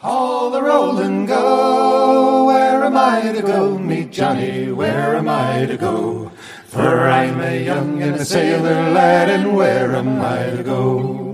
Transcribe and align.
Haul 0.00 0.50
the 0.52 0.62
roll 0.62 0.98
and 0.98 1.26
go. 1.26 2.44
Where 2.44 2.84
am 2.84 2.96
I 2.96 3.32
to 3.32 3.42
go? 3.42 3.76
Meet 3.76 4.12
Johnny. 4.12 4.70
Where 4.70 5.16
am 5.16 5.28
I 5.28 5.66
to 5.66 5.76
go? 5.76 6.30
For 6.66 7.00
I'm 7.08 7.40
a 7.40 7.64
young 7.64 8.00
and 8.00 8.14
a 8.14 8.24
sailor 8.24 8.92
lad, 8.92 9.28
and 9.28 9.56
where 9.56 9.96
am 9.96 10.20
I 10.20 10.50
to 10.50 10.62
go? 10.62 11.24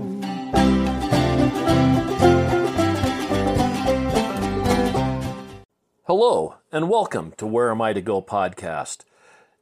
Hello, 6.07 6.55
and 6.71 6.89
welcome 6.89 7.33
to 7.37 7.45
Where 7.45 7.69
Am 7.69 7.83
I 7.83 7.93
to 7.93 8.01
Go 8.01 8.19
podcast. 8.19 9.01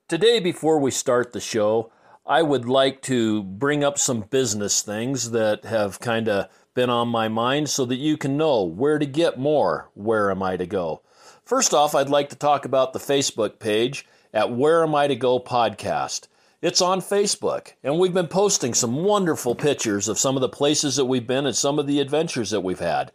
Today, 0.08 0.40
before 0.40 0.80
we 0.80 0.92
start 0.92 1.34
the 1.34 1.42
show, 1.42 1.92
I 2.26 2.42
would 2.42 2.70
like 2.70 3.02
to 3.02 3.44
bring 3.44 3.84
up 3.84 3.98
some 3.98 4.22
business 4.22 4.82
things 4.82 5.32
that 5.32 5.66
have 5.66 6.00
kind 6.00 6.30
of 6.30 6.48
been 6.74 6.90
on 6.90 7.08
my 7.08 7.28
mind 7.28 7.70
so 7.70 7.86
that 7.86 7.96
you 7.96 8.18
can 8.18 8.38
know 8.38 8.64
where 8.64 9.00
to 9.00 9.06
get 9.06 9.38
more 9.38 9.90
Where 9.94 10.32
Am 10.32 10.42
I 10.42 10.58
to 10.58 10.66
Go. 10.66 11.02
First 11.46 11.74
off, 11.74 11.94
I'd 11.94 12.10
like 12.10 12.30
to 12.30 12.36
talk 12.36 12.66
about 12.66 12.94
the 12.94 13.00
Facebook 13.00 13.60
page 13.60 14.06
at 14.34 14.52
Where 14.52 14.84
Am 14.84 14.96
I 14.96 15.08
to 15.08 15.16
Go 15.16 15.40
podcast. 15.40 16.28
It's 16.62 16.82
on 16.82 17.02
Facebook, 17.02 17.74
and 17.84 18.00
we've 18.00 18.14
been 18.14 18.28
posting 18.28 18.74
some 18.74 19.04
wonderful 19.04 19.54
pictures 19.54 20.08
of 20.08 20.18
some 20.18 20.36
of 20.38 20.42
the 20.42 20.48
places 20.48 20.96
that 20.96 21.06
we've 21.06 21.28
been 21.28 21.46
and 21.46 21.56
some 21.56 21.78
of 21.78 21.88
the 21.88 22.00
adventures 22.00 22.52
that 22.52 22.62
we've 22.62 22.80
had. 22.80 23.12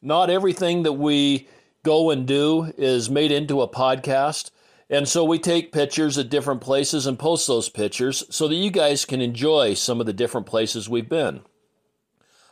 Not 0.00 0.30
everything 0.30 0.84
that 0.84 0.94
we 0.94 1.46
go 1.82 2.10
and 2.10 2.26
do 2.26 2.72
is 2.76 3.10
made 3.10 3.32
into 3.32 3.60
a 3.60 3.68
podcast. 3.68 4.50
And 4.88 5.06
so 5.06 5.24
we 5.24 5.38
take 5.38 5.72
pictures 5.72 6.18
at 6.18 6.30
different 6.30 6.62
places 6.62 7.06
and 7.06 7.18
post 7.18 7.46
those 7.46 7.68
pictures 7.68 8.24
so 8.30 8.48
that 8.48 8.54
you 8.54 8.70
guys 8.70 9.04
can 9.04 9.20
enjoy 9.20 9.74
some 9.74 10.00
of 10.00 10.06
the 10.06 10.12
different 10.12 10.46
places 10.46 10.88
we've 10.88 11.08
been. 11.08 11.42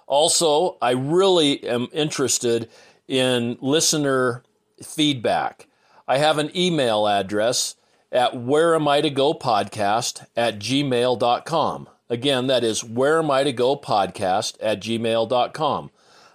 Also, 0.09 0.79
I 0.81 0.93
really 0.93 1.63
am 1.65 1.89
interested 1.93 2.69
in 3.07 3.59
listener 3.61 4.43
feedback. 4.83 5.69
I 6.09 6.17
have 6.17 6.39
an 6.39 6.51
email 6.57 7.07
address 7.07 7.77
at 8.11 8.35
where 8.35 8.75
am 8.75 8.89
I 8.89 9.03
to 9.03 9.11
go 9.11 9.35
podcast 9.35 10.27
at 10.35 10.59
gmail.com. 10.59 11.89
Again, 12.09 12.47
that 12.47 12.65
is 12.65 12.83
where 12.83 13.19
am 13.19 13.31
I 13.31 13.45
to 13.45 13.53
go 13.53 13.77
podcast 13.77 14.57
at 14.63 14.81
gmail.com. 14.81 15.91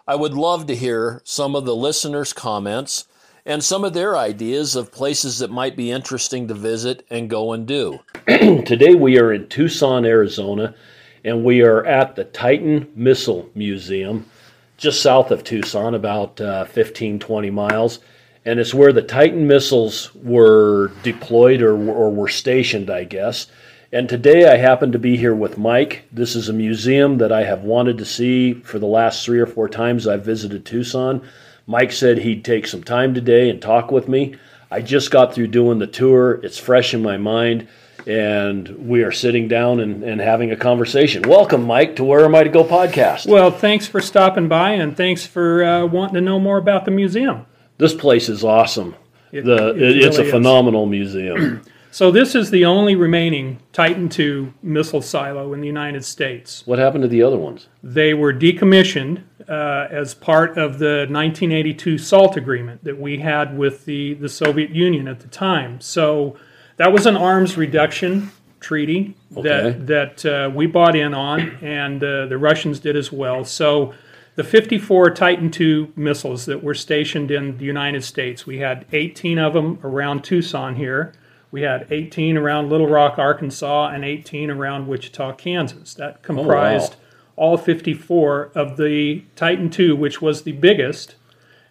I 0.07 0.15
would 0.15 0.33
love 0.33 0.67
to 0.67 0.75
hear 0.75 1.21
some 1.23 1.55
of 1.55 1.65
the 1.65 1.75
listeners' 1.75 2.31
comments 2.31 3.05
and 3.45 3.63
some 3.63 3.83
of 3.83 3.93
their 3.93 4.15
ideas 4.15 4.75
of 4.75 4.91
places 4.91 5.39
that 5.39 5.49
might 5.49 5.75
be 5.75 5.89
interesting 5.89 6.47
to 6.47 6.53
visit 6.53 7.05
and 7.09 7.29
go 7.29 7.53
and 7.53 7.65
do. 7.65 7.99
Today 8.27 8.93
we 8.93 9.17
are 9.17 9.33
in 9.33 9.47
Tucson, 9.47 10.05
Arizona, 10.05 10.75
and 11.23 11.43
we 11.43 11.61
are 11.61 11.85
at 11.85 12.15
the 12.15 12.25
Titan 12.25 12.91
Missile 12.95 13.49
Museum, 13.55 14.29
just 14.77 15.01
south 15.01 15.31
of 15.31 15.43
Tucson, 15.43 15.95
about 15.95 16.39
uh, 16.41 16.65
15, 16.65 17.19
20 17.19 17.49
miles. 17.49 17.99
And 18.45 18.59
it's 18.59 18.73
where 18.73 18.91
the 18.91 19.01
Titan 19.01 19.47
missiles 19.47 20.13
were 20.15 20.91
deployed 21.01 21.61
or, 21.61 21.75
or 21.75 22.11
were 22.11 22.27
stationed, 22.27 22.89
I 22.89 23.05
guess. 23.05 23.47
And 23.93 24.09
today 24.09 24.51
I 24.51 24.57
happen 24.57 24.91
to 24.91 24.99
be 24.99 25.15
here 25.15 25.35
with 25.35 25.57
Mike. 25.57 26.03
This 26.11 26.35
is 26.35 26.49
a 26.49 26.53
museum 26.53 27.19
that 27.19 27.31
I 27.31 27.43
have 27.43 27.61
wanted 27.61 27.99
to 27.99 28.05
see 28.05 28.53
for 28.53 28.79
the 28.79 28.87
last 28.87 29.23
three 29.23 29.39
or 29.39 29.45
four 29.45 29.69
times 29.69 30.07
I've 30.07 30.25
visited 30.25 30.65
Tucson. 30.65 31.21
Mike 31.67 31.93
said 31.93 32.17
he'd 32.17 32.43
take 32.43 32.67
some 32.67 32.83
time 32.83 33.13
today 33.13 33.49
and 33.49 33.61
talk 33.61 33.91
with 33.91 34.09
me. 34.09 34.35
I 34.69 34.81
just 34.81 35.11
got 35.11 35.33
through 35.33 35.47
doing 35.47 35.79
the 35.79 35.87
tour, 35.87 36.39
it's 36.43 36.57
fresh 36.57 36.93
in 36.93 37.03
my 37.03 37.15
mind, 37.15 37.67
and 38.07 38.67
we 38.87 39.03
are 39.03 39.11
sitting 39.11 39.47
down 39.47 39.79
and, 39.79 40.03
and 40.03 40.19
having 40.19 40.51
a 40.51 40.55
conversation. 40.55 41.23
Welcome, 41.23 41.63
Mike, 41.63 41.95
to 41.97 42.03
Where 42.03 42.25
Am 42.25 42.35
I 42.35 42.43
to 42.43 42.49
Go 42.49 42.63
podcast. 42.63 43.27
Well, 43.27 43.51
thanks 43.51 43.87
for 43.87 44.01
stopping 44.01 44.47
by 44.47 44.71
and 44.71 44.95
thanks 44.97 45.25
for 45.25 45.63
uh, 45.63 45.85
wanting 45.85 46.15
to 46.15 46.21
know 46.21 46.39
more 46.39 46.57
about 46.57 46.85
the 46.85 46.91
museum. 46.91 47.45
This 47.77 47.93
place 47.93 48.29
is 48.29 48.43
awesome. 48.43 48.95
It- 49.31 49.45
the, 49.45 49.69
it 49.69 49.81
it- 49.81 49.97
it's 49.97 50.17
really 50.17 50.25
a 50.25 50.27
is. 50.27 50.31
phenomenal 50.31 50.85
museum. 50.85 51.61
So, 51.93 52.09
this 52.09 52.33
is 52.33 52.49
the 52.49 52.65
only 52.65 52.95
remaining 52.95 53.59
Titan 53.71 54.09
II 54.11 54.51
missile 54.63 55.03
silo 55.03 55.53
in 55.53 55.61
the 55.61 55.67
United 55.67 56.03
States. 56.03 56.63
what 56.65 56.79
happened 56.79 57.03
to 57.03 57.07
the 57.07 57.21
other 57.21 57.37
ones? 57.37 57.67
They 57.83 58.15
were 58.15 58.33
decommissioned 58.33 59.21
uh, 59.47 59.89
as 59.91 60.15
part 60.15 60.57
of 60.57 60.79
the 60.79 61.05
1982 61.07 61.99
SALT 61.99 62.35
agreement 62.35 62.83
that 62.83 62.99
we 62.99 63.19
had 63.19 63.55
with 63.55 63.85
the, 63.85 64.15
the 64.15 64.27
Soviet 64.27 64.71
Union 64.71 65.07
at 65.07 65.19
the 65.19 65.27
time. 65.27 65.79
So, 65.81 66.35
that 66.77 66.91
was 66.91 67.05
an 67.05 67.15
arms 67.15 67.57
reduction 67.57 68.31
treaty 68.59 69.15
Okay. 69.35 69.75
that, 69.77 69.87
that 69.87 70.25
uh, 70.25 70.49
we 70.49 70.67
bought 70.67 70.95
in 70.95 71.13
on, 71.13 71.57
and 71.61 72.03
uh, 72.03 72.27
the 72.27 72.37
Russians 72.37 72.79
did 72.79 72.95
as 72.95 73.11
well. 73.11 73.43
So, 73.43 73.93
the 74.35 74.43
54 74.43 75.11
Titan 75.11 75.51
II 75.55 75.91
missiles 75.95 76.45
that 76.45 76.63
were 76.63 76.73
stationed 76.73 77.29
in 77.29 77.57
the 77.59 77.65
United 77.65 78.03
States, 78.03 78.47
we 78.47 78.57
had 78.57 78.85
18 78.91 79.37
of 79.37 79.53
them 79.53 79.77
around 79.83 80.23
Tucson 80.23 80.75
here. 80.75 81.13
We 81.51 81.61
had 81.61 81.85
18 81.91 82.35
around 82.35 82.69
Little 82.71 82.87
Rock, 82.87 83.19
Arkansas, 83.19 83.89
and 83.89 84.03
18 84.03 84.49
around 84.49 84.87
Wichita, 84.87 85.33
Kansas. 85.33 85.93
That 85.93 86.23
comprised 86.23 86.95
all 87.35 87.57
54 87.57 88.51
of 88.55 88.77
the 88.77 89.23
Titan 89.35 89.71
II, 89.77 89.93
which 89.93 90.19
was 90.19 90.41
the 90.43 90.53
biggest 90.53 91.15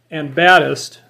and 0.08 0.32
baddest 0.32 1.00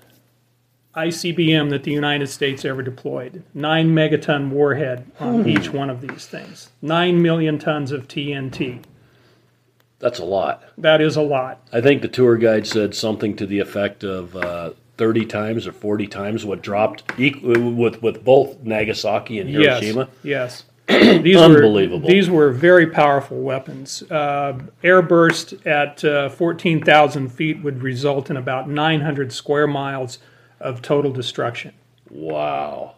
ICBM 0.95 1.71
that 1.71 1.85
the 1.85 1.91
United 1.91 2.29
States 2.29 2.65
ever 2.65 2.83
deployed. 2.83 3.43
Nine 3.55 3.95
megaton 3.95 4.51
warhead 4.51 5.11
on 5.19 5.49
each 5.49 5.73
one 5.73 5.89
of 5.89 6.01
these 6.03 6.27
things. 6.27 6.71
Nine 6.83 7.23
million 7.23 7.59
tons 7.59 7.93
of 7.93 8.09
TNT. 8.09 8.83
That's 9.99 10.19
a 10.19 10.25
lot. 10.25 10.65
That 10.77 11.01
is 11.01 11.17
a 11.17 11.23
lot. 11.23 11.67
I 11.73 11.81
think 11.81 12.03
the 12.03 12.09
tour 12.09 12.37
guide 12.37 12.67
said 12.67 12.95
something 12.95 13.37
to 13.37 13.47
the 13.47 13.61
effect 13.61 14.05
of 14.05 14.37
uh, 14.37 14.73
30 14.99 15.27
times 15.27 15.67
or 15.67 15.73
40 15.73 16.09
times 16.09 16.45
what 16.45 16.61
dropped 16.61 17.07
equ- 17.17 17.77
with, 17.77 18.03
with 18.03 18.23
both 18.25 18.61
Nagasaki 18.63 19.39
and 19.39 19.49
Hiroshima. 19.49 20.09
Yes. 20.23 20.65
Yes. 20.89 21.19
these 21.23 21.37
Unbelievable. 21.37 22.01
Were, 22.01 22.13
these 22.13 22.29
were 22.29 22.51
very 22.51 22.89
powerful 22.89 23.41
weapons. 23.41 24.03
Uh, 24.11 24.59
airburst 24.83 25.65
at 25.65 26.05
uh, 26.05 26.29
14,000 26.29 27.29
feet 27.29 27.63
would 27.63 27.83
result 27.83 28.29
in 28.29 28.37
about 28.37 28.69
900 28.69 29.33
square 29.33 29.69
miles 29.69 30.19
of 30.63 30.81
total 30.83 31.13
destruction. 31.13 31.73
Wow. 32.11 32.95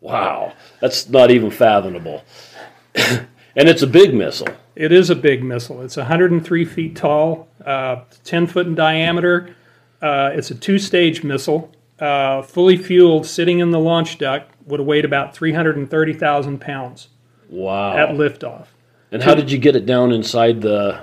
Wow. 0.00 0.52
That's 0.80 1.08
not 1.08 1.30
even 1.30 1.50
fathomable. 1.50 2.22
and 2.94 3.28
it's 3.56 3.82
a 3.82 3.86
big 3.86 4.14
missile. 4.14 4.48
It 4.76 4.92
is 4.92 5.10
a 5.10 5.14
big 5.14 5.42
missile. 5.42 5.82
It's 5.82 5.96
103 5.96 6.64
feet 6.64 6.96
tall, 6.96 7.48
uh, 7.64 8.02
10 8.24 8.46
foot 8.46 8.66
in 8.66 8.74
diameter. 8.74 9.54
Uh, 10.02 10.30
it's 10.34 10.50
a 10.50 10.54
two 10.54 10.78
stage 10.78 11.22
missile, 11.24 11.72
uh, 11.98 12.42
fully 12.42 12.76
fueled, 12.76 13.26
sitting 13.26 13.60
in 13.60 13.70
the 13.70 13.78
launch 13.78 14.18
duct, 14.18 14.50
would 14.66 14.80
have 14.80 14.86
weighed 14.86 15.04
about 15.04 15.34
330,000 15.34 16.60
pounds 16.60 17.08
Wow. 17.48 17.96
at 17.96 18.10
liftoff. 18.10 18.66
and 19.12 19.22
how 19.22 19.34
did 19.34 19.50
you 19.50 19.58
get 19.58 19.76
it 19.76 19.86
down 19.86 20.12
inside 20.12 20.60
the 20.60 21.00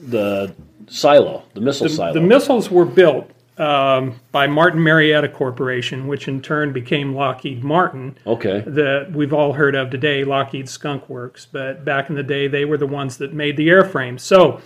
the 0.00 0.54
silo, 0.88 1.42
the 1.54 1.60
missile 1.60 1.88
silo? 1.88 2.12
The 2.12 2.20
missiles 2.20 2.70
were 2.70 2.84
built 2.84 3.30
um, 3.58 4.20
by 4.30 4.46
Martin 4.46 4.82
Marietta 4.82 5.28
Corporation, 5.28 6.06
which 6.06 6.28
in 6.28 6.40
turn 6.40 6.72
became 6.72 7.14
Lockheed 7.14 7.64
Martin, 7.64 8.16
okay. 8.26 8.62
that 8.66 9.10
we've 9.12 9.32
all 9.32 9.52
heard 9.52 9.74
of 9.74 9.90
today, 9.90 10.24
Lockheed 10.24 10.68
Skunk 10.68 11.08
Works. 11.08 11.46
But 11.46 11.84
back 11.84 12.08
in 12.08 12.14
the 12.14 12.22
day, 12.22 12.46
they 12.46 12.64
were 12.64 12.78
the 12.78 12.86
ones 12.86 13.18
that 13.18 13.32
made 13.32 13.56
the 13.56 13.68
airframe. 13.68 14.18
So 14.20 14.60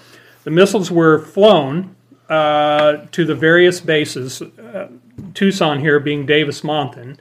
the 0.44 0.50
missiles 0.50 0.90
were 0.90 1.18
flown 1.18 1.96
uh, 2.28 3.06
to 3.12 3.24
the 3.24 3.34
various 3.34 3.80
bases, 3.80 4.42
uh, 4.42 4.88
Tucson 5.34 5.80
here 5.80 5.98
being 5.98 6.26
Davis 6.26 6.60
Monthan. 6.60 7.18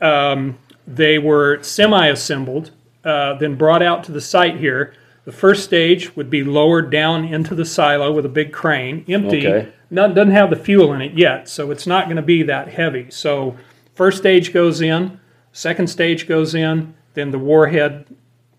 Um, 0.00 0.58
they 0.86 1.18
were 1.18 1.62
semi 1.62 2.08
assembled, 2.08 2.70
uh, 3.04 3.34
then 3.34 3.56
brought 3.56 3.82
out 3.82 4.04
to 4.04 4.12
the 4.12 4.20
site 4.20 4.56
here. 4.56 4.94
The 5.24 5.32
first 5.32 5.64
stage 5.64 6.14
would 6.16 6.28
be 6.28 6.44
lowered 6.44 6.90
down 6.90 7.24
into 7.24 7.54
the 7.54 7.64
silo 7.64 8.12
with 8.12 8.26
a 8.26 8.28
big 8.30 8.52
crane, 8.52 9.04
empty. 9.08 9.46
Okay. 9.46 9.72
None, 9.90 10.12
doesn't 10.14 10.32
have 10.32 10.50
the 10.50 10.56
fuel 10.56 10.92
in 10.92 11.00
it 11.00 11.14
yet, 11.14 11.48
so 11.48 11.70
it's 11.70 11.86
not 11.86 12.06
going 12.06 12.16
to 12.16 12.22
be 12.22 12.42
that 12.42 12.68
heavy. 12.68 13.10
So, 13.10 13.56
first 13.94 14.18
stage 14.18 14.52
goes 14.52 14.80
in, 14.80 15.18
second 15.52 15.86
stage 15.88 16.26
goes 16.26 16.54
in, 16.54 16.94
then 17.14 17.30
the 17.30 17.38
warhead 17.38 18.06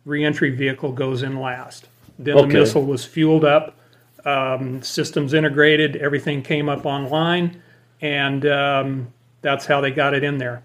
reentry 0.06 0.50
vehicle 0.50 0.92
goes 0.92 1.22
in 1.24 1.40
last. 1.40 1.88
Then 2.18 2.38
Okay. 2.38 2.48
the 2.48 2.60
missile 2.60 2.86
was 2.86 3.06
fueled 3.06 3.44
up, 3.44 3.78
um, 4.26 4.82
systems 4.82 5.34
integrated, 5.34 5.98
everything 5.98 6.42
came 6.42 6.70
up 6.70 6.86
online, 6.86 7.62
and 8.02 8.46
um, 8.46 9.08
that's 9.42 9.66
how 9.66 9.82
they 9.82 9.92
got 9.92 10.14
it 10.14 10.24
in 10.24 10.38
there. 10.38 10.64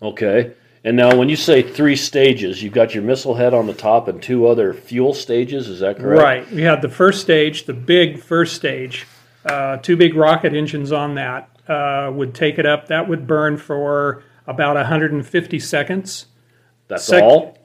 Okay. 0.00 0.52
And 0.84 0.98
now, 0.98 1.16
when 1.16 1.30
you 1.30 1.36
say 1.36 1.62
three 1.62 1.96
stages, 1.96 2.62
you've 2.62 2.74
got 2.74 2.94
your 2.94 3.02
missile 3.02 3.34
head 3.34 3.54
on 3.54 3.66
the 3.66 3.72
top 3.72 4.06
and 4.06 4.22
two 4.22 4.46
other 4.46 4.74
fuel 4.74 5.14
stages. 5.14 5.66
Is 5.66 5.80
that 5.80 5.96
correct? 5.96 6.22
Right. 6.22 6.52
We 6.52 6.62
had 6.62 6.82
the 6.82 6.90
first 6.90 7.22
stage, 7.22 7.64
the 7.64 7.72
big 7.72 8.22
first 8.22 8.54
stage, 8.54 9.06
uh, 9.46 9.78
two 9.78 9.96
big 9.96 10.14
rocket 10.14 10.52
engines 10.52 10.92
on 10.92 11.14
that 11.14 11.48
uh, 11.68 12.10
would 12.12 12.34
take 12.34 12.58
it 12.58 12.66
up. 12.66 12.88
That 12.88 13.08
would 13.08 13.26
burn 13.26 13.56
for 13.56 14.22
about 14.46 14.76
150 14.76 15.58
seconds. 15.58 16.26
That's 16.88 17.04
Sec- 17.04 17.22
all. 17.22 17.56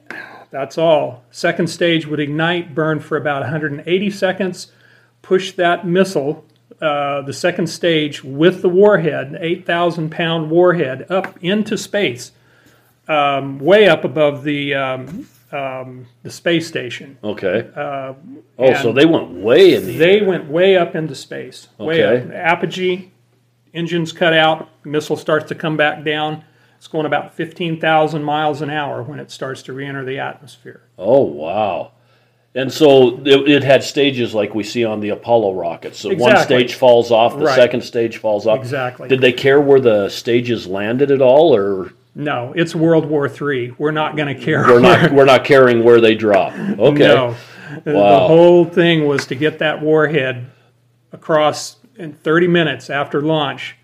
That's 0.50 0.78
all. 0.78 1.22
Second 1.30 1.68
stage 1.68 2.06
would 2.06 2.20
ignite, 2.20 2.74
burn 2.74 3.00
for 3.00 3.18
about 3.18 3.42
180 3.42 4.10
seconds, 4.10 4.72
push 5.20 5.52
that 5.52 5.86
missile 5.86 6.44
uh, 6.80 7.20
the 7.20 7.32
second 7.32 7.66
stage 7.66 8.24
with 8.24 8.62
the 8.62 8.68
warhead, 8.68 9.28
an 9.28 9.38
8,000 9.38 10.10
pound 10.10 10.50
warhead, 10.50 11.06
up 11.10 11.36
into 11.42 11.76
space, 11.76 12.32
um, 13.10 13.58
way 13.58 13.88
up 13.88 14.04
above 14.04 14.44
the 14.44 14.74
um, 14.74 15.26
um, 15.52 16.06
the 16.22 16.30
space 16.30 16.66
station. 16.68 17.18
Okay. 17.24 17.68
oh, 17.76 18.74
so 18.82 18.92
they 18.92 19.04
went 19.06 19.30
way 19.30 19.74
in 19.74 19.84
the 19.86 19.96
They 19.96 20.20
went 20.22 20.48
way 20.48 20.76
up 20.76 20.94
into 20.94 21.14
space. 21.14 21.68
Way 21.78 22.04
Okay. 22.04 22.26
up. 22.28 22.32
Apogee, 22.34 23.10
engines 23.74 24.12
cut 24.12 24.32
out, 24.32 24.68
missile 24.84 25.16
starts 25.16 25.48
to 25.48 25.54
come 25.54 25.76
back 25.76 26.04
down. 26.04 26.44
It's 26.76 26.86
going 26.86 27.04
about 27.04 27.34
15,000 27.34 28.22
miles 28.22 28.62
an 28.62 28.70
hour 28.70 29.02
when 29.02 29.18
it 29.18 29.30
starts 29.30 29.60
to 29.64 29.72
re-enter 29.74 30.02
the 30.04 30.18
atmosphere. 30.18 30.80
Oh 30.98 31.22
wow! 31.24 31.92
And 32.54 32.72
so 32.72 33.18
it, 33.26 33.48
it 33.50 33.64
had 33.64 33.82
stages 33.84 34.34
like 34.34 34.54
we 34.54 34.62
see 34.64 34.84
on 34.84 35.00
the 35.00 35.10
Apollo 35.10 35.54
rockets. 35.54 35.98
So 35.98 36.08
one 36.14 36.32
Exactly. 36.32 36.56
stage 36.60 36.74
falls 36.74 37.10
off, 37.10 37.36
the 37.38 37.44
Right. 37.44 37.54
second 37.54 37.82
stage 37.82 38.16
falls 38.16 38.46
off. 38.46 38.58
Exactly. 38.60 39.08
Did 39.08 39.20
they 39.20 39.32
care 39.32 39.60
where 39.60 39.78
the 39.80 40.08
stages 40.08 40.66
landed 40.66 41.10
at 41.10 41.20
all, 41.20 41.54
or 41.54 41.92
No, 42.20 42.52
it's 42.54 42.74
World 42.74 43.06
War 43.06 43.26
III. 43.28 43.72
We're 43.78 43.90
not 43.92 44.16
going 44.16 44.34
to 44.36 44.40
care. 44.40 44.62
we're 44.66 44.80
not 44.80 45.12
we're 45.12 45.24
not 45.24 45.44
caring 45.44 45.82
where 45.82 46.00
they 46.00 46.14
drop? 46.14 46.52
Okay. 46.78 46.98
No. 46.98 47.34
Wow. 47.86 48.20
The 48.20 48.26
whole 48.26 48.64
thing 48.64 49.06
was 49.06 49.26
to 49.26 49.34
get 49.34 49.58
that 49.60 49.80
warhead 49.80 50.50
across 51.12 51.76
in 51.96 52.12
30 52.12 52.48
minutes 52.48 52.90
after 52.90 53.22
launch 53.22 53.76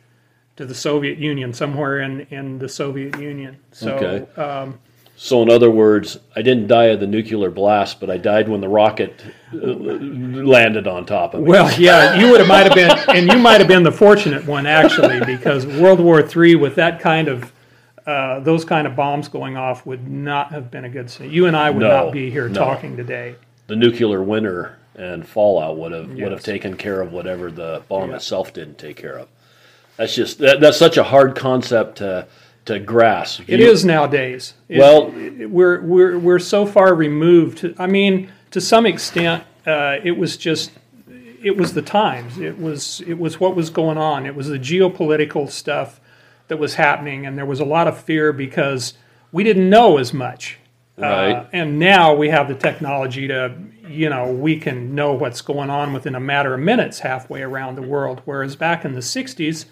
to 0.57 0.67
the 0.67 0.75
Soviet 0.75 1.19
Union, 1.19 1.53
somewhere 1.53 2.01
in, 2.01 2.23
in 2.31 2.59
the 2.59 2.69
Soviet 2.69 3.19
Union. 3.21 3.59
So, 3.73 3.93
Okay. 3.97 4.41
um, 4.41 4.79
So 5.17 5.41
in 5.43 5.51
other 5.51 5.71
words, 5.71 6.19
I 6.35 6.43
didn't 6.43 6.67
die 6.67 6.87
of 6.87 7.01
the 7.01 7.07
nuclear 7.07 7.51
blast, 7.51 8.01
but 8.01 8.11
I 8.11 8.17
died 8.17 8.49
when 8.49 8.61
the 8.61 8.69
rocket 8.69 9.23
uh, 9.55 9.57
landed 9.57 10.87
on 10.87 11.07
top 11.07 11.35
of 11.35 11.43
me. 11.43 11.49
well, 11.49 11.71
yeah, 11.81 12.17
you 12.19 12.31
would 12.31 12.41
have 12.41 12.49
might 12.49 12.65
have 12.67 12.75
been, 12.75 13.17
and 13.17 13.31
you 13.33 13.39
might 13.39 13.61
have 13.61 13.69
been 13.69 13.83
the 13.83 13.93
fortunate 13.93 14.47
one 14.47 14.67
actually, 14.67 15.21
because 15.25 15.65
World 15.67 16.01
War 16.01 16.21
III 16.27 16.57
with 16.57 16.75
that 16.75 17.01
kind 17.01 17.29
of 17.29 17.53
uh, 18.07 18.41
those 18.41 18.65
kind 18.65 18.87
of 18.87 18.95
bombs 18.95 19.29
going 19.29 19.57
off 19.57 19.85
would 19.85 20.09
not 20.09 20.53
have 20.53 20.71
been 20.71 20.85
a 20.85 20.89
good 20.89 21.11
scene. 21.11 21.31
You 21.31 21.47
and 21.47 21.57
I 21.57 21.71
would 21.71 21.81
No, 21.81 22.05
not 22.05 22.13
be 22.13 22.31
here 22.31 22.49
no. 22.49 22.59
talking 22.59 22.97
today. 22.97 23.35
the 23.69 23.75
nuclear 23.77 24.23
winter 24.23 24.77
and 24.95 25.27
fallout 25.27 25.77
would 25.77 25.91
have 25.93 26.09
would 26.11 26.21
have 26.21 26.31
Yes. 26.35 26.43
taken 26.45 26.77
care 26.77 27.01
of 27.01 27.13
whatever 27.13 27.51
the 27.51 27.83
bomb 27.89 28.11
Yeah. 28.11 28.17
itself 28.17 28.53
didn't 28.53 28.79
take 28.79 28.97
care 28.97 29.19
of. 29.19 29.27
That's 29.97 30.15
just 30.15 30.39
that, 30.39 30.61
that's 30.61 30.77
such 30.79 30.97
a 30.97 31.03
hard 31.03 31.35
concept 31.35 31.99
to 31.99 32.27
to 32.67 32.79
grasp. 32.79 33.43
It 33.49 33.59
You- 33.61 33.67
is 33.71 33.85
nowadays. 33.85 34.55
It- 34.69 34.79
Well- 34.79 35.13
it- 35.17 35.51
we're 35.51 35.81
we're 35.83 36.17
we're 36.19 36.39
so 36.39 36.65
far 36.65 36.95
removed. 36.95 37.75
I 37.79 37.87
mean, 37.89 38.29
to 38.53 38.61
some 38.61 38.87
extent, 38.87 39.43
uh, 39.67 39.97
it 40.05 40.17
was 40.17 40.37
just 40.37 40.71
it 41.43 41.57
was 41.57 41.75
the 41.75 41.83
times. 41.83 42.39
It 42.39 42.61
was 42.61 43.03
it 43.07 43.19
was 43.19 43.41
what 43.41 43.57
was 43.57 43.69
going 43.71 43.99
on. 43.99 44.27
It 44.27 44.37
was 44.37 44.47
the 44.49 44.59
geopolitical 44.61 45.51
stuff 45.51 46.01
that 46.49 46.59
was 46.59 46.75
happening, 46.75 47.27
and 47.27 47.37
there 47.37 47.47
was 47.47 47.61
a 47.61 47.65
lot 47.65 47.89
of 47.89 47.99
fear 47.99 48.33
because 48.33 48.95
we 49.33 49.45
didn't 49.45 49.69
know 49.69 49.99
as 49.99 50.13
much. 50.13 50.59
Right. 50.97 51.33
Uh, 51.33 51.47
and 51.53 51.79
now 51.79 52.15
we 52.15 52.31
have 52.31 52.49
the 52.49 52.55
technology 52.55 53.29
to, 53.29 53.55
you 53.89 54.09
know, 54.09 54.33
we 54.33 54.59
can 54.59 54.95
know 54.95 55.13
what's 55.13 55.43
going 55.43 55.69
on 55.69 55.93
within 55.93 56.15
a 56.15 56.21
matter 56.21 56.55
of 56.55 56.61
minutes 56.61 57.01
halfway 57.01 57.43
around 57.43 57.77
the 57.77 57.83
world. 57.83 58.23
Whereas 58.25 58.57
back 58.57 58.85
in 58.85 58.95
the 58.95 59.01
60s, 59.01 59.67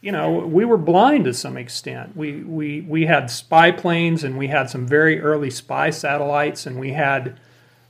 you 0.00 0.12
know, 0.12 0.30
we 0.30 0.64
were 0.64 0.76
blind 0.76 1.24
to 1.24 1.34
some 1.34 1.56
extent. 1.56 2.16
We, 2.16 2.42
we, 2.42 2.80
we 2.82 3.06
had 3.06 3.30
spy 3.30 3.72
planes 3.72 4.22
and 4.22 4.38
we 4.38 4.48
had 4.48 4.70
some 4.70 4.86
very 4.86 5.20
early 5.20 5.50
spy 5.50 5.90
satellites 5.90 6.66
and 6.66 6.78
we 6.78 6.92
had 6.92 7.38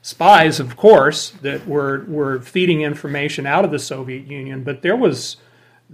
spies, 0.03 0.59
of 0.61 0.77
course, 0.77 1.31
that 1.43 1.67
were, 1.67 2.05
were 2.09 2.41
feeding 2.41 2.83
information 2.83 3.47
out 3.47 3.65
of 3.65 3.71
the 3.71 3.79
Soviet 3.79 4.27
Union. 4.27 4.63
But 4.63 4.83
there 4.83 4.97
was, 4.97 5.37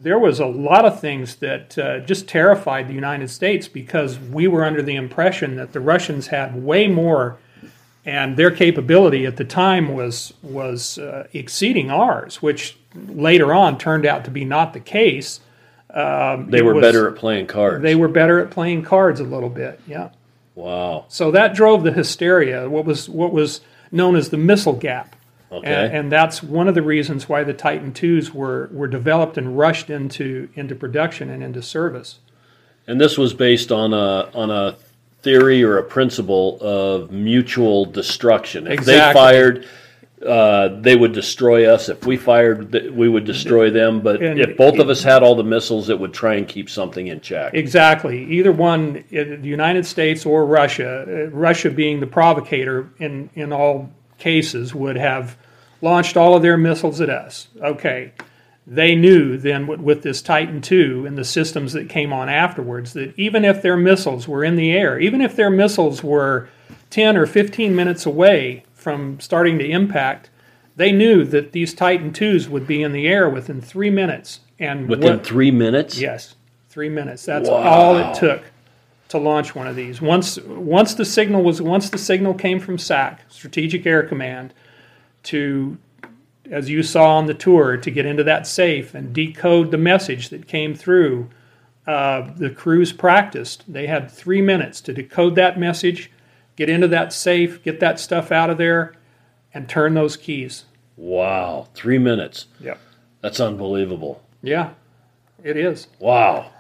there 0.01 0.19
was 0.19 0.39
a 0.39 0.47
lot 0.47 0.85
of 0.85 1.01
things 1.01 1.37
that 1.37 1.77
uh, 1.77 1.99
just 2.01 2.29
terrified 2.29 2.89
the 2.89 2.95
United 2.95 3.29
States 3.29 3.67
because 3.67 4.19
we 4.19 4.47
were 4.47 4.65
under 4.65 4.81
the 4.83 4.95
impression 4.95 5.57
that 5.57 5.73
the 5.73 5.81
Russians 5.81 6.29
had 6.29 6.63
way 6.63 6.87
more 6.87 7.39
and 8.05 8.37
their 8.37 8.51
capability 8.51 9.27
at 9.27 9.37
the 9.37 9.45
time 9.45 9.93
was 9.95 10.33
was 10.43 10.99
uh, 10.99 11.27
exceeding 11.35 11.91
ours, 11.91 12.41
which 12.41 12.79
later 12.95 13.53
on 13.53 13.77
turned 13.77 14.07
out 14.07 14.25
to 14.25 14.31
be 14.31 14.45
not 14.45 14.73
the 14.73 14.81
case. 14.81 15.41
they 16.49 16.63
were 16.63 16.75
was- 16.75 16.83
better 16.83 17.09
at 17.09 17.17
playing 17.17 17.47
cards. 17.47 17.83
They 17.83 17.95
were 17.95 18.09
better 18.09 18.39
at 18.39 18.51
playing 18.51 18.85
cards 18.85 19.21
a 19.21 19.25
little 19.25 19.51
bit, 19.51 19.81
yeah. 19.87 20.11
wow. 20.55 21.05
So 21.09 21.31
that 21.33 21.55
drove 21.55 21.83
the 21.83 21.93
hysteria, 21.93 22.71
what 22.71 22.85
was 22.85 23.09
what 23.09 23.33
was 23.33 23.61
known 23.91 24.17
as 24.17 24.31
the 24.31 24.39
missile 24.39 24.75
gap. 24.75 25.15
Okay. 25.51 25.67
And, 25.67 25.97
and 25.97 26.13
that's 26.13 26.43
one 26.43 26.69
of 26.69 26.75
the 26.75 26.83
reasons 26.83 27.29
why 27.29 27.43
the 27.43 27.55
Titan 27.55 27.95
IIs 27.97 28.35
were, 28.35 28.69
were 28.73 28.89
developed 28.89 29.39
and 29.39 29.57
rushed 29.57 29.89
into 29.89 30.49
into 30.55 30.75
production 30.75 31.31
and 31.31 31.43
into 31.43 31.63
service. 31.63 32.19
And 32.87 33.01
this 33.01 33.17
was 33.17 33.35
based 33.35 33.73
on 33.73 33.95
a 33.95 34.31
on 34.35 34.51
a 34.51 34.77
theory 35.23 35.63
or 35.63 35.79
a 35.79 35.83
principle 35.83 36.59
of 36.61 37.11
mutual 37.11 37.85
destruction. 37.85 38.67
If 38.67 38.85
they 38.85 38.99
fired, 39.13 39.67
uh, 40.25 40.81
they 40.81 40.97
would 40.97 41.13
destroy 41.13 41.73
us. 41.73 41.89
If 41.89 42.07
we 42.07 42.17
fired, 42.17 42.73
we 42.95 43.09
would 43.09 43.25
destroy 43.25 43.71
them. 43.71 44.01
But 44.01 44.23
And 44.23 44.41
if 44.41 44.57
both 44.57 44.79
of 44.79 44.89
us 44.89 45.03
had 45.03 45.23
all 45.23 45.35
the 45.35 45.45
missiles, 45.45 45.91
it 45.91 45.99
would 45.99 46.13
try 46.13 46.35
and 46.35 46.47
keep 46.47 46.69
something 46.69 47.07
in 47.07 47.21
check. 47.21 47.55
Exactly. 47.55 48.25
Either 48.25 48.53
one, 48.53 49.05
uh, 49.13 49.25
the 49.41 49.41
United 49.43 49.87
States 49.87 50.27
or 50.27 50.47
Russia, 50.47 51.05
uh, 51.09 51.31
Russia 51.31 51.71
being 51.71 52.01
the 52.01 52.07
provocator 52.07 52.91
in, 52.99 53.31
in 53.35 53.53
all 53.53 53.91
cases, 54.19 54.75
would 54.75 54.97
have 54.97 55.37
launched 55.81 56.17
all 56.17 56.35
of 56.35 56.43
their 56.43 56.57
missiles 56.57 57.01
at 57.01 57.09
us. 57.11 57.49
Okay. 57.63 58.13
They 58.67 58.95
knew 58.95 59.39
then 59.39 59.67
with, 59.67 60.03
this 60.03 60.21
Titan 60.21 60.63
II 60.71 61.07
and 61.07 61.17
the 61.17 61.25
systems 61.25 61.73
that 61.73 61.89
came 61.89 62.13
on 62.13 62.29
afterwards 62.29 62.93
that 62.93 63.19
even 63.19 63.45
if 63.45 63.63
their 63.63 63.77
missiles 63.79 64.29
were 64.29 64.45
in 64.45 64.57
the 64.57 64.73
air, 64.73 64.99
even 64.99 65.23
if 65.23 65.35
their 65.35 65.49
missiles 65.51 66.05
were 66.05 66.49
10 66.91 67.17
or 67.17 67.25
15 67.27 67.75
minutes 67.75 68.05
away 68.05 68.65
from 68.75 69.19
starting 69.21 69.59
to 69.59 69.65
impact, 69.67 70.29
they 70.77 70.93
knew 70.93 71.25
that 71.25 71.53
these 71.53 71.73
Titan 71.73 72.13
IIs 72.21 72.49
would 72.49 72.67
be 72.67 72.83
in 72.83 72.93
the 72.93 73.09
air 73.09 73.29
within 73.29 73.61
three 73.61 73.91
minutes. 73.91 74.41
And 74.59 74.89
Within 74.89 75.17
what- 75.19 75.27
three 75.27 75.51
minutes. 75.51 75.99
Yes, 76.01 76.35
three 76.69 76.89
minutes. 76.89 77.25
That's 77.25 77.49
Wow. 77.49 77.57
all 77.63 77.97
it 77.97 78.15
took 78.17 78.43
to 79.09 79.19
launch 79.19 79.55
one 79.55 79.67
of 79.67 79.77
these. 79.77 80.01
Once 80.01 80.39
once 80.41 80.95
the 80.95 81.05
signal 81.05 81.43
was 81.43 81.61
once 81.61 81.91
the 81.91 81.99
signal 81.99 82.35
came 82.35 82.61
from 82.61 82.79
SAC, 82.79 83.25
Strategic 83.29 83.87
Air 83.87 84.03
Command, 84.03 84.55
to 85.25 85.79
as 86.51 86.71
you 86.71 86.83
saw 86.83 87.17
on 87.17 87.27
the 87.27 87.35
tour, 87.35 87.77
to 87.77 87.91
get 87.91 88.07
into 88.07 88.25
that 88.25 88.47
safe 88.47 88.95
and 88.95 89.13
decode 89.13 89.71
the 89.71 89.79
message 89.79 90.31
that 90.31 90.47
came 90.47 90.75
through. 90.75 91.29
Uh, 91.87 92.31
the 92.37 92.51
crews 92.51 92.93
practiced. 92.93 93.65
They 93.71 93.87
had 93.87 94.11
three 94.11 94.43
minutes 94.43 94.81
to 94.83 94.93
decode 94.93 95.35
that 95.37 95.59
message, 95.59 96.11
get 96.57 96.69
into 96.69 96.89
that 96.89 97.15
safe, 97.15 97.63
get 97.63 97.81
that 97.81 97.99
stuff 97.99 98.31
out 98.31 98.51
of 98.51 98.59
there, 98.59 98.95
and 99.55 99.69
turn 99.69 99.95
those 99.95 100.17
keys. 100.17 100.65
Wow, 100.97 101.69
three 101.75 101.99
minutes. 101.99 102.47
Yep. 102.61 102.79
That's 103.23 103.41
unbelievable. 103.41 104.23
Yeah, 104.43 104.71
it 105.43 105.57
is. 105.57 105.89
Wow. 105.99 106.51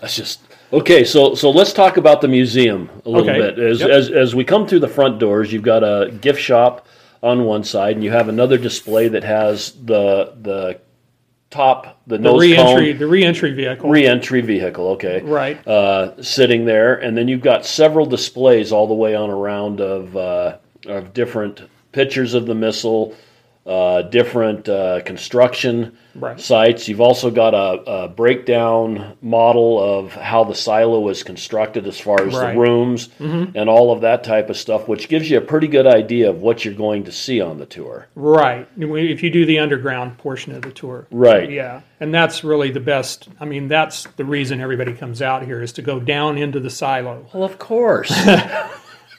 That's 0.00 0.16
just 0.16 0.40
okay. 0.72 1.04
So 1.04 1.34
so 1.34 1.50
let's 1.50 1.72
talk 1.72 1.96
about 1.96 2.20
the 2.20 2.28
museum 2.28 2.90
a 3.04 3.08
little 3.10 3.28
Okay. 3.28 3.38
bit. 3.38 3.58
As, 3.58 3.80
Yep. 3.80 3.90
as 3.90 4.10
as 4.10 4.34
we 4.34 4.44
come 4.44 4.66
through 4.66 4.80
the 4.80 4.88
front 4.88 5.18
doors, 5.18 5.52
you've 5.52 5.62
got 5.62 5.82
a 5.82 6.10
gift 6.20 6.40
shop 6.40 6.86
on 7.22 7.44
one 7.44 7.62
side, 7.64 7.94
and 7.96 8.04
you 8.04 8.10
have 8.10 8.28
another 8.28 8.58
display 8.58 9.08
that 9.08 9.24
has 9.24 9.72
the 9.84 10.32
the 10.42 10.78
top 11.50 12.00
the, 12.06 12.16
The 12.16 12.22
nose 12.22 12.40
reentry, 12.40 12.90
cone 12.92 12.98
the 12.98 13.06
reentry 13.06 13.52
vehicle. 13.52 13.90
re-entry 13.90 14.40
vehicle. 14.40 14.86
Okay, 14.88 15.20
right. 15.22 15.64
uh, 15.68 16.20
sitting 16.22 16.64
there, 16.64 16.94
and 16.94 17.16
then 17.16 17.28
you've 17.28 17.42
got 17.42 17.66
several 17.66 18.06
displays 18.06 18.72
all 18.72 18.86
the 18.86 18.94
way 18.94 19.14
on 19.14 19.28
around 19.30 19.80
of 19.80 20.16
uh, 20.16 20.56
of 20.86 21.12
different 21.12 21.60
pictures 21.92 22.32
of 22.34 22.46
the 22.46 22.54
missile, 22.54 23.14
uh, 23.64 24.02
different 24.02 24.68
uh, 24.68 25.00
construction 25.02 25.96
Right. 26.14 26.38
sites. 26.38 26.88
You've 26.88 27.00
also 27.00 27.30
got 27.30 27.54
a, 27.54 28.04
a 28.04 28.08
breakdown 28.08 29.16
model 29.22 29.80
of 29.82 30.12
how 30.12 30.44
the 30.44 30.54
silo 30.54 31.08
is 31.08 31.22
constructed 31.22 31.86
as 31.86 31.98
far 31.98 32.20
as 32.20 32.34
Right. 32.34 32.54
Mm-hmm. 32.54 32.54
the 32.54 32.60
rooms 32.60 33.08
and 33.54 33.68
all 33.70 33.92
of 33.92 34.02
that 34.02 34.22
type 34.22 34.50
of 34.50 34.58
stuff, 34.58 34.88
which 34.88 35.08
gives 35.08 35.30
you 35.30 35.38
a 35.38 35.40
pretty 35.40 35.68
good 35.68 35.86
idea 35.86 36.28
of 36.28 36.42
what 36.42 36.66
you're 36.66 36.74
going 36.74 37.04
to 37.04 37.12
see 37.12 37.40
on 37.40 37.56
the 37.58 37.64
tour. 37.64 38.08
Right. 38.14 38.68
If 38.76 39.22
you 39.22 39.30
do 39.30 39.46
the 39.46 39.58
underground 39.60 40.18
portion 40.18 40.54
of 40.54 40.60
the 40.62 40.70
tour. 40.72 41.06
Right. 41.10 41.50
Yeah. 41.50 41.80
And 41.98 42.12
that's 42.12 42.44
really 42.44 42.70
the 42.70 42.80
best. 42.80 43.28
I 43.40 43.46
mean, 43.46 43.68
that's 43.68 44.04
the 44.16 44.24
reason 44.26 44.60
everybody 44.60 44.92
comes 44.92 45.22
out 45.22 45.44
here 45.46 45.62
is 45.62 45.72
to 45.74 45.82
go 45.82 45.98
down 45.98 46.36
into 46.36 46.60
the 46.60 46.68
silo. 46.70 47.26
Well, 47.32 47.44
of 47.44 47.58
course. 47.58 48.12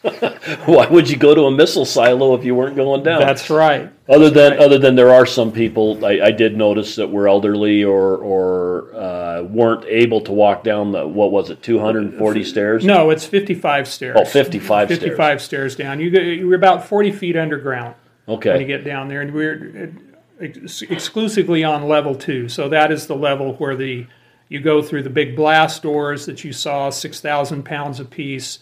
Why 0.66 0.86
would 0.88 1.10
you 1.10 1.16
go 1.16 1.34
to 1.34 1.44
a 1.44 1.52
missile 1.52 1.86
silo 1.86 2.36
if 2.36 2.44
you 2.44 2.56
weren't 2.56 2.76
going 2.76 3.04
down? 3.04 3.22
That's 3.22 3.50
right. 3.50 3.90
Other 4.10 4.30
than 4.30 4.60
other 4.60 4.78
than 4.78 4.96
there 4.96 5.12
are 5.14 5.26
some 5.26 5.52
people 5.52 6.04
I, 6.06 6.20
I 6.26 6.32
did 6.32 6.58
notice 6.58 6.98
that 6.98 7.10
were 7.10 7.28
elderly 7.28 7.86
or 7.86 8.18
or 8.18 8.94
uh, 8.96 9.44
weren't 9.44 9.86
able 9.86 10.20
to 10.22 10.34
walk 10.34 10.64
down 10.64 10.92
the 10.92 11.08
what 11.08 11.32
was 11.32 11.50
it 11.50 11.64
240 11.64 12.44
stairs? 12.44 12.84
No, 12.84 13.12
it's 13.12 13.26
55 13.26 13.88
stairs. 13.88 14.18
Oh, 14.20 14.26
55 14.26 14.88
stairs. 14.90 15.00
55 15.00 15.42
stairs 15.42 15.76
down. 15.78 16.02
You 16.02 16.10
you're 16.10 16.56
about 16.56 16.86
40 16.86 17.12
feet 17.14 17.38
underground 17.38 17.96
Okay. 18.28 18.52
when 18.52 18.60
you 18.62 18.68
get 18.68 18.84
down 18.84 19.08
there. 19.08 19.22
And 19.22 19.34
we're 19.34 19.94
ex- 20.42 20.82
exclusively 20.82 21.64
on 21.64 21.88
level 21.88 22.14
two. 22.16 22.50
So 22.50 22.68
that 22.70 22.92
is 22.92 23.08
the 23.08 23.16
level 23.16 23.54
where 23.54 23.78
the 23.78 24.06
you 24.50 24.60
go 24.60 24.82
through 24.82 25.04
the 25.04 25.10
big 25.10 25.38
blast 25.38 25.82
doors 25.82 26.26
that 26.26 26.44
you 26.44 26.52
saw, 26.52 26.90
six 26.90 27.22
thousand 27.22 27.64
pounds 27.64 28.02
apiece. 28.02 28.60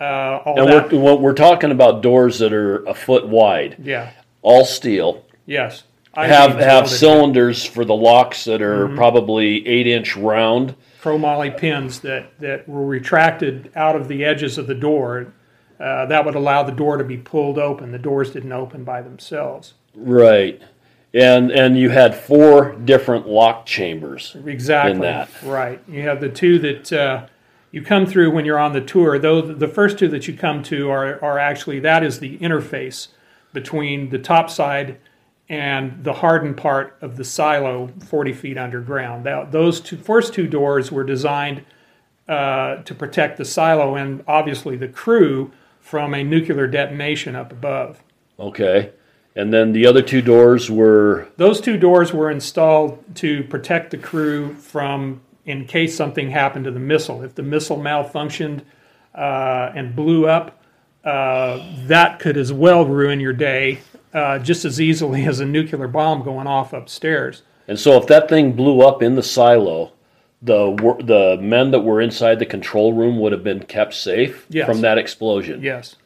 Uh, 0.00 0.40
all 0.44 0.60
And 0.60 0.72
that. 0.72 0.92
we're, 0.92 1.14
we're 1.16 1.34
talking 1.34 1.70
about 1.70 2.02
doors 2.02 2.38
that 2.38 2.52
are 2.52 2.84
a 2.86 2.94
foot 2.94 3.26
wide, 3.28 3.76
yeah. 3.82 4.10
all 4.42 4.64
steel, 4.64 5.24
Yes. 5.46 5.84
have 6.14 6.52
I-beams 6.52 6.64
have 6.64 6.72
welded. 6.84 6.88
cylinders 6.98 7.64
for 7.64 7.84
the 7.84 7.94
locks 7.94 8.44
that 8.44 8.62
are 8.62 8.86
Mm-hmm. 8.86 8.96
probably 8.96 9.66
eight 9.66 9.86
inch 9.86 10.16
round. 10.16 10.74
chromoly 11.02 11.56
pins 11.56 12.00
that, 12.00 12.38
that 12.40 12.68
were 12.68 12.84
retracted 12.86 13.70
out 13.74 13.96
of 13.96 14.08
the 14.08 14.24
edges 14.24 14.58
of 14.58 14.66
the 14.66 14.74
door. 14.74 15.32
Uh, 15.80 16.06
that 16.06 16.24
would 16.24 16.34
allow 16.34 16.62
the 16.64 16.72
door 16.72 16.96
to 16.96 17.04
be 17.04 17.16
pulled 17.16 17.56
open. 17.58 17.92
The 17.92 17.98
doors 18.00 18.32
didn't 18.32 18.50
open 18.52 18.82
by 18.84 19.00
themselves. 19.00 19.74
Right. 19.94 20.60
And 21.14 21.50
and 21.52 21.78
you 21.78 21.88
had 21.90 22.14
four 22.16 22.72
different 22.72 23.26
lock 23.28 23.64
chambers. 23.64 24.36
Exactly. 24.44 24.92
In 24.92 25.00
that. 25.00 25.30
Right. 25.44 25.80
You 25.88 26.02
have 26.02 26.20
the 26.20 26.28
two 26.28 26.58
that 26.58 26.92
uh, 26.92 27.26
you 27.70 27.82
come 27.82 28.06
through 28.06 28.30
when 28.30 28.44
you're 28.44 28.58
on 28.58 28.72
the 28.72 28.80
tour. 28.80 29.18
Though 29.18 29.40
the 29.42 29.68
first 29.68 29.98
two 29.98 30.08
that 30.08 30.26
you 30.26 30.34
come 30.34 30.62
to 30.64 30.90
are, 30.90 31.22
are 31.22 31.38
actually 31.38 31.80
that 31.80 32.02
is 32.02 32.18
the 32.18 32.38
interface 32.38 33.08
between 33.52 34.10
the 34.10 34.18
top 34.18 34.50
side 34.50 34.98
and 35.48 36.04
the 36.04 36.12
hardened 36.12 36.56
part 36.56 36.96
of 37.00 37.16
the 37.16 37.24
silo 37.24 37.88
40 38.08 38.32
feet 38.32 38.58
underground. 38.58 39.24
That, 39.24 39.52
those 39.52 39.80
two 39.80 39.96
first 39.96 40.34
two 40.34 40.46
doors 40.46 40.92
were 40.92 41.04
designed 41.04 41.64
uh, 42.28 42.82
to 42.82 42.94
protect 42.94 43.38
the 43.38 43.44
silo 43.44 43.94
and 43.96 44.22
obviously 44.26 44.76
the 44.76 44.88
crew 44.88 45.50
from 45.80 46.14
a 46.14 46.22
nuclear 46.22 46.66
detonation 46.66 47.34
up 47.34 47.50
above. 47.50 48.02
Okay. 48.38 48.92
And 49.34 49.52
then 49.52 49.72
the 49.72 49.86
other 49.86 50.02
two 50.02 50.20
doors 50.20 50.70
were 50.70 51.28
Those 51.36 51.60
two 51.60 51.78
doors 51.78 52.12
were 52.12 52.30
installed 52.30 53.02
to 53.16 53.44
protect 53.44 53.90
the 53.90 53.98
crew 53.98 54.54
from, 54.54 55.22
in 55.48 55.64
case 55.64 55.96
something 55.96 56.30
happened 56.30 56.66
to 56.66 56.70
the 56.70 56.78
missile. 56.78 57.22
If 57.22 57.34
the 57.34 57.42
missile 57.42 57.78
malfunctioned 57.78 58.60
uh, 59.14 59.72
and 59.74 59.96
blew 59.96 60.28
up, 60.28 60.62
uh, 61.04 61.64
that 61.86 62.18
could 62.18 62.36
as 62.36 62.52
well 62.52 62.84
ruin 62.84 63.18
your 63.18 63.32
day 63.32 63.78
uh, 64.12 64.38
just 64.40 64.66
as 64.66 64.78
easily 64.80 65.24
as 65.32 65.40
a 65.40 65.46
nuclear 65.46 65.88
bomb 65.88 66.22
going 66.22 66.46
off 66.46 66.72
upstairs. 66.74 67.42
and 67.66 67.78
so 67.80 67.96
if 67.96 68.06
that 68.08 68.28
thing 68.28 68.52
blew 68.52 68.82
up 68.82 69.02
in 69.02 69.14
the 69.14 69.22
silo, 69.22 69.92
the 70.42 70.76
the 71.04 71.38
men 71.42 71.70
that 71.70 71.80
were 71.80 72.00
inside 72.00 72.38
the 72.38 72.46
control 72.46 72.92
room 72.92 73.18
would 73.18 73.32
have 73.32 73.42
been 73.42 73.60
kept 73.64 73.94
safe 73.94 74.46
Yes. 74.50 74.66
from 74.68 74.82
that 74.82 74.98
explosion. 74.98 75.62
Yes. 75.62 75.96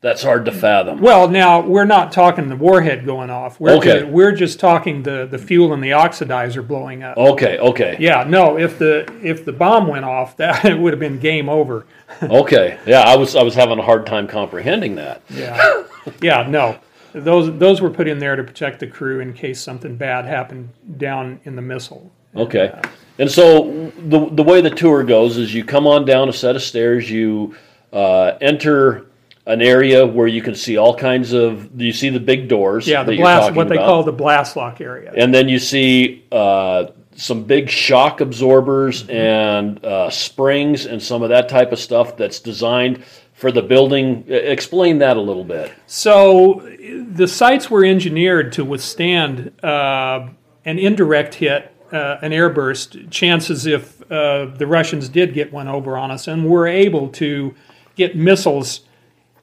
That's 0.00 0.22
hard 0.22 0.44
to 0.44 0.52
fathom. 0.52 1.00
Well, 1.00 1.26
now 1.28 1.60
we're 1.60 1.84
not 1.84 2.12
talking 2.12 2.48
the 2.48 2.54
warhead 2.54 3.04
going 3.04 3.30
off. 3.30 3.58
We're 3.58 3.72
Okay. 3.78 4.00
ju- 4.00 4.06
we're 4.06 4.30
just 4.30 4.60
talking 4.60 5.02
the, 5.02 5.26
the 5.28 5.38
fuel 5.38 5.72
and 5.72 5.82
the 5.82 5.90
oxidizer 5.90 6.64
blowing 6.66 7.02
up. 7.02 7.16
Okay, 7.16 7.58
okay. 7.58 7.96
Yeah, 7.98 8.22
no. 8.22 8.56
If 8.56 8.78
the 8.78 9.12
if 9.24 9.44
the 9.44 9.52
bomb 9.52 9.88
went 9.88 10.04
off, 10.04 10.36
that 10.36 10.64
it 10.70 10.78
would 10.78 10.92
have 10.92 11.00
been 11.00 11.18
game 11.18 11.48
over. 11.48 11.86
Okay. 12.22 12.78
Yeah, 12.86 13.00
I 13.00 13.16
was 13.16 13.34
I 13.36 13.42
was 13.42 13.54
having 13.54 13.78
a 13.78 13.82
hard 13.82 14.06
time 14.06 14.26
comprehending 14.28 14.94
that. 14.94 15.20
Yeah, 15.28 15.82
yeah, 16.22 16.46
no. 16.48 16.78
Those 17.12 17.58
those 17.58 17.80
were 17.80 17.90
put 17.90 18.06
in 18.08 18.18
there 18.18 18.34
to 18.36 18.44
protect 18.44 18.80
the 18.80 18.86
crew 18.86 19.18
in 19.20 19.32
case 19.34 19.60
something 19.60 19.96
bad 19.96 20.24
happened 20.24 20.70
down 20.96 21.40
in 21.44 21.54
the 21.56 21.62
missile. 21.62 22.10
Okay. 22.36 22.72
And 23.18 23.30
so 23.30 23.90
the 23.98 24.26
the 24.30 24.42
way 24.42 24.60
the 24.60 24.70
tour 24.70 25.02
goes 25.04 25.36
is 25.36 25.52
you 25.52 25.64
come 25.64 25.86
on 25.86 26.04
down 26.06 26.28
a 26.28 26.32
set 26.32 26.54
of 26.56 26.62
stairs, 26.62 27.10
you 27.10 27.54
uh, 27.92 28.32
enter 28.40 29.06
an 29.48 29.62
area 29.62 30.06
where 30.06 30.26
you 30.28 30.42
can 30.42 30.54
see 30.54 30.76
all 30.76 30.94
kinds 30.94 31.32
of 31.32 31.68
you 31.80 31.92
see 31.92 32.10
the 32.10 32.20
big 32.20 32.48
doors. 32.48 32.86
Yeah, 32.86 33.02
the 33.02 33.16
blast, 33.16 33.54
what 33.54 33.68
they 33.68 33.76
about. 33.76 33.86
call 33.86 34.02
the 34.04 34.12
blast 34.12 34.56
lock 34.56 34.80
area. 34.80 35.12
and 35.16 35.34
then 35.34 35.48
you 35.48 35.58
see 35.58 36.24
uh, 36.30 36.86
some 37.16 37.42
big 37.44 37.68
shock 37.68 38.20
absorbers 38.20 39.02
Mm-hmm. 39.02 39.10
and 39.10 39.84
uh, 39.84 40.10
springs 40.10 40.86
and 40.86 41.02
some 41.02 41.22
of 41.22 41.30
that 41.30 41.48
type 41.48 41.72
of 41.72 41.78
stuff 41.78 42.16
that's 42.16 42.40
designed 42.40 43.02
for 43.32 43.50
the 43.50 43.62
building. 43.62 44.24
Explain 44.28 44.98
that 44.98 45.16
a 45.16 45.20
little 45.20 45.44
bit. 45.44 45.72
So 45.86 46.62
the 47.10 47.26
sites 47.26 47.70
were 47.70 47.84
engineered 47.84 48.52
to 48.52 48.64
withstand 48.64 49.52
uh, 49.64 50.28
an 50.64 50.78
indirect 50.78 51.34
hit, 51.36 51.72
uh, 51.92 52.16
an 52.20 52.32
airburst, 52.32 53.10
chances 53.10 53.64
if 53.66 54.02
uh, 54.12 54.46
the 54.56 54.66
Russians 54.66 55.08
did 55.08 55.32
get 55.34 55.52
one 55.52 55.68
over 55.68 55.96
on 55.96 56.10
us, 56.10 56.28
and 56.28 56.48
were 56.50 56.66
able 56.66 57.08
to 57.08 57.54
get 57.96 58.14
missiles 58.16 58.80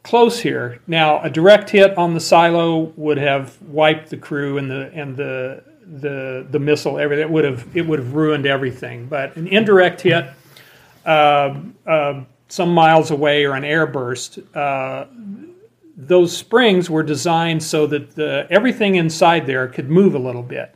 close 0.06 0.40
here. 0.40 0.80
Now, 0.88 1.22
a 1.22 1.30
direct 1.30 1.70
hit 1.70 1.98
on 1.98 2.14
the 2.14 2.20
silo 2.20 2.94
would 2.96 3.18
have 3.18 3.60
wiped 3.64 4.10
the 4.12 4.18
crew 4.18 4.58
and 4.58 4.70
the 4.70 4.92
and 4.94 5.18
the 5.18 5.64
the 6.00 6.48
the 6.50 6.60
missile. 6.60 6.98
Everything 7.00 7.24
it 7.24 7.30
would 7.30 7.44
have 7.44 7.68
it 7.76 7.86
would 7.86 8.00
have 8.00 8.14
ruined 8.14 8.46
everything. 8.46 9.08
But 9.08 9.36
an 9.36 9.48
indirect 9.48 10.02
hit. 10.02 10.26
Uh, 11.06 11.60
uh, 11.86 12.24
some 12.48 12.70
miles 12.70 13.12
away 13.12 13.44
or 13.44 13.54
an 13.54 13.64
airburst, 13.64 14.44
uh, 14.56 15.06
those 15.98 16.36
springs 16.36 16.90
were 16.90 17.04
designed 17.04 17.62
so 17.62 17.88
that 17.88 18.16
the, 18.16 18.48
everything 18.50 18.96
inside 18.96 19.46
there 19.48 19.68
could 19.68 19.90
move 19.90 20.14
a 20.16 20.20
little 20.20 20.44
bit. 20.44 20.74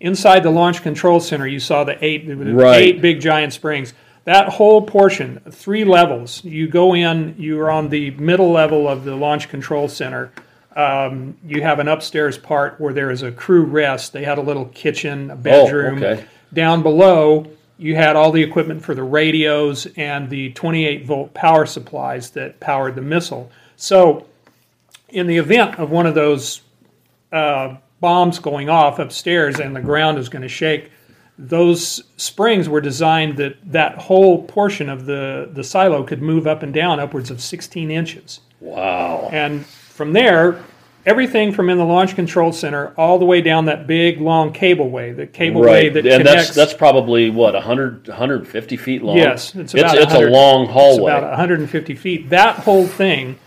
Inside 0.00 0.42
the 0.42 0.50
launch 0.50 0.82
control 0.82 1.20
center, 1.20 1.46
you 1.46 1.60
saw 1.60 1.84
the 1.84 1.96
eight, 2.04 2.24
Right. 2.28 2.80
eight 2.80 3.00
big 3.00 3.20
giant 3.20 3.52
springs. 3.52 3.94
That 4.26 4.48
whole 4.48 4.82
portion, 4.82 5.40
three 5.52 5.84
levels. 5.84 6.42
You 6.42 6.66
go 6.66 6.94
in, 6.96 7.36
you're 7.38 7.70
on 7.70 7.90
the 7.90 8.10
middle 8.10 8.50
level 8.50 8.88
of 8.88 9.04
the 9.04 9.14
launch 9.14 9.48
control 9.48 9.86
center. 9.88 10.32
Um, 10.74 11.36
you 11.46 11.62
have 11.62 11.78
an 11.78 11.86
upstairs 11.86 12.36
part 12.36 12.80
where 12.80 12.92
there 12.92 13.12
is 13.12 13.22
a 13.22 13.30
crew 13.30 13.62
rest. 13.62 14.12
They 14.12 14.24
had 14.24 14.38
a 14.38 14.42
little 14.42 14.64
kitchen, 14.66 15.30
a 15.30 15.36
bedroom. 15.36 16.02
Oh, 16.02 16.06
okay. 16.08 16.24
Down 16.52 16.82
below, 16.82 17.46
you 17.78 17.94
had 17.94 18.16
all 18.16 18.32
the 18.32 18.42
equipment 18.42 18.82
for 18.82 18.96
the 18.96 19.04
radios 19.04 19.86
and 19.96 20.28
the 20.28 20.50
28 20.54 21.06
volt 21.06 21.32
power 21.32 21.64
supplies 21.64 22.30
that 22.30 22.58
powered 22.58 22.96
the 22.96 23.02
missile. 23.02 23.52
So, 23.76 24.26
in 25.08 25.28
the 25.28 25.36
event 25.36 25.78
of 25.78 25.90
one 25.90 26.04
of 26.04 26.16
those 26.16 26.62
uh, 27.30 27.76
bombs 28.00 28.40
going 28.40 28.68
off 28.68 28.98
upstairs 28.98 29.60
and 29.60 29.76
the 29.76 29.80
ground 29.80 30.18
is 30.18 30.28
going 30.28 30.42
to 30.42 30.48
shake, 30.48 30.90
those 31.38 32.02
springs 32.16 32.68
were 32.68 32.80
designed 32.80 33.36
that 33.36 33.56
that 33.70 33.98
whole 33.98 34.42
portion 34.44 34.88
of 34.88 35.06
the, 35.06 35.50
the 35.52 35.62
silo 35.62 36.02
could 36.02 36.22
move 36.22 36.46
up 36.46 36.62
and 36.62 36.72
down 36.72 36.98
upwards 36.98 37.30
of 37.30 37.40
16 37.40 37.90
inches. 37.90 38.40
Wow. 38.60 39.28
And 39.32 39.66
from 39.66 40.12
there, 40.14 40.64
everything 41.04 41.52
from 41.52 41.68
in 41.68 41.76
the 41.78 41.84
launch 41.84 42.14
control 42.14 42.52
center 42.52 42.92
all 42.96 43.18
the 43.18 43.24
way 43.24 43.42
down 43.42 43.66
that 43.66 43.86
big 43.86 44.20
long 44.20 44.52
cableway, 44.52 45.14
the 45.14 45.26
cableway 45.26 45.64
Right, 45.66 45.92
that 45.94 46.06
and 46.06 46.24
connects. 46.24 46.46
that's 46.48 46.54
that's 46.56 46.74
probably 46.74 47.28
what 47.30 47.54
100, 47.54 48.08
150 48.08 48.76
feet 48.78 49.02
long. 49.02 49.16
Yes, 49.18 49.54
it's 49.54 49.74
it's, 49.74 49.74
about 49.74 49.96
it's 49.98 50.12
a 50.14 50.16
100 50.16 50.32
long 50.32 50.62
It's 50.64 50.72
hallway. 50.72 51.12
about 51.12 51.22
150 51.30 51.94
feet. 51.96 52.30
That 52.30 52.56
whole 52.60 52.86
thing 52.86 53.38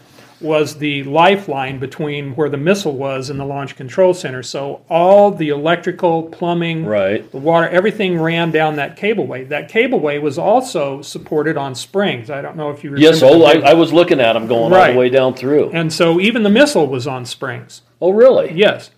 was 0.42 0.78
the 0.78 1.04
lifeline 1.04 1.80
between 1.80 2.36
where 2.36 2.50
the 2.50 2.58
missile 2.58 2.96
was 2.96 3.30
and 3.30 3.40
the 3.40 3.46
launch 3.46 3.76
control 3.76 4.14
center. 4.14 4.42
So 4.42 4.82
all 4.90 5.32
the 5.32 5.50
electrical, 5.50 6.24
plumbing, 6.24 6.86
right. 6.86 7.30
the 7.32 7.38
water, 7.38 7.68
everything 7.68 8.20
ran 8.20 8.52
down 8.52 8.78
that 8.78 8.98
cableway. 8.98 9.48
That 9.50 9.70
cableway 9.70 10.22
was 10.22 10.38
also 10.38 11.02
supported 11.02 11.58
on 11.58 11.76
springs. 11.76 12.30
I 12.30 12.42
don't 12.42 12.56
know 12.56 12.72
if 12.72 12.84
you 12.84 12.92
remember. 12.92 13.14
Yes. 13.14 13.24
Oh, 13.24 13.44
I, 13.44 13.72
I 13.72 13.74
was 13.74 13.92
looking 13.92 14.22
at 14.22 14.34
them 14.34 14.48
going 14.48 14.74
all 14.74 14.92
the 14.92 14.98
way 14.98 15.10
down 15.10 15.34
through. 15.34 15.72
and 15.72 15.92
so 15.92 16.20
even 16.20 16.44
the 16.44 16.50
missile 16.50 16.88
was 16.88 17.06
on 17.06 17.26
springs. 17.26 17.82
Oh, 18.02 18.12
really? 18.12 18.54
Yes. 18.54 18.92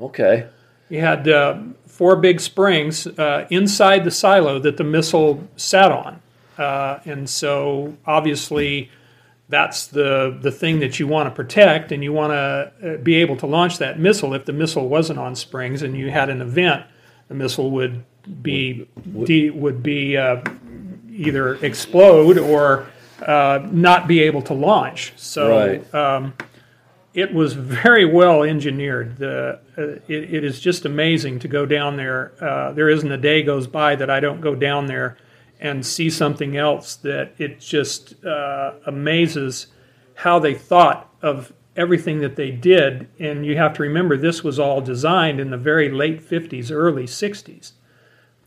Okay. 0.00 0.46
You 0.88 1.00
had 1.00 1.28
uh, 1.28 1.58
four 1.86 2.16
big 2.16 2.40
springs 2.40 3.06
uh, 3.06 3.46
inside 3.50 4.04
the 4.04 4.10
silo 4.10 4.58
that 4.60 4.78
the 4.78 4.84
missile 4.84 5.46
sat 5.56 5.92
on. 5.92 6.22
Uh, 6.56 7.00
and 7.04 7.28
so 7.28 7.96
obviously 8.06 8.90
that's 9.50 9.88
the, 9.88 10.38
the 10.40 10.50
thing 10.52 10.78
that 10.80 10.98
you 10.98 11.06
want 11.06 11.26
to 11.28 11.34
protect, 11.34 11.92
and 11.92 12.02
you 12.02 12.12
want 12.12 12.32
to 12.32 12.72
uh, 12.94 12.96
be 13.02 13.16
able 13.16 13.36
to 13.36 13.46
launch 13.46 13.78
that 13.78 13.98
missile. 13.98 14.32
If 14.32 14.44
the 14.46 14.52
missile 14.52 14.88
wasn't 14.88 15.18
on 15.18 15.34
springs 15.34 15.82
and 15.82 15.96
you 15.96 16.10
had 16.10 16.30
an 16.30 16.40
event, 16.40 16.86
the 17.28 17.34
missile 17.34 17.70
would 17.72 18.04
be 18.42 18.88
de- 19.24 19.50
would 19.50 19.82
be 19.82 20.16
uh, 20.16 20.42
either 21.10 21.54
explode 21.64 22.38
or 22.38 22.86
uh, 23.26 23.66
not 23.70 24.06
be 24.08 24.20
able 24.20 24.42
to 24.42 24.54
launch. 24.54 25.12
So 25.16 25.50
Right. 25.50 25.94
um, 25.94 26.34
it 27.12 27.34
was 27.34 27.54
very 27.54 28.04
well 28.04 28.42
engineered. 28.44 29.16
The 29.18 29.58
uh, 29.76 29.82
it, 30.06 30.34
it 30.34 30.44
is 30.44 30.60
just 30.60 30.84
amazing 30.84 31.40
to 31.40 31.48
go 31.48 31.66
down 31.66 31.96
there. 31.96 32.32
Uh, 32.40 32.72
there 32.72 32.88
isn't 32.88 33.10
a 33.10 33.16
day 33.18 33.42
goes 33.42 33.66
by 33.66 33.96
that 33.96 34.08
I 34.10 34.20
don't 34.20 34.40
go 34.40 34.54
down 34.54 34.86
there 34.86 35.16
and 35.60 35.84
see 35.84 36.08
something 36.10 36.56
else 36.56 36.96
that 36.96 37.32
it 37.38 37.60
just 37.60 38.24
uh, 38.24 38.72
amazes 38.86 39.66
how 40.14 40.38
they 40.38 40.54
thought 40.54 41.12
of 41.22 41.52
everything 41.76 42.18
that 42.20 42.36
they 42.36 42.50
did. 42.50 43.08
And 43.18 43.44
you 43.46 43.56
have 43.56 43.74
to 43.74 43.82
remember 43.82 44.16
this 44.16 44.42
was 44.42 44.58
all 44.58 44.80
designed 44.80 45.38
in 45.38 45.50
the 45.50 45.56
very 45.56 45.90
late 45.90 46.20
50s, 46.26 46.70
early 46.72 47.04
60s. 47.04 47.72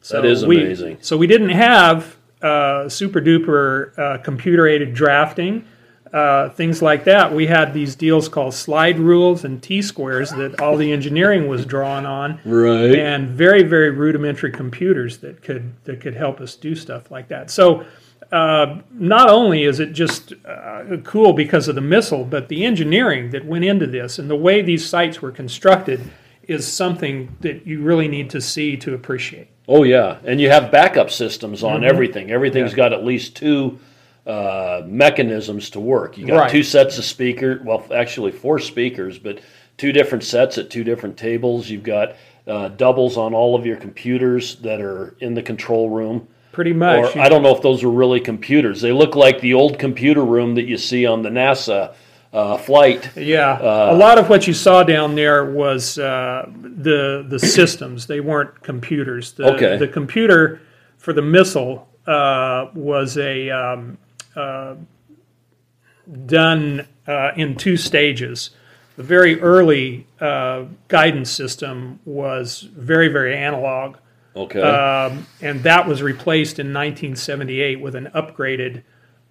So 0.01 0.22
That 0.22 0.27
is 0.27 0.46
we- 0.46 0.62
amazing. 0.62 0.98
so 1.01 1.15
we 1.17 1.27
didn't 1.27 1.50
have 1.50 2.17
uh, 2.41 2.89
super 2.89 3.22
duper 3.22 3.98
uh, 3.98 4.17
computer 4.17 4.67
aided 4.67 4.93
drafting. 4.93 5.65
Uh, 6.13 6.50
things 6.50 6.82
like 6.82 7.03
that. 7.05 7.34
We 7.34 7.48
had 7.48 7.74
these 7.74 7.96
deals 7.96 8.29
called 8.29 8.53
slide 8.53 9.00
rules 9.00 9.43
and 9.43 9.62
T 9.62 9.82
squares 9.82 10.29
that 10.32 10.62
all 10.62 10.77
the 10.77 10.91
engineering 10.91 11.48
was 11.48 11.65
drawn 11.65 12.05
on, 12.05 12.39
Right. 12.46 12.96
and 12.96 13.29
very 13.29 13.63
very 13.63 13.89
rudimentary 13.89 14.51
computers 14.51 15.17
that 15.20 15.41
could 15.41 15.74
that 15.86 16.00
could 16.01 16.15
help 16.15 16.39
us 16.39 16.55
do 16.55 16.75
stuff 16.75 17.12
like 17.12 17.27
that. 17.29 17.50
So. 17.51 17.86
Uh, 18.32 18.82
not 18.93 19.29
only 19.29 19.63
is 19.63 19.79
it 19.79 19.93
just 19.93 20.34
uh, 20.43 20.98
cool 21.03 21.34
because 21.34 21.67
of 21.67 21.75
the 21.75 21.82
missile, 21.82 22.24
but 22.24 22.48
the 22.48 22.65
engineering 22.65 23.29
that 23.29 23.46
went 23.46 23.63
into 23.63 23.86
this 23.86 24.17
and 24.17 24.27
the 24.27 24.36
way 24.36 24.60
these 24.63 24.84
sites 24.89 25.22
were 25.22 25.29
constructed 25.32 26.01
is 26.48 26.65
something 26.67 27.36
that 27.41 27.67
you 27.67 27.84
really 27.84 28.08
need 28.08 28.32
to 28.32 28.41
see 28.41 28.75
to 28.77 28.96
appreciate. 28.96 29.50
Oh 29.67 29.84
yeah, 29.84 30.17
and 30.25 30.41
you 30.41 30.50
have 30.50 30.72
backup 30.72 31.12
systems 31.12 31.63
on 31.63 31.84
everything. 31.84 32.32
Everything's 32.32 32.74
got 32.74 32.91
at 32.91 33.05
least 33.05 33.36
two 33.36 33.77
uh, 34.25 34.82
mechanisms 34.86 35.70
to 35.72 35.80
work. 35.80 36.18
You 36.18 36.25
got 36.27 36.39
Right. 36.39 36.50
two 36.51 36.63
sets 36.63 36.98
of 36.98 37.03
speaker. 37.06 37.62
Well, 37.63 37.84
actually 37.94 38.32
four 38.32 38.60
speakers, 38.60 39.20
but 39.20 39.39
two 39.77 39.92
different 39.92 40.24
sets 40.24 40.58
at 40.58 40.70
two 40.70 40.84
different 40.84 41.18
tables. 41.18 41.70
You've 41.70 41.84
got 41.84 42.15
uh, 42.48 42.70
doubles 42.70 43.18
on 43.18 43.34
all 43.34 43.56
of 43.56 43.65
your 43.65 43.77
computers 43.77 44.56
that 44.58 44.82
are 44.82 45.15
in 45.20 45.34
the 45.34 45.42
control 45.42 45.89
room. 45.89 46.27
Pretty 46.51 46.74
much. 46.74 47.15
Or 47.15 47.20
I 47.22 47.30
don't 47.30 47.42
know 47.42 47.56
if 47.56 47.62
those 47.62 47.84
are 47.84 47.89
really 47.89 48.20
computers. 48.20 48.80
They 48.82 48.92
look 48.92 49.15
like 49.15 49.42
the 49.42 49.53
old 49.56 49.80
computer 49.80 50.24
room 50.24 50.56
that 50.56 50.65
you 50.65 50.77
see 50.77 51.06
on 51.06 51.22
the 51.24 51.30
NASA 51.30 51.96
uh, 52.32 52.58
flight. 52.58 53.10
Yeah, 53.15 53.60
a 53.92 53.96
lot 53.96 54.18
of 54.18 54.30
what 54.30 54.46
you 54.48 54.53
saw 54.53 54.84
down 54.84 55.15
there 55.15 55.46
was 55.46 55.98
uh, 55.98 56.48
the 56.62 57.25
the 57.27 57.39
systems. 57.39 58.08
They 58.08 58.20
weren't 58.20 58.62
computers. 58.62 59.34
The, 59.34 59.53
Okay. 59.56 59.77
The 59.77 59.88
computer 59.88 60.62
for 60.98 61.13
the 61.13 61.22
missile 61.22 61.88
uh, 62.08 62.68
was 62.75 63.18
a 63.18 63.50
um, 63.50 63.98
uh, 64.36 64.75
done 66.25 66.88
uh, 67.08 67.32
in 67.36 67.56
two 67.56 67.78
stages. 67.78 68.52
The 68.96 69.04
very 69.04 69.40
early 69.42 70.06
uh, 70.20 70.66
guidance 70.88 71.32
system 71.32 72.00
was 72.06 72.62
very 72.62 73.08
very 73.08 73.36
analog. 73.36 73.98
Okay. 74.36 74.62
Um, 74.62 75.28
and 75.42 75.62
that 75.63 75.88
was 75.88 76.02
replaced 76.02 76.58
in 76.60 76.68
1978 76.68 77.80
with 77.80 77.96
an 77.96 78.10
upgraded 78.16 78.84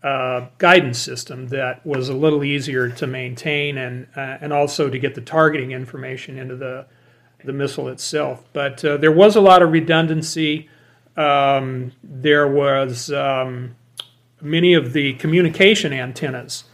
uh, 0.03 0.47
guidance 0.59 0.99
system 0.99 1.49
that 1.49 1.85
was 1.87 2.09
a 2.09 2.15
little 2.15 2.43
easier 2.43 2.89
to 2.89 3.07
maintain 3.07 3.79
and 3.79 4.07
uh, 4.17 4.39
and 4.41 4.53
also 4.53 4.89
to 4.89 4.99
get 4.99 5.15
the 5.15 5.21
targeting 5.21 5.73
information 5.73 6.39
into 6.39 6.57
the 6.57 6.87
the 7.45 7.53
missile 7.53 7.89
itself. 7.89 8.45
But 8.53 8.85
uh, 8.85 8.97
there 8.97 9.13
was 9.13 9.37
a 9.37 9.41
lot 9.41 9.63
of 9.63 9.73
redundancy. 9.73 10.69
Um, 11.17 11.93
there 12.03 12.49
was 12.49 13.13
um, 13.13 13.77
many 14.43 14.75
of 14.75 14.93
the 14.93 15.15
communication 15.15 15.93
antennas 15.93 16.65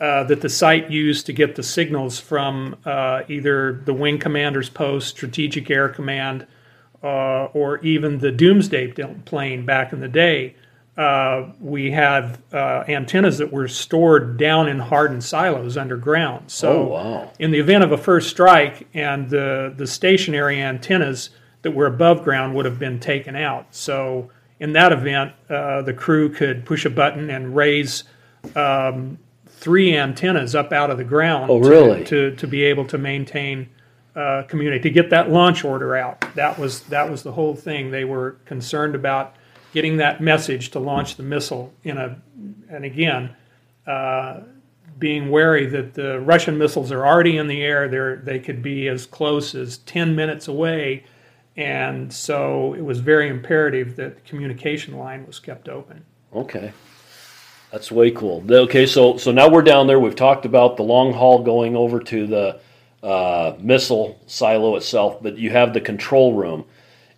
uh, 0.00 0.24
that 0.24 0.40
the 0.40 0.48
site 0.48 0.90
used 0.90 1.26
to 1.26 1.32
get 1.32 1.54
the 1.56 1.62
signals 1.62 2.18
from 2.18 2.74
uh, 2.86 3.22
either 3.28 3.82
the 3.84 3.92
wing 3.92 4.18
commander's 4.18 4.70
post, 4.70 5.08
strategic 5.08 5.70
air 5.70 5.88
command, 5.88 6.46
uh, 7.02 7.44
or 7.52 7.78
even 7.78 8.18
the 8.18 8.30
doomsday 8.32 8.92
plane 9.26 9.64
back 9.66 9.92
in 9.92 10.00
the 10.00 10.08
day. 10.08 10.54
Uh, 10.96 11.50
we 11.60 11.90
had 11.90 12.38
uh, 12.52 12.84
antennas 12.88 13.38
that 13.38 13.50
were 13.52 13.68
stored 13.68 14.36
down 14.36 14.68
in 14.68 14.78
hardened 14.78 15.22
silos 15.24 15.76
underground. 15.76 16.50
So, 16.50 16.72
Oh, 16.72 16.84
wow. 16.86 17.30
in 17.38 17.52
the 17.52 17.58
event 17.58 17.84
of 17.84 17.92
a 17.92 17.96
first 17.96 18.28
strike, 18.28 18.86
and 18.92 19.30
the 19.30 19.72
the 19.76 19.86
stationary 19.86 20.60
antennas 20.60 21.30
that 21.62 21.70
were 21.70 21.86
above 21.86 22.22
ground 22.22 22.54
would 22.54 22.64
have 22.66 22.78
been 22.78 22.98
taken 23.00 23.34
out. 23.36 23.66
So, 23.70 24.30
in 24.60 24.74
that 24.74 24.92
event, 24.92 25.32
uh, 25.48 25.82
the 25.82 25.94
crew 25.94 26.28
could 26.28 26.64
push 26.64 26.84
a 26.84 26.90
button 26.90 27.30
and 27.30 27.56
raise 27.56 28.04
um, 28.54 29.18
three 29.48 29.96
antennas 29.96 30.54
up 30.54 30.72
out 30.72 30.90
of 30.90 30.98
the 30.98 31.04
ground. 31.04 31.50
Oh, 31.50 31.60
to- 31.60 31.68
really? 31.68 32.04
To, 32.04 32.36
to 32.36 32.46
be 32.46 32.62
able 32.64 32.86
to 32.86 32.98
maintain 32.98 33.68
uh, 34.14 34.42
community 34.48 34.82
to 34.82 34.90
get 34.90 35.10
that 35.10 35.30
launch 35.30 35.64
order 35.64 35.96
out. 35.96 36.24
That 36.34 36.58
was 36.58 36.82
that 36.84 37.10
was 37.10 37.22
the 37.22 37.32
whole 37.32 37.54
thing. 37.54 37.90
They 37.90 38.04
were 38.04 38.32
concerned 38.44 38.94
about 38.94 39.36
getting 39.72 39.98
that 39.98 40.20
message 40.20 40.70
to 40.70 40.78
launch 40.80 41.16
the 41.16 41.22
missile 41.22 41.72
in 41.84 41.96
a, 41.96 42.20
and 42.68 42.84
again, 42.84 43.34
uh, 43.86 44.40
being 44.98 45.30
wary 45.30 45.66
that 45.66 45.94
the 45.94 46.20
Russian 46.20 46.58
missiles 46.58 46.90
are 46.90 47.06
already 47.06 47.36
in 47.36 47.46
the 47.46 47.62
air. 47.62 47.88
They 47.88 48.32
they 48.32 48.38
could 48.40 48.62
be 48.62 48.88
as 48.88 49.06
close 49.06 49.54
as 49.54 49.78
ten 49.78 50.16
minutes 50.16 50.48
away, 50.48 51.04
and 51.56 52.12
so 52.12 52.74
it 52.74 52.84
was 52.84 53.00
very 53.00 53.28
imperative 53.28 53.96
that 53.96 54.16
the 54.16 54.20
communication 54.22 54.96
line 54.96 55.26
was 55.26 55.38
kept 55.38 55.68
open. 55.68 56.04
Okay. 56.34 56.72
That's 57.70 57.92
way 57.92 58.10
cool. 58.10 58.44
Okay, 58.48 58.86
so 58.86 59.16
so 59.16 59.30
now 59.30 59.48
we're 59.48 59.62
down 59.62 59.86
there. 59.86 60.00
We've 60.00 60.16
talked 60.16 60.44
about 60.44 60.76
the 60.76 60.82
long 60.82 61.12
haul 61.12 61.42
going 61.42 61.76
over 61.76 62.00
to 62.00 62.26
the 62.26 62.60
uh, 63.02 63.54
missile 63.60 64.18
silo 64.26 64.76
itself, 64.76 65.22
but 65.22 65.38
you 65.38 65.50
have 65.50 65.72
the 65.72 65.80
control 65.80 66.34
room. 66.34 66.64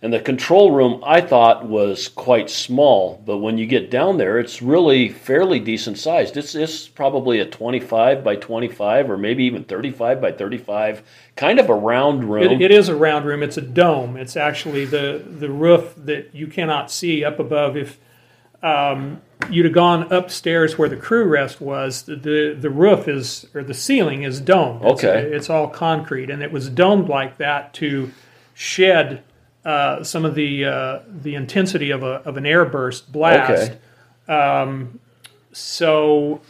And 0.03 0.11
the 0.11 0.19
control 0.19 0.71
room 0.71 1.01
I 1.05 1.21
thought 1.21 1.65
was 1.65 2.09
quite 2.09 2.49
small, 2.49 3.23
but 3.25 3.37
when 3.37 3.57
you 3.57 3.65
get 3.65 3.89
down 3.89 4.17
there, 4.17 4.37
it's 4.37 4.61
really 4.61 5.07
fairly 5.07 5.59
decent 5.59 5.97
sized. 5.97 6.35
It's, 6.35 6.55
it's 6.55 6.89
probably 6.89 7.39
a 7.39 7.45
25 7.45 8.21
by 8.21 8.35
25 8.35 9.09
or 9.09 9.17
maybe 9.17 9.45
even 9.45 9.63
35 9.63 10.19
by 10.19 10.33
35, 10.33 11.03
kind 11.37 11.57
of 11.57 11.69
a 11.69 11.73
round 11.73 12.25
room. 12.25 12.51
It, 12.51 12.61
it 12.63 12.71
is 12.71 12.89
a 12.89 12.95
round 12.97 13.23
room. 13.23 13.41
It's 13.41 13.55
a 13.55 13.61
dome. 13.61 14.17
It's 14.17 14.35
actually 14.35 14.83
the 14.83 15.23
the 15.25 15.49
roof 15.49 15.93
that 15.95 16.35
you 16.35 16.47
cannot 16.47 16.91
see 16.91 17.23
up 17.23 17.39
above. 17.39 17.77
If 17.77 17.97
um, 18.61 19.21
you'd 19.49 19.63
have 19.63 19.73
gone 19.73 20.11
upstairs 20.11 20.77
where 20.77 20.89
the 20.89 20.97
crew 20.97 21.23
rest 21.23 21.61
was, 21.61 22.01
the, 22.01 22.17
the 22.17 22.57
the 22.59 22.69
roof 22.69 23.07
is 23.07 23.45
or 23.53 23.63
the 23.63 23.73
ceiling 23.73 24.23
is 24.23 24.41
domed. 24.41 24.83
It's, 24.83 25.01
Okay. 25.01 25.21
it's 25.31 25.49
all 25.49 25.69
concrete, 25.69 26.29
and 26.29 26.43
it 26.43 26.51
was 26.51 26.67
domed 26.67 27.07
like 27.07 27.37
that 27.37 27.73
to 27.75 28.11
shed 28.53 29.23
uh, 29.65 30.03
some 30.03 30.25
of 30.25 30.35
the 30.35 30.65
uh, 30.65 30.99
the 31.07 31.35
intensity 31.35 31.91
of 31.91 32.03
a 32.03 32.21
of 32.25 32.37
an 32.37 32.43
airburst 32.43 33.11
blast. 33.11 33.71
Okay. 34.27 34.87
So 35.53 36.41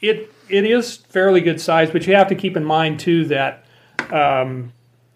it 0.00 0.32
it 0.48 0.64
is 0.64 0.96
fairly 0.96 1.40
good 1.40 1.60
size, 1.60 1.90
but 1.90 2.06
you 2.06 2.14
have 2.14 2.28
to 2.28 2.34
keep 2.34 2.56
in 2.56 2.64
mind 2.64 3.00
too 3.00 3.24
that, 3.26 3.64
um, 4.10 4.72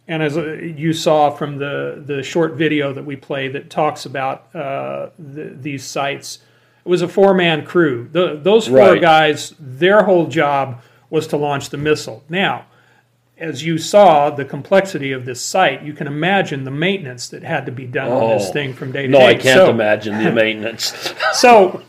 and 0.08 0.22
as 0.22 0.36
uh, 0.36 0.54
you 0.54 0.92
saw 0.92 1.30
from 1.30 1.58
the 1.58 2.02
the 2.04 2.22
short 2.22 2.54
video 2.54 2.92
that 2.92 3.04
we 3.04 3.16
play 3.16 3.48
that 3.48 3.70
talks 3.70 4.06
about 4.06 4.54
uh, 4.54 5.10
the, 5.18 5.54
these 5.60 5.84
sites, 5.84 6.38
it 6.84 6.88
was 6.88 7.02
a 7.02 7.08
four 7.08 7.34
man 7.34 7.64
crew. 7.64 8.08
The, 8.10 8.40
those 8.42 8.66
four 8.66 8.76
Right. 8.78 9.00
guys, 9.00 9.54
their 9.60 10.02
whole 10.04 10.26
job 10.26 10.82
was 11.10 11.26
to 11.28 11.36
launch 11.36 11.70
the 11.70 11.78
missile. 11.78 12.22
Now. 12.28 12.66
As 13.40 13.64
you 13.64 13.78
saw 13.78 14.28
the 14.28 14.44
complexity 14.44 15.12
of 15.12 15.24
this 15.24 15.40
site, 15.40 15.82
you 15.82 15.94
can 15.94 16.06
imagine 16.06 16.64
the 16.64 16.70
maintenance 16.70 17.28
that 17.28 17.42
had 17.42 17.64
to 17.66 17.72
be 17.72 17.86
done 17.86 18.12
on 18.12 18.36
this 18.36 18.48
Oh. 18.50 18.52
thing 18.52 18.74
from 18.74 18.92
day 18.92 19.02
to 19.06 19.08
no, 19.08 19.18
day. 19.18 19.24
No, 19.24 19.30
I 19.30 19.34
can't 19.34 19.56
So- 19.60 19.70
imagine 19.70 20.22
the 20.22 20.30
maintenance. 20.42 21.14
so 21.32 21.80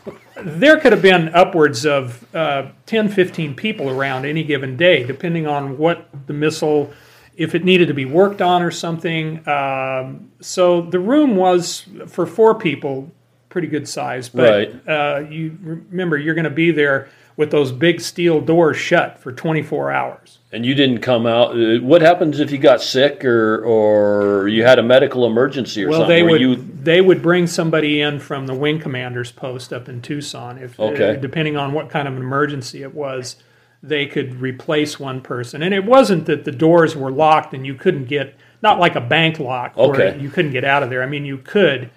there 0.42 0.78
could 0.78 0.92
have 0.92 1.02
been 1.02 1.28
upwards 1.34 1.84
of 1.84 2.24
uh, 2.34 2.68
10, 2.86 3.08
15 3.10 3.54
people 3.54 3.90
around 3.90 4.24
any 4.24 4.42
given 4.42 4.78
day, 4.78 5.04
depending 5.04 5.46
on 5.46 5.76
what 5.76 6.08
the 6.26 6.32
missile, 6.32 6.90
if 7.36 7.54
it 7.54 7.64
needed 7.64 7.86
to 7.88 7.94
be 7.94 8.06
worked 8.06 8.40
on 8.40 8.62
or 8.62 8.70
something. 8.70 9.46
Um, 9.46 10.30
so 10.40 10.80
the 10.80 10.98
room 11.00 11.36
was, 11.36 11.86
for 12.08 12.24
four 12.24 12.54
people, 12.54 13.12
pretty 13.52 13.68
good 13.68 13.86
size. 13.86 14.28
But 14.30 14.42
Right. 14.50 14.88
uh, 14.88 15.20
you 15.30 15.56
remember, 15.62 16.16
you're 16.18 16.34
going 16.34 16.44
to 16.44 16.50
be 16.50 16.72
there 16.72 17.08
with 17.36 17.50
those 17.50 17.70
big 17.70 18.00
steel 18.00 18.40
doors 18.40 18.76
shut 18.76 19.18
for 19.18 19.30
24 19.32 19.92
hours. 19.92 20.38
And 20.52 20.66
you 20.66 20.74
didn't 20.74 20.98
come 20.98 21.26
out. 21.26 21.50
uh, 21.56 21.78
What 21.80 22.02
happens 22.02 22.40
if 22.40 22.50
you 22.50 22.58
got 22.58 22.82
sick 22.82 23.24
or 23.24 23.62
or 23.64 24.48
you 24.48 24.64
had 24.64 24.78
a 24.78 24.82
medical 24.82 25.26
emergency 25.26 25.84
or 25.84 25.88
Well, 25.88 26.00
something? 26.00 26.14
they 26.14 26.22
where 26.22 26.32
would 26.32 26.40
you 26.40 26.56
they 26.82 27.00
would 27.00 27.22
bring 27.22 27.46
somebody 27.46 28.00
in 28.00 28.18
from 28.18 28.46
the 28.46 28.54
wing 28.54 28.78
commander's 28.80 29.30
post 29.32 29.72
up 29.72 29.88
in 29.88 30.02
Tucson. 30.02 30.58
If 30.58 30.78
uh, 30.80 30.84
Okay. 30.84 31.18
depending 31.20 31.56
on 31.56 31.72
what 31.72 31.88
kind 31.90 32.06
of 32.08 32.16
an 32.16 32.20
emergency 32.22 32.82
it 32.82 32.94
was, 32.94 33.36
they 33.82 34.04
could 34.06 34.40
replace 34.40 34.98
one 35.00 35.20
person. 35.22 35.62
And 35.62 35.72
it 35.72 35.84
wasn't 35.84 36.26
that 36.26 36.44
the 36.44 36.52
doors 36.52 36.94
were 36.96 37.10
locked 37.10 37.54
and 37.54 37.66
you 37.66 37.74
couldn't 37.74 38.04
get 38.08 38.34
not 38.62 38.78
like 38.78 38.94
a 38.94 39.00
bank 39.00 39.40
lock 39.40 39.76
where 39.76 39.88
Okay. 39.90 40.18
you 40.20 40.28
couldn't 40.28 40.52
get 40.52 40.64
out 40.64 40.82
of 40.82 40.90
there. 40.90 41.02
I 41.02 41.06
mean, 41.06 41.24
you 41.24 41.38
could. 41.38 41.88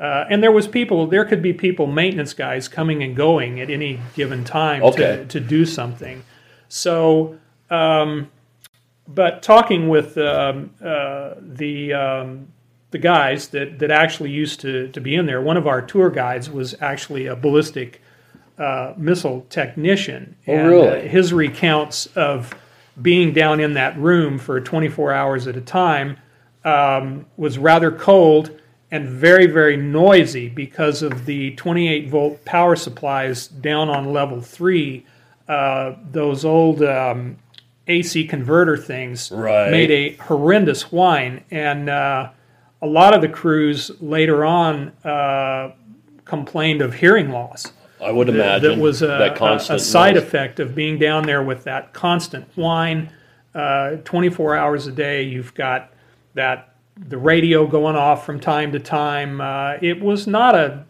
Uh, 0.00 0.24
and 0.30 0.42
there 0.42 0.52
was 0.52 0.66
people. 0.66 1.06
There 1.06 1.26
could 1.26 1.42
be 1.42 1.52
people, 1.52 1.86
maintenance 1.86 2.32
guys, 2.32 2.68
coming 2.68 3.02
and 3.02 3.14
going 3.14 3.60
at 3.60 3.68
any 3.68 4.00
given 4.14 4.44
time 4.44 4.82
Okay. 4.82 5.16
to, 5.18 5.24
to 5.26 5.40
do 5.40 5.66
something. 5.66 6.24
So, 6.68 7.38
um, 7.68 8.30
but 9.06 9.42
talking 9.42 9.88
with 9.88 10.16
um, 10.16 10.70
uh, 10.82 11.34
the 11.40 11.92
um, 11.92 12.48
the 12.90 12.98
guys 12.98 13.48
that, 13.48 13.78
that 13.78 13.90
actually 13.90 14.30
used 14.30 14.60
to, 14.60 14.88
to 14.88 15.00
be 15.00 15.14
in 15.14 15.26
there, 15.26 15.40
one 15.40 15.56
of 15.56 15.66
our 15.66 15.80
tour 15.80 16.10
guides 16.10 16.50
was 16.50 16.74
actually 16.80 17.26
a 17.26 17.36
ballistic 17.36 18.02
uh, 18.58 18.94
missile 18.96 19.46
technician. 19.48 20.36
Oh, 20.46 20.52
and, 20.52 20.68
really? 20.68 20.88
Uh, 20.88 21.00
his 21.02 21.32
recounts 21.32 22.06
of 22.16 22.52
being 23.00 23.32
down 23.32 23.60
in 23.60 23.74
that 23.74 23.96
room 23.98 24.38
for 24.38 24.60
24 24.60 25.12
hours 25.12 25.46
at 25.46 25.56
a 25.56 25.60
time 25.60 26.16
um, 26.64 27.26
was 27.36 27.58
rather 27.58 27.90
cold 27.90 28.60
and 28.92 29.08
very, 29.08 29.46
very 29.46 29.76
noisy 29.76 30.48
because 30.48 31.02
of 31.02 31.24
the 31.26 31.52
28 31.56 32.08
volt 32.08 32.44
power 32.44 32.74
supplies 32.76 33.46
down 33.48 33.88
on 33.88 34.12
level 34.12 34.40
three 34.40 35.06
uh, 35.48 35.96
those 36.12 36.44
old 36.44 36.82
um, 36.82 37.36
AC 37.88 38.24
converter 38.26 38.76
things 38.76 39.30
Right. 39.32 39.70
made 39.70 39.90
a 39.90 40.14
horrendous 40.16 40.92
whine, 40.92 41.42
and 41.50 41.88
uh, 41.90 42.30
a 42.82 42.86
lot 42.86 43.14
of 43.14 43.20
the 43.20 43.28
crews 43.28 43.90
later 44.00 44.44
on 44.44 44.88
uh, 45.04 45.72
complained 46.24 46.82
of 46.82 46.94
hearing 46.94 47.30
loss. 47.30 47.72
I 48.00 48.12
would 48.12 48.28
imagine 48.28 48.70
that 48.76 48.78
was 48.78 49.02
a, 49.02 49.08
that 49.08 49.40
a- 49.40 49.74
a 49.74 49.78
side 49.78 50.14
noise. 50.14 50.22
effect 50.22 50.60
of 50.60 50.74
being 50.74 50.98
down 50.98 51.24
there 51.26 51.42
with 51.42 51.64
that 51.64 51.92
constant 51.92 52.46
whine. 52.56 53.10
Uh, 53.54 53.96
24 54.04 54.54
hours 54.56 54.86
a 54.86 54.92
day, 54.92 55.22
you've 55.24 55.52
got 55.54 55.92
that 56.34 56.69
the 57.08 57.18
radio 57.18 57.66
going 57.66 57.96
off 57.96 58.26
from 58.26 58.40
time 58.40 58.72
to 58.72 58.78
time. 58.78 59.40
Uh, 59.40 59.74
it 59.80 60.00
was 60.00 60.26
not 60.26 60.54
a 60.54 60.84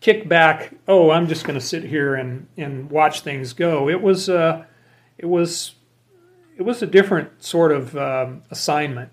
kickback. 0.00 0.76
Oh, 0.88 1.10
I'm 1.10 1.28
just 1.28 1.44
going 1.44 1.58
to 1.58 1.64
sit 1.64 1.84
here 1.84 2.14
and, 2.14 2.48
and 2.56 2.90
watch 2.90 3.20
things 3.20 3.52
go. 3.52 3.88
It 3.88 4.02
was 4.02 4.28
uh, 4.28 4.64
it 5.18 5.26
was 5.26 5.74
it 6.56 6.62
was 6.62 6.82
a 6.82 6.86
different 6.86 7.42
sort 7.42 7.72
of 7.72 7.96
um, 7.96 8.42
assignment. 8.50 9.10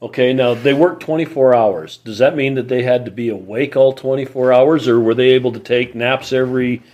Okay, 0.00 0.32
now 0.32 0.54
they 0.54 0.74
worked 0.74 1.02
24 1.02 1.54
hours. 1.54 1.96
Does 1.98 2.18
that 2.18 2.36
mean 2.36 2.54
that 2.54 2.68
they 2.68 2.84
had 2.84 3.04
to 3.04 3.10
be 3.10 3.30
awake 3.30 3.76
all 3.76 3.92
24 3.92 4.52
hours, 4.52 4.86
or 4.86 5.00
were 5.00 5.14
they 5.14 5.30
able 5.30 5.50
to 5.52 5.58
take 5.58 5.96
naps 5.96 6.32
every 6.32 6.84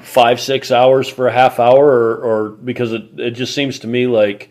five, 0.00 0.40
six 0.40 0.72
hours 0.72 1.08
for 1.08 1.28
a 1.28 1.32
half 1.32 1.60
hour? 1.60 1.84
Or, 1.86 2.16
or 2.16 2.48
because 2.50 2.92
it, 2.94 3.20
it 3.20 3.30
just 3.32 3.54
seems 3.54 3.78
to 3.80 3.86
me 3.86 4.06
like 4.06 4.50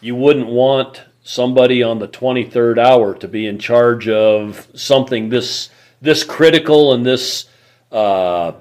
you 0.00 0.16
wouldn't 0.16 0.48
want 0.48 1.04
somebody 1.28 1.82
on 1.82 1.98
the 1.98 2.08
23rd 2.08 2.78
hour 2.78 3.14
to 3.14 3.28
be 3.28 3.46
in 3.46 3.58
charge 3.58 4.08
of 4.08 4.66
something 4.74 5.28
this 5.28 5.68
this 6.00 6.24
critical 6.24 6.94
and 6.94 7.04
this 7.04 7.46
uh, 7.92 8.52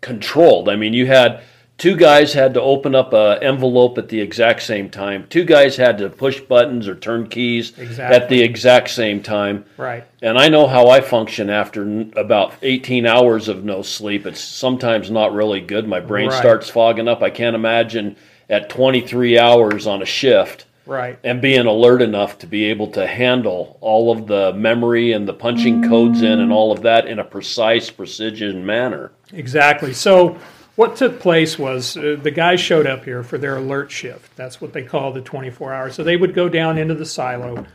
controlled. 0.00 0.68
I 0.68 0.74
mean, 0.74 0.92
you 0.92 1.06
had 1.06 1.42
two 1.78 1.94
guys 1.94 2.32
had 2.32 2.54
to 2.54 2.60
open 2.60 2.94
up 2.96 3.12
an 3.12 3.40
envelope 3.44 3.96
at 3.96 4.08
the 4.08 4.20
exact 4.20 4.62
same 4.62 4.90
time. 4.90 5.26
Two 5.28 5.44
guys 5.44 5.76
had 5.76 5.98
to 5.98 6.08
push 6.08 6.40
buttons 6.40 6.88
or 6.88 6.96
turn 6.96 7.28
keys 7.28 7.78
at 8.00 8.28
the 8.28 8.42
exact 8.42 8.90
same 8.90 9.22
time. 9.22 9.64
Right. 9.76 10.04
And 10.20 10.36
I 10.36 10.48
know 10.48 10.66
how 10.66 10.88
I 10.88 11.00
function 11.02 11.48
after 11.48 11.82
n- 11.82 12.12
about 12.16 12.54
18 12.62 13.06
hours 13.06 13.46
of 13.46 13.62
no 13.64 13.82
sleep. 13.82 14.26
It's 14.26 14.40
sometimes 14.40 15.10
not 15.12 15.32
really 15.32 15.60
good. 15.60 15.86
My 15.86 16.00
brain 16.00 16.28
Right. 16.30 16.38
starts 16.38 16.68
fogging 16.68 17.06
up. 17.08 17.22
I 17.22 17.30
can't 17.30 17.54
imagine 17.54 18.16
at 18.48 18.68
23 18.68 19.38
hours 19.38 19.86
on 19.86 20.02
a 20.02 20.06
shift 20.06 20.64
Right. 20.86 21.18
and 21.22 21.40
being 21.40 21.66
alert 21.66 22.02
enough 22.02 22.38
to 22.38 22.46
be 22.46 22.64
able 22.64 22.88
to 22.92 23.06
handle 23.06 23.78
all 23.80 24.10
of 24.10 24.26
the 24.26 24.52
memory 24.54 25.12
and 25.12 25.28
the 25.28 25.32
punching 25.32 25.88
codes 25.88 26.22
in 26.22 26.40
and 26.40 26.52
all 26.52 26.72
of 26.72 26.82
that 26.82 27.06
in 27.06 27.18
a 27.18 27.24
precise 27.24 27.90
precision 27.90 28.66
manner. 28.66 29.12
Exactly. 29.32 29.92
So 29.92 30.38
what 30.76 30.96
took 30.96 31.20
place 31.20 31.58
was 31.58 31.96
uh, 31.96 32.16
the 32.20 32.30
guys 32.30 32.60
showed 32.60 32.86
up 32.86 33.04
here 33.04 33.22
for 33.22 33.38
their 33.38 33.56
alert 33.56 33.90
shift. 33.90 34.34
That's 34.36 34.60
what 34.60 34.72
they 34.72 34.82
call 34.82 35.12
the 35.12 35.20
24 35.20 35.72
hours. 35.72 35.94
So 35.94 36.02
they 36.02 36.16
would 36.16 36.34
go 36.34 36.48
down 36.48 36.78
into 36.78 36.94
the 36.94 37.06
silo. 37.06 37.66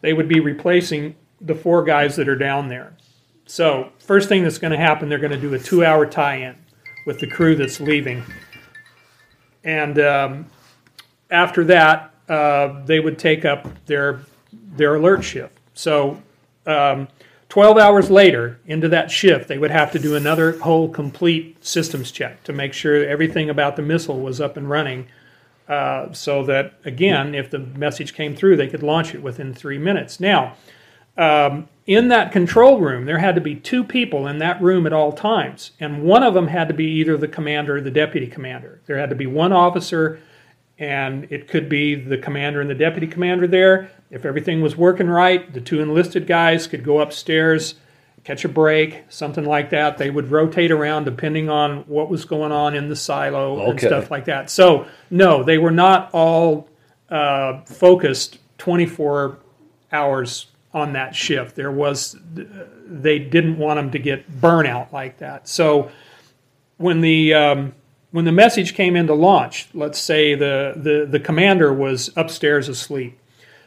They 0.00 0.12
would 0.12 0.28
be 0.28 0.40
replacing 0.40 1.14
the 1.40 1.54
four 1.54 1.84
guys 1.84 2.16
that 2.16 2.28
are 2.28 2.36
down 2.36 2.68
there. 2.68 2.96
So 3.46 3.90
first 3.98 4.28
thing 4.28 4.42
that's 4.42 4.58
going 4.58 4.72
to 4.72 4.78
happen, 4.78 5.08
they're 5.08 5.18
going 5.18 5.32
to 5.32 5.40
do 5.40 5.52
a 5.54 5.58
two-hour 5.58 6.06
tie-in 6.06 6.56
with 7.06 7.20
the 7.20 7.26
crew 7.26 7.54
that's 7.54 7.80
leaving, 7.80 8.22
and 9.62 9.98
um, 9.98 10.46
after 11.30 11.64
that, 11.64 12.13
uh, 12.28 12.84
they 12.84 13.00
would 13.00 13.18
take 13.18 13.44
up 13.44 13.68
their 13.86 14.20
their 14.76 14.96
alert 14.96 15.22
shift. 15.24 15.58
So 15.74 16.22
um, 16.66 17.08
12 17.48 17.78
hours 17.78 18.10
later 18.10 18.58
into 18.66 18.88
that 18.88 19.10
shift, 19.10 19.48
they 19.48 19.58
would 19.58 19.70
have 19.70 19.92
to 19.92 19.98
do 19.98 20.16
another 20.16 20.58
whole 20.58 20.88
complete 20.88 21.64
systems 21.64 22.10
check 22.10 22.42
to 22.44 22.52
make 22.52 22.72
sure 22.72 23.06
everything 23.06 23.50
about 23.50 23.76
the 23.76 23.82
missile 23.82 24.20
was 24.20 24.40
up 24.40 24.56
and 24.56 24.68
running. 24.68 25.06
Uh, 25.68 26.12
so 26.12 26.44
that 26.44 26.74
again, 26.84 27.34
if 27.34 27.50
the 27.50 27.58
message 27.58 28.12
came 28.14 28.34
through, 28.34 28.56
they 28.56 28.68
could 28.68 28.82
launch 28.82 29.14
it 29.14 29.22
within 29.22 29.54
three 29.54 29.78
minutes. 29.78 30.20
Now, 30.20 30.56
um, 31.16 31.68
in 31.86 32.08
that 32.08 32.32
control 32.32 32.80
room, 32.80 33.04
there 33.04 33.18
had 33.18 33.34
to 33.34 33.40
be 33.40 33.54
two 33.54 33.84
people 33.84 34.26
in 34.26 34.38
that 34.38 34.60
room 34.60 34.86
at 34.86 34.92
all 34.92 35.12
times, 35.12 35.72
and 35.78 36.02
one 36.02 36.22
of 36.22 36.34
them 36.34 36.48
had 36.48 36.68
to 36.68 36.74
be 36.74 36.86
either 36.86 37.16
the 37.16 37.28
commander 37.28 37.76
or 37.76 37.80
the 37.80 37.90
deputy 37.90 38.26
commander. 38.26 38.80
There 38.86 38.98
had 38.98 39.10
to 39.10 39.16
be 39.16 39.26
one 39.26 39.52
officer, 39.52 40.18
and 40.78 41.26
it 41.30 41.48
could 41.48 41.68
be 41.68 41.94
the 41.94 42.18
commander 42.18 42.60
and 42.60 42.68
the 42.68 42.74
deputy 42.74 43.06
commander 43.06 43.46
there. 43.46 43.90
If 44.10 44.24
everything 44.24 44.60
was 44.60 44.76
working 44.76 45.08
right, 45.08 45.52
the 45.52 45.60
two 45.60 45.80
enlisted 45.80 46.26
guys 46.26 46.66
could 46.66 46.84
go 46.84 47.00
upstairs, 47.00 47.74
catch 48.24 48.44
a 48.44 48.48
break, 48.48 49.04
something 49.08 49.44
like 49.44 49.70
that. 49.70 49.98
They 49.98 50.10
would 50.10 50.30
rotate 50.30 50.70
around 50.70 51.04
depending 51.04 51.48
on 51.48 51.78
what 51.82 52.08
was 52.08 52.24
going 52.24 52.52
on 52.52 52.74
in 52.74 52.88
the 52.88 52.96
silo 52.96 53.70
and 53.70 53.78
stuff 53.78 54.10
like 54.10 54.24
that. 54.26 54.50
So, 54.50 54.86
no, 55.10 55.42
they 55.42 55.58
were 55.58 55.70
not 55.70 56.10
all 56.12 56.68
uh, 57.08 57.60
focused 57.62 58.38
24 58.58 59.38
hours 59.92 60.46
on 60.72 60.92
that 60.94 61.14
shift. 61.14 61.54
There 61.54 61.70
was, 61.70 62.16
they 62.32 63.18
didn't 63.20 63.58
want 63.58 63.78
them 63.78 63.90
to 63.92 63.98
get 63.98 64.28
burnout 64.40 64.92
like 64.92 65.18
that. 65.18 65.48
So, 65.48 65.90
when 66.78 67.00
the 67.00 67.34
um, 67.34 67.74
when 68.14 68.24
the 68.24 68.30
message 68.30 68.74
came 68.74 68.94
into 68.94 69.12
launch, 69.12 69.66
let's 69.74 69.98
say 69.98 70.36
the, 70.36 70.72
the, 70.76 71.04
the 71.04 71.18
commander 71.18 71.74
was 71.74 72.12
upstairs 72.14 72.68
asleep. 72.68 73.18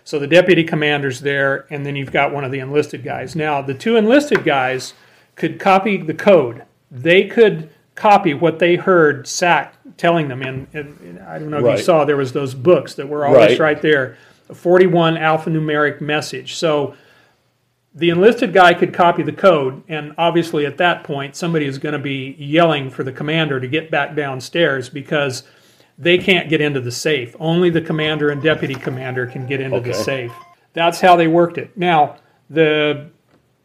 So 0.05 0.19
the 0.19 0.27
deputy 0.27 0.63
commander's 0.63 1.19
there, 1.19 1.67
and 1.69 1.85
then 1.85 1.97
you've 1.97 2.13
got 2.13 2.31
one 2.33 2.45
of 2.45 2.51
the 2.53 2.59
enlisted 2.59 3.03
guys. 3.03 3.35
Now, 3.35 3.61
the 3.61 3.73
two 3.73 3.97
enlisted 3.97 4.45
guys 4.45 4.93
could 5.35 5.59
copy 5.59 5.97
the 5.97 6.13
code. 6.13 6.63
They 6.89 7.25
could 7.27 7.69
copy 7.95 8.33
what 8.33 8.59
they 8.59 8.77
heard 8.77 9.27
SAC 9.27 9.73
telling 9.97 10.29
them. 10.29 10.41
And, 10.41 10.65
and 10.73 11.19
I 11.27 11.39
don't 11.39 11.49
know 11.49 11.57
if 11.57 11.65
Right. 11.65 11.77
you 11.79 11.83
saw, 11.83 12.05
there 12.05 12.15
was 12.15 12.31
those 12.31 12.53
books 12.55 12.93
that 12.93 13.09
were 13.09 13.25
always 13.25 13.59
Right. 13.59 13.75
right 13.75 13.81
there. 13.81 14.15
A 14.47 14.55
41 14.55 15.15
alphanumeric 15.15 15.99
message. 15.99 16.55
So 16.55 16.95
the 17.97 18.11
enlisted 18.11 18.53
guy 18.53 18.75
could 18.75 18.93
copy 18.93 19.23
the 19.23 19.31
code, 19.31 19.81
and 19.87 20.13
obviously 20.19 20.67
at 20.67 20.77
that 20.77 21.03
point, 21.03 21.35
somebody 21.35 21.65
is 21.65 21.79
going 21.79 21.93
to 21.93 21.99
be 21.99 22.35
yelling 22.37 22.91
for 22.91 23.03
the 23.03 23.11
commander 23.11 23.59
to 23.59 23.67
get 23.67 23.89
back 23.89 24.15
downstairs 24.15 24.87
because 24.87 25.41
they 25.97 26.19
can't 26.19 26.47
get 26.47 26.61
into 26.61 26.79
the 26.79 26.91
safe. 26.91 27.35
Only 27.39 27.71
the 27.71 27.81
commander 27.81 28.29
and 28.29 28.39
deputy 28.39 28.75
commander 28.75 29.25
can 29.25 29.47
get 29.47 29.59
into 29.61 29.79
the 29.79 29.95
safe. 29.95 30.31
That's 30.73 31.01
how 31.01 31.15
they 31.15 31.27
worked 31.27 31.57
it. 31.57 31.75
Now, 31.75 32.17
the 32.51 33.09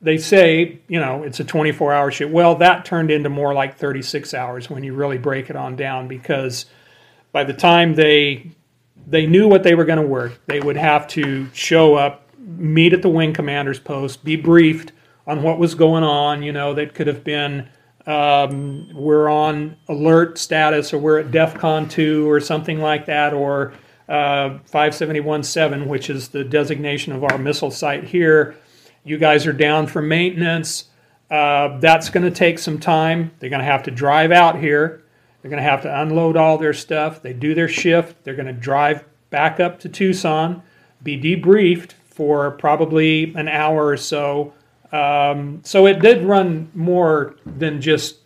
they 0.01 0.17
say, 0.17 0.81
you 0.89 0.99
know, 0.99 1.23
it's 1.23 1.39
a 1.39 1.45
24 1.45 1.93
hour 1.93 2.11
shift. 2.11 2.33
Well, 2.33 2.57
that 2.57 2.87
turned 2.87 3.11
into 3.11 3.29
more 3.29 3.53
like 3.53 3.77
36 3.77 4.33
hours 4.33 4.71
when 4.71 4.83
you 4.83 4.95
really 4.95 5.19
break 5.19 5.51
it 5.51 5.57
on 5.57 5.77
down 5.77 6.09
because 6.09 6.65
by 7.33 7.45
the 7.45 7.53
time 7.53 7.95
they 7.95 8.51
they 9.07 9.27
knew 9.27 9.47
what 9.47 9.63
they 9.63 9.75
were 9.75 9.85
going 9.85 10.01
to 10.01 10.07
work, 10.07 10.41
they 10.47 10.61
would 10.61 10.77
have 10.77 11.07
to 11.09 11.49
show 11.53 11.97
up, 11.97 12.22
meet 12.43 12.93
at 12.93 13.03
the 13.03 13.09
wing 13.09 13.33
commander's 13.33 13.79
post, 13.79 14.25
be 14.25 14.37
briefed 14.37 14.93
on 15.27 15.43
what 15.43 15.59
was 15.59 15.75
going 15.75 16.05
on. 16.05 16.43
You 16.43 16.53
know, 16.53 16.75
that 16.75 16.95
could 16.95 17.07
have 17.07 17.25
been 17.25 17.69
um, 18.07 18.91
we're 18.95 19.29
on 19.29 19.77
alert 19.89 20.39
status 20.39 20.93
or 20.93 20.99
we're 20.99 21.21
at 21.21 21.31
DEFCON 21.31 21.89
2 21.89 22.29
or 22.29 22.41
something 22.41 22.81
like 22.81 23.07
that, 23.07 23.33
or 23.33 23.73
uh, 24.09 24.59
5717, 24.65 25.89
which 25.89 26.11
is 26.11 26.29
the 26.29 26.43
designation 26.43 27.13
of 27.13 27.23
our 27.25 27.39
missile 27.39 27.71
site 27.71 28.05
here. 28.05 28.57
You 29.05 29.19
guys 29.19 29.47
are 29.47 29.53
down 29.53 29.87
for 29.87 30.03
maintenance. 30.03 30.87
Uh, 31.31 31.79
that's 31.79 32.11
going 32.11 32.25
to 32.25 32.31
take 32.31 32.59
some 32.59 32.79
time. 32.79 33.31
They're 33.39 33.51
going 33.51 33.61
to 33.61 33.65
have 33.65 33.85
to 33.85 33.91
drive 33.91 34.33
out 34.33 34.59
here. 34.59 35.05
They're 35.41 35.51
going 35.51 35.63
to 35.63 35.69
have 35.69 35.83
to 35.83 36.01
unload 36.01 36.37
all 36.37 36.59
their 36.59 36.75
stuff. 36.75 37.23
They 37.23 37.33
do 37.33 37.55
their 37.55 37.69
shift. 37.69 38.23
They're 38.25 38.35
going 38.35 38.47
to 38.47 38.53
drive 38.53 39.05
back 39.31 39.59
up 39.59 39.81
to 39.81 39.89
Tucson, 39.89 40.63
be 41.03 41.19
debriefed 41.19 41.93
for 42.15 42.51
probably 42.53 43.33
an 43.35 43.49
hour 43.49 43.87
or 43.87 43.97
so. 43.97 44.53
Um, 44.93 45.61
so 45.65 45.87
it 45.87 46.01
did 46.01 46.25
run 46.25 46.71
more 46.75 47.37
than 47.47 47.81
just 47.81 48.17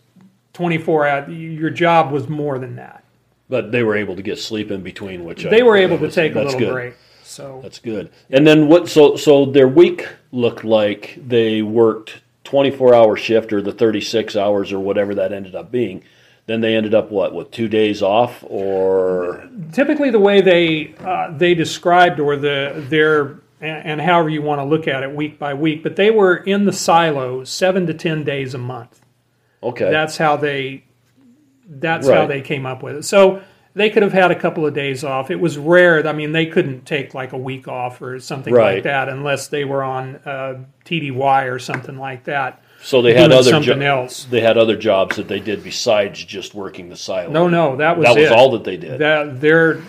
24 0.53 1.07
hours. 1.07 1.29
Your 1.33 1.69
job 1.69 2.11
was 2.11 2.27
more 2.27 2.59
than 2.59 2.75
that. 2.75 3.03
But 3.49 3.71
they 3.71 3.83
were 3.83 3.95
able 3.95 4.15
to 4.17 4.21
get 4.21 4.37
sleep 4.39 4.71
in 4.71 4.81
between, 4.81 5.23
which 5.23 5.45
I- 5.45 5.49
They 5.49 5.63
were 5.63 5.77
able 5.77 5.97
that 5.97 6.09
to 6.09 6.13
take 6.13 6.35
a 6.35 6.41
little 6.41 6.59
good. 6.59 6.73
break. 6.73 6.93
So 7.23 7.59
That's 7.63 7.79
good. 7.79 8.09
And 8.29 8.45
then 8.47 8.67
what? 8.67 8.87
So 8.87 9.15
so 9.17 9.45
their 9.45 9.67
week 9.67 10.07
looked 10.31 10.63
like 10.63 11.17
they 11.27 11.61
worked 11.61 12.21
24 12.45 12.95
hour 12.95 13.17
shift 13.17 13.51
or 13.51 13.61
the 13.61 13.73
36 13.73 14.35
hours 14.37 14.71
or 14.71 14.79
whatever 14.79 15.13
that 15.15 15.33
ended 15.33 15.53
up 15.55 15.69
being. 15.71 16.03
Then 16.45 16.61
they 16.61 16.75
ended 16.75 16.93
up 16.93 17.11
what 17.11 17.35
with 17.35 17.51
two 17.51 17.67
days 17.67 18.01
off 18.01 18.43
or 18.47 19.43
typically 19.73 20.09
the 20.09 20.19
way 20.19 20.39
they 20.39 20.95
uh, 21.05 21.31
they 21.37 21.53
described 21.53 22.21
or 22.21 22.37
the 22.37 22.85
their 22.89 23.39
and, 23.61 23.85
and 23.85 24.01
however 24.01 24.29
you 24.29 24.41
want 24.41 24.59
to 24.59 24.65
look 24.65 24.87
at 24.87 25.03
it 25.03 25.13
week 25.15 25.39
by 25.39 25.53
week, 25.53 25.83
but 25.83 25.95
they 25.95 26.11
were 26.11 26.35
in 26.35 26.65
the 26.65 26.73
silo 26.73 27.43
seven 27.43 27.85
to 27.87 27.93
ten 27.93 28.23
days 28.23 28.53
a 28.53 28.57
month. 28.57 29.01
okay. 29.63 29.89
That's 29.89 30.17
how 30.17 30.37
they 30.37 30.83
that's 31.69 32.07
how 32.07 32.25
they 32.27 32.41
came 32.41 32.65
up 32.65 32.81
with 32.83 32.95
it. 32.97 33.03
So 33.03 33.41
they 33.73 33.89
could 33.89 34.01
have 34.01 34.13
had 34.13 34.31
a 34.31 34.35
couple 34.39 34.65
of 34.65 34.73
days 34.73 35.03
off. 35.03 35.29
It 35.29 35.39
was 35.39 35.57
rare. 35.57 36.07
I 36.07 36.13
mean, 36.13 36.31
they 36.31 36.45
couldn't 36.47 36.85
take 36.85 37.13
like 37.13 37.33
a 37.33 37.37
week 37.37 37.67
off 37.67 38.01
or 38.01 38.19
something 38.19 38.53
Right. 38.53 38.75
like 38.75 38.83
that 38.85 39.09
unless 39.09 39.49
they 39.49 39.65
were 39.65 39.83
on 39.83 40.15
uh, 40.25 40.63
TDY 40.85 41.51
or 41.51 41.59
something 41.59 41.97
like 41.97 42.23
that. 42.23 42.63
So 42.81 43.01
they 43.01 43.13
had 43.13 43.31
other 43.31 43.49
something 43.51 43.79
jo- 43.81 44.01
else. 44.01 44.25
They 44.25 44.39
had 44.39 44.57
other 44.57 44.77
jobs 44.77 45.17
that 45.17 45.27
they 45.27 45.39
did 45.39 45.63
besides 45.63 46.23
just 46.23 46.53
working 46.55 46.89
the 46.89 46.95
silo. 46.95 47.29
No, 47.31 47.47
no, 47.47 47.75
that 47.75 47.97
was 47.97 48.05
that 48.07 48.15
was 48.15 48.25
it. 48.25 48.31
all 48.31 48.51
that 48.51 48.63
they 48.63 48.77
did. 48.77 48.99
That 48.99 49.41
they're 49.41 49.81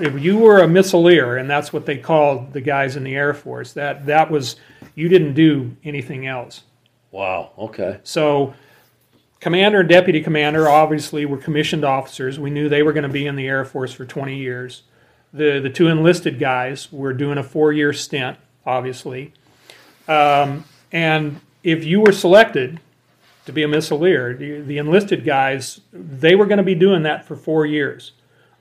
if 0.00 0.20
you 0.20 0.38
were 0.38 0.58
a 0.58 0.66
missileer, 0.66 1.38
and 1.38 1.48
that's 1.48 1.72
what 1.72 1.86
they 1.86 1.98
called 1.98 2.52
the 2.52 2.60
guys 2.60 2.96
in 2.96 3.04
the 3.04 3.14
Air 3.14 3.34
Force. 3.34 3.72
That 3.72 4.06
that 4.06 4.30
was 4.30 4.56
you 4.94 5.08
didn't 5.08 5.34
do 5.34 5.76
anything 5.84 6.26
else. 6.26 6.62
wow. 7.10 7.50
Okay. 7.58 8.00
So, 8.04 8.54
commander 9.40 9.80
and 9.80 9.88
deputy 9.88 10.22
commander 10.22 10.68
obviously 10.68 11.26
were 11.26 11.38
commissioned 11.38 11.84
officers. 11.84 12.38
We 12.38 12.50
knew 12.50 12.68
they 12.68 12.82
were 12.82 12.92
going 12.92 13.04
to 13.04 13.08
be 13.08 13.26
in 13.26 13.36
the 13.36 13.46
Air 13.46 13.64
Force 13.64 13.92
for 13.92 14.04
20 14.04 14.36
years. 14.36 14.82
The 15.32 15.60
the 15.60 15.70
two 15.70 15.88
enlisted 15.88 16.38
guys 16.38 16.92
were 16.92 17.12
doing 17.12 17.38
a 17.38 17.42
four 17.42 17.72
year 17.72 17.92
stint, 17.92 18.38
obviously. 18.64 19.32
Um, 20.06 20.64
and 20.92 21.40
if 21.62 21.84
you 21.84 22.00
were 22.00 22.12
selected 22.12 22.80
to 23.46 23.52
be 23.52 23.62
a 23.62 23.68
missileer, 23.68 24.36
the, 24.38 24.60
the 24.60 24.78
enlisted 24.78 25.24
guys 25.24 25.80
they 25.92 26.34
were 26.34 26.46
going 26.46 26.58
to 26.58 26.64
be 26.64 26.74
doing 26.74 27.02
that 27.02 27.24
for 27.24 27.36
four 27.36 27.66
years. 27.66 28.12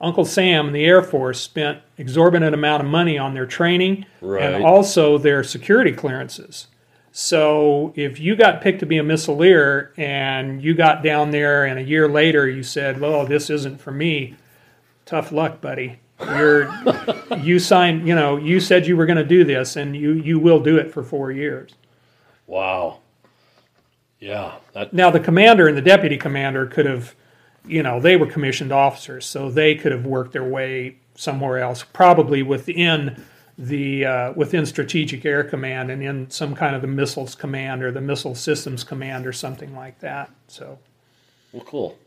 Uncle 0.04 0.26
Sam 0.26 0.68
and 0.68 0.76
the 0.76 0.86
Air 0.86 1.02
Force 1.02 1.39
spent 1.42 1.80
exorbitant 1.98 2.54
amount 2.54 2.84
of 2.84 2.89
money 2.89 3.18
on 3.18 3.34
their 3.34 3.46
training 3.46 4.06
Right. 4.22 4.44
and 4.54 4.63
also 4.63 5.18
their 5.18 5.44
security 5.44 5.94
clearances. 5.94 6.68
So 7.12 7.94
if 7.96 8.20
you 8.20 8.36
got 8.36 8.62
picked 8.62 8.80
to 8.80 8.86
be 8.86 8.98
a 8.98 9.04
missileer 9.04 9.89
and 9.98 10.63
you 10.63 10.74
got 10.74 11.04
down 11.04 11.32
there 11.32 11.66
and 11.66 11.80
a 11.80 11.84
year 11.84 12.08
later 12.10 12.50
you 12.50 12.63
said, 12.63 13.00
"Well, 13.00 13.26
this 13.26 13.50
isn't 13.50 13.80
for 13.80 13.92
me," 13.92 14.36
tough 15.06 15.32
luck, 15.32 15.62
buddy. 15.62 16.00
You're 16.20 16.74
you 17.39 17.60
signed, 17.60 18.08
you 18.08 18.16
know, 18.16 18.38
you 18.38 18.60
said 18.60 18.88
you 18.88 18.98
were 18.98 19.06
going 19.06 19.18
to 19.18 19.24
do 19.26 19.44
this, 19.44 19.76
and 19.76 19.96
you 19.96 20.13
you 20.13 20.39
will 20.39 20.60
do 20.60 20.78
it 20.78 20.92
for 20.92 21.04
four 21.04 21.32
years. 21.32 21.76
Wow. 22.48 23.00
Yeah. 24.20 24.54
That. 24.74 24.92
Now 24.94 25.10
the 25.12 25.20
commander 25.20 25.68
and 25.68 25.78
the 25.78 25.82
deputy 25.82 26.18
commander 26.18 26.66
could 26.66 26.86
have, 26.86 27.13
you 27.65 27.84
know, 27.84 27.99
they 27.99 28.15
were 28.15 28.28
commissioned 28.28 28.71
officers, 28.71 29.26
so 29.26 29.49
they 29.49 29.76
could 29.76 29.91
have 29.91 30.06
worked 30.06 30.34
their 30.34 30.43
way 30.43 30.97
somewhere 31.15 31.60
else, 31.60 31.84
probably 31.84 32.43
within 32.43 33.23
the 33.58 34.06
uh, 34.06 34.34
within 34.34 34.65
Strategic 34.65 35.26
Air 35.26 35.43
Command 35.43 35.91
and 35.91 36.02
in 36.02 36.30
some 36.30 36.56
kind 36.56 36.76
of 36.76 36.82
the 36.82 36.88
missiles 36.88 37.36
command 37.36 37.84
or 37.84 37.91
the 37.91 38.02
missile 38.02 38.36
systems 38.36 38.84
command 38.84 39.28
or 39.28 39.34
something 39.34 39.76
like 39.76 39.99
that. 39.99 40.32
So 40.47 40.80
Well, 41.52 41.63
cool. 41.63 41.97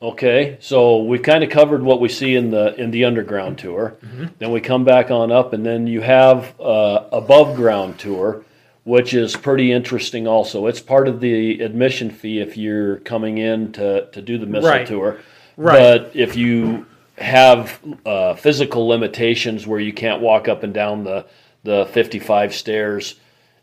Okay, 0.00 0.58
so 0.60 1.02
we 1.02 1.18
kind 1.18 1.42
of 1.42 1.50
covered 1.50 1.82
what 1.82 2.00
we 2.00 2.08
see 2.08 2.36
in 2.36 2.50
the 2.50 2.74
in 2.80 2.92
the 2.92 3.04
underground 3.04 3.58
tour. 3.58 3.96
Then 4.38 4.52
we 4.52 4.60
come 4.60 4.84
back 4.84 5.10
on 5.10 5.32
up, 5.32 5.52
and 5.52 5.66
then 5.66 5.86
you 5.88 6.02
have 6.02 6.58
uh, 6.60 7.06
above 7.10 7.56
ground 7.56 7.98
tour, 7.98 8.44
which 8.88 9.12
is 9.12 9.36
pretty 9.36 9.70
interesting. 9.70 10.26
Also, 10.26 10.66
it's 10.66 10.80
part 10.80 11.08
of 11.08 11.20
the 11.20 11.60
admission 11.60 12.10
fee 12.10 12.40
if 12.40 12.56
you're 12.56 12.96
coming 13.00 13.36
in 13.36 13.70
to 13.72 14.06
to 14.12 14.22
do 14.22 14.38
the 14.38 14.46
missile 14.46 14.70
Right. 14.70 14.86
tour. 14.86 15.18
Right. 15.58 15.78
But 15.78 16.12
if 16.14 16.36
you 16.36 16.86
have 17.18 17.78
uh, 18.06 18.34
physical 18.34 18.86
limitations 18.88 19.66
where 19.66 19.80
you 19.80 19.92
can't 19.92 20.22
walk 20.22 20.48
up 20.48 20.62
and 20.62 20.72
down 20.72 21.04
the 21.04 21.26
the 21.64 21.86
55 21.92 22.54
stairs 22.54 23.16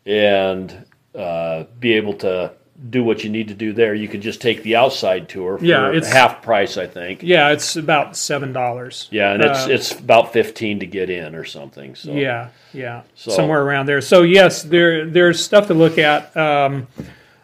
and 0.04 0.84
uh, 1.14 1.64
be 1.80 1.94
able 1.94 2.12
to 2.14 2.52
do 2.90 3.02
what 3.02 3.24
you 3.24 3.30
need 3.30 3.48
to 3.48 3.54
do 3.54 3.72
there, 3.72 3.94
you 3.94 4.06
could 4.08 4.20
just 4.20 4.40
take 4.40 4.62
the 4.62 4.76
outside 4.76 5.28
tour 5.28 5.58
for 5.58 5.64
Yeah, 5.64 5.88
it's- 5.90 6.12
half 6.12 6.42
price, 6.42 6.76
I 6.76 6.86
think. 6.86 7.22
yeah, 7.22 7.50
it's 7.50 7.76
about 7.76 8.16
seven 8.16 8.52
dollars. 8.52 9.08
Yeah, 9.10 9.32
and 9.32 9.42
it's 9.42 9.66
Uh, 9.66 9.70
it's 9.70 9.92
about 9.98 10.32
15 10.32 10.80
to 10.80 10.86
get 10.86 11.08
in 11.10 11.34
or 11.34 11.44
something. 11.44 11.94
So 11.94 12.12
Yeah, 12.12 12.48
yeah, 12.72 13.02
So- 13.14 13.30
somewhere 13.30 13.62
around 13.62 13.86
there. 13.86 14.00
So 14.00 14.22
yes, 14.22 14.62
there 14.62 15.04
there's 15.06 15.42
stuff 15.42 15.66
to 15.68 15.74
look 15.74 15.98
at. 15.98 16.36
Um, 16.36 16.86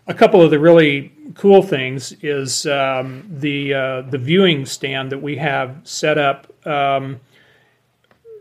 a 0.07 0.15
couple 0.15 0.43
of 0.43 0.51
the 0.51 0.59
really 0.59 1.13
cool 1.35 1.63
things 1.63 2.15
is 2.23 2.67
um, 2.67 3.25
the 3.31 3.73
uh, 3.75 4.03
the 4.03 4.19
viewing 4.19 4.67
stand 4.67 5.11
that 5.11 5.23
we 5.23 5.37
have 5.37 5.77
set 5.85 6.19
up. 6.19 6.47
Um, 6.67 7.21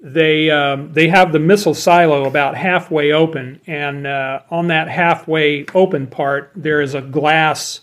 they 0.01 0.49
um, 0.49 0.91
they 0.93 1.07
have 1.09 1.31
the 1.31 1.39
missile 1.39 1.73
silo 1.75 2.25
about 2.25 2.57
halfway 2.57 3.11
open, 3.11 3.61
and 3.67 4.07
uh, 4.07 4.41
on 4.49 4.67
that 4.67 4.89
halfway 4.89 5.65
open 5.75 6.07
part 6.07 6.51
there 6.55 6.81
is 6.81 6.95
a 6.95 7.01
glass 7.01 7.81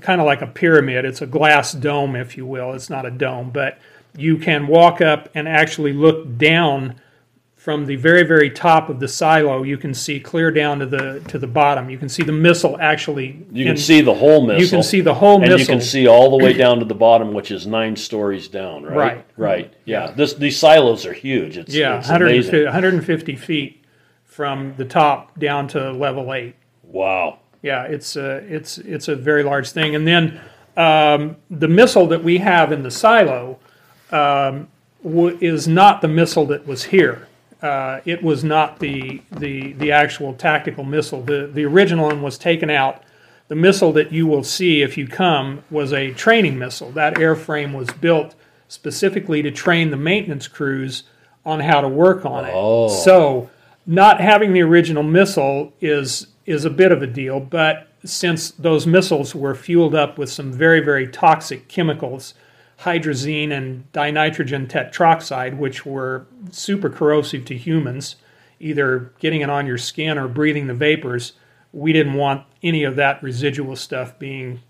kind 0.00 0.20
of 0.20 0.26
like 0.26 0.42
a 0.42 0.46
pyramid. 0.46 1.04
It's 1.04 1.22
a 1.22 1.26
glass 1.26 1.72
dome, 1.72 2.16
if 2.16 2.36
you 2.36 2.46
will. 2.46 2.72
It's 2.72 2.90
not 2.90 3.04
a 3.04 3.10
dome, 3.10 3.50
but 3.50 3.78
you 4.16 4.38
can 4.38 4.66
walk 4.66 5.00
up 5.00 5.28
and 5.34 5.46
actually 5.48 5.92
look 5.92 6.38
down 6.38 7.00
from 7.60 7.84
the 7.84 7.94
very, 7.96 8.22
very 8.22 8.48
top 8.48 8.88
of 8.88 9.00
the 9.00 9.06
silo. 9.06 9.62
You 9.64 9.76
can 9.76 9.92
see 9.92 10.18
clear 10.18 10.50
down 10.50 10.78
to 10.78 10.86
the 10.86 11.20
to 11.28 11.38
the 11.38 11.46
bottom. 11.46 11.90
You 11.90 11.98
can 11.98 12.08
see 12.08 12.22
the 12.22 12.32
missile 12.32 12.78
actually. 12.80 13.46
you 13.52 13.66
can 13.66 13.72
in- 13.72 13.76
see 13.76 14.00
the 14.00 14.14
whole 14.14 14.46
missile. 14.46 14.62
You 14.62 14.68
can 14.68 14.82
see 14.82 15.02
the 15.02 15.12
whole 15.12 15.42
and 15.42 15.52
missile. 15.52 15.58
you 15.60 15.66
can 15.66 15.80
see 15.82 16.06
all 16.08 16.30
the 16.36 16.42
way 16.42 16.54
down 16.54 16.78
to 16.78 16.86
the 16.86 16.94
bottom, 16.94 17.34
which 17.34 17.50
is 17.50 17.66
nine 17.66 17.96
stories 17.96 18.48
down. 18.48 18.84
Right. 18.84 18.96
Right. 18.96 19.24
Right. 19.36 19.74
Yeah. 19.84 20.10
This 20.10 20.32
these 20.32 20.58
silos 20.58 21.04
are 21.04 21.12
huge. 21.12 21.58
It's 21.58 21.74
yeah, 21.74 21.98
It's 21.98 22.08
150, 22.08 22.48
amazing. 22.48 22.64
150 22.64 23.36
feet 23.36 23.84
from 24.24 24.72
the 24.78 24.86
top 24.86 25.38
down 25.38 25.68
to 25.68 25.92
level 25.92 26.32
eight. 26.32 26.54
Wow. 26.82 27.40
Yeah, 27.60 27.82
it's 27.84 28.16
a 28.16 28.36
it's 28.48 28.78
it's 28.78 29.08
a 29.08 29.14
very 29.14 29.42
large 29.42 29.70
thing. 29.70 29.94
And 29.94 30.06
then 30.06 30.40
um, 30.78 31.36
the 31.50 31.68
missile 31.68 32.06
that 32.06 32.24
we 32.24 32.38
have 32.38 32.72
in 32.72 32.82
the 32.82 32.90
silo 32.90 33.58
um, 34.10 34.68
w- 35.04 35.36
is 35.42 35.68
not 35.68 36.00
the 36.00 36.08
missile 36.08 36.46
that 36.46 36.66
was 36.66 36.84
here. 36.84 37.26
Uh, 37.62 38.00
it 38.04 38.22
was 38.22 38.42
not 38.42 38.78
the 38.78 39.20
the 39.30 39.72
the 39.74 39.92
actual 39.92 40.32
tactical 40.34 40.84
missile. 40.84 41.22
The 41.22 41.46
the 41.52 41.64
original 41.64 42.06
one 42.06 42.22
was 42.22 42.38
taken 42.38 42.70
out. 42.70 43.02
The 43.48 43.56
missile 43.56 43.92
that 43.92 44.12
you 44.12 44.26
will 44.26 44.44
see 44.44 44.80
if 44.80 44.96
you 44.96 45.08
come 45.08 45.64
was 45.70 45.92
a 45.92 46.12
training 46.12 46.58
missile. 46.58 46.90
That 46.92 47.16
airframe 47.16 47.74
was 47.74 47.90
built 47.90 48.34
specifically 48.68 49.42
to 49.42 49.50
train 49.50 49.90
the 49.90 49.96
maintenance 49.96 50.46
crews 50.46 51.02
on 51.44 51.60
how 51.60 51.80
to 51.80 51.88
work 51.88 52.24
on 52.24 52.44
it. 52.44 52.52
Oh. 52.54 52.88
So 52.88 53.50
not 53.86 54.20
having 54.20 54.52
the 54.52 54.62
original 54.62 55.02
missile 55.02 55.72
is 55.80 56.28
is 56.46 56.64
a 56.64 56.70
bit 56.70 56.92
of 56.92 57.02
a 57.02 57.06
deal, 57.06 57.40
but 57.40 57.88
since 58.04 58.50
those 58.52 58.86
missiles 58.86 59.34
were 59.34 59.54
fueled 59.54 59.94
up 59.94 60.16
with 60.16 60.30
some 60.30 60.52
very 60.52 60.80
very 60.80 61.06
toxic 61.06 61.68
chemicals, 61.68 62.34
hydrazine 62.82 63.52
and 63.52 63.90
dinitrogen 63.92 64.66
tetroxide, 64.66 65.56
which 65.58 65.84
were 65.84 66.26
super 66.50 66.88
corrosive 66.88 67.44
to 67.46 67.56
humans, 67.56 68.16
either 68.58 69.12
getting 69.18 69.40
it 69.42 69.50
on 69.50 69.66
your 69.66 69.78
skin 69.78 70.16
or 70.18 70.28
breathing 70.28 70.66
the 70.66 70.74
vapors, 70.74 71.32
we 71.72 71.92
didn't 71.92 72.14
want 72.14 72.44
any 72.62 72.84
of 72.84 72.96
that 72.96 73.22
residual 73.22 73.76
stuff 73.76 74.18
being 74.18 74.60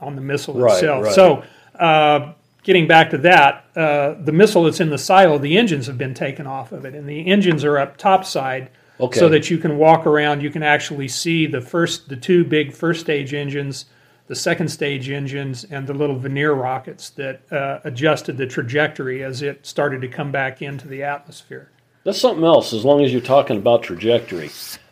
on 0.00 0.16
the 0.16 0.20
missile 0.22 0.54
Right, 0.54 0.74
itself. 0.74 1.04
right. 1.04 1.14
So, 1.14 1.44
uh, 1.78 2.32
getting 2.64 2.86
back 2.86 3.10
to 3.10 3.18
that, 3.18 3.64
uh, 3.76 4.14
the 4.22 4.32
missile 4.32 4.64
that's 4.64 4.80
in 4.80 4.90
the 4.90 4.98
silo, 4.98 5.38
the 5.38 5.56
engines 5.56 5.86
have 5.86 5.98
been 5.98 6.14
taken 6.14 6.46
off 6.46 6.72
of 6.72 6.84
it, 6.84 6.94
and 6.94 7.08
the 7.08 7.26
engines 7.26 7.64
are 7.64 7.78
up 7.78 7.96
topside, 7.96 8.68
Okay. 9.00 9.18
so 9.18 9.28
that 9.28 9.50
you 9.50 9.58
can 9.58 9.78
walk 9.78 10.06
around. 10.06 10.42
You 10.42 10.50
can 10.50 10.62
actually 10.62 11.08
see 11.08 11.46
the 11.46 11.60
first, 11.60 12.08
the 12.08 12.16
two 12.16 12.44
big 12.44 12.72
first 12.72 13.00
stage 13.00 13.32
engines, 13.34 13.86
the 14.26 14.34
second 14.36 14.68
stage 14.68 15.10
engines, 15.10 15.64
and 15.64 15.86
the 15.86 15.94
little 15.94 16.18
vernier 16.18 16.54
rockets 16.54 17.10
that 17.10 17.40
uh, 17.52 17.80
adjusted 17.84 18.36
the 18.36 18.46
trajectory 18.46 19.22
as 19.24 19.42
it 19.42 19.66
started 19.66 20.00
to 20.00 20.08
come 20.08 20.30
back 20.30 20.62
into 20.62 20.88
the 20.88 21.02
atmosphere. 21.02 21.70
That's 22.04 22.20
something 22.20 22.44
else. 22.44 22.72
As 22.72 22.84
long 22.84 23.04
as 23.04 23.12
you're 23.12 23.20
talking 23.20 23.56
about 23.56 23.82
trajectory, 23.82 24.50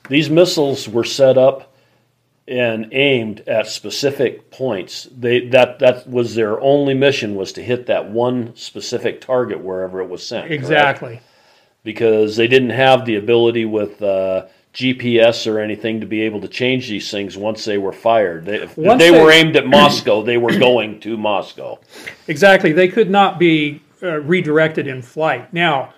these 0.08 0.30
missiles 0.30 0.88
were 0.88 1.04
set 1.04 1.38
up 1.38 1.74
and 2.46 2.88
aimed 2.92 3.40
at 3.48 3.68
specific 3.68 4.50
points. 4.50 5.08
They 5.16 5.46
that 5.48 5.78
that 5.78 6.08
was 6.08 6.34
their 6.34 6.60
only 6.60 6.94
mission 6.94 7.36
was 7.36 7.52
to 7.52 7.62
hit 7.62 7.86
that 7.86 8.10
one 8.10 8.54
specific 8.56 9.20
target 9.20 9.60
wherever 9.60 10.00
it 10.00 10.08
was 10.08 10.26
sent. 10.26 10.48
correct? 10.48 10.62
Exactly. 10.62 11.20
Because 11.82 12.36
they 12.36 12.48
didn't 12.48 12.70
have 12.70 13.06
the 13.06 13.16
ability 13.16 13.64
with 13.64 14.02
uh, 14.02 14.46
GPS 14.74 15.50
or 15.52 15.58
anything 15.58 16.00
to 16.00 16.06
be 16.06 16.22
able 16.22 16.40
to 16.40 16.48
change 16.48 16.88
these 16.88 17.10
things 17.10 17.36
once 17.36 17.64
they 17.64 17.76
were 17.78 17.92
fired. 17.92 18.44
They, 18.44 18.56
if 18.62 18.76
Once 18.78 19.00
they, 19.02 19.10
they- 19.10 19.20
were 19.22 19.30
aimed 19.32 19.56
at 19.56 19.66
Moscow, 19.66 20.22
they 20.22 20.36
were 20.38 20.56
going 20.58 21.00
to 21.00 21.16
Moscow. 21.16 21.78
Exactly. 22.28 22.70
They 22.70 22.86
could 22.86 23.10
not 23.10 23.40
be 23.40 23.82
uh, 24.04 24.20
redirected 24.20 24.86
in 24.86 25.02
flight. 25.02 25.52
Now, 25.52 25.92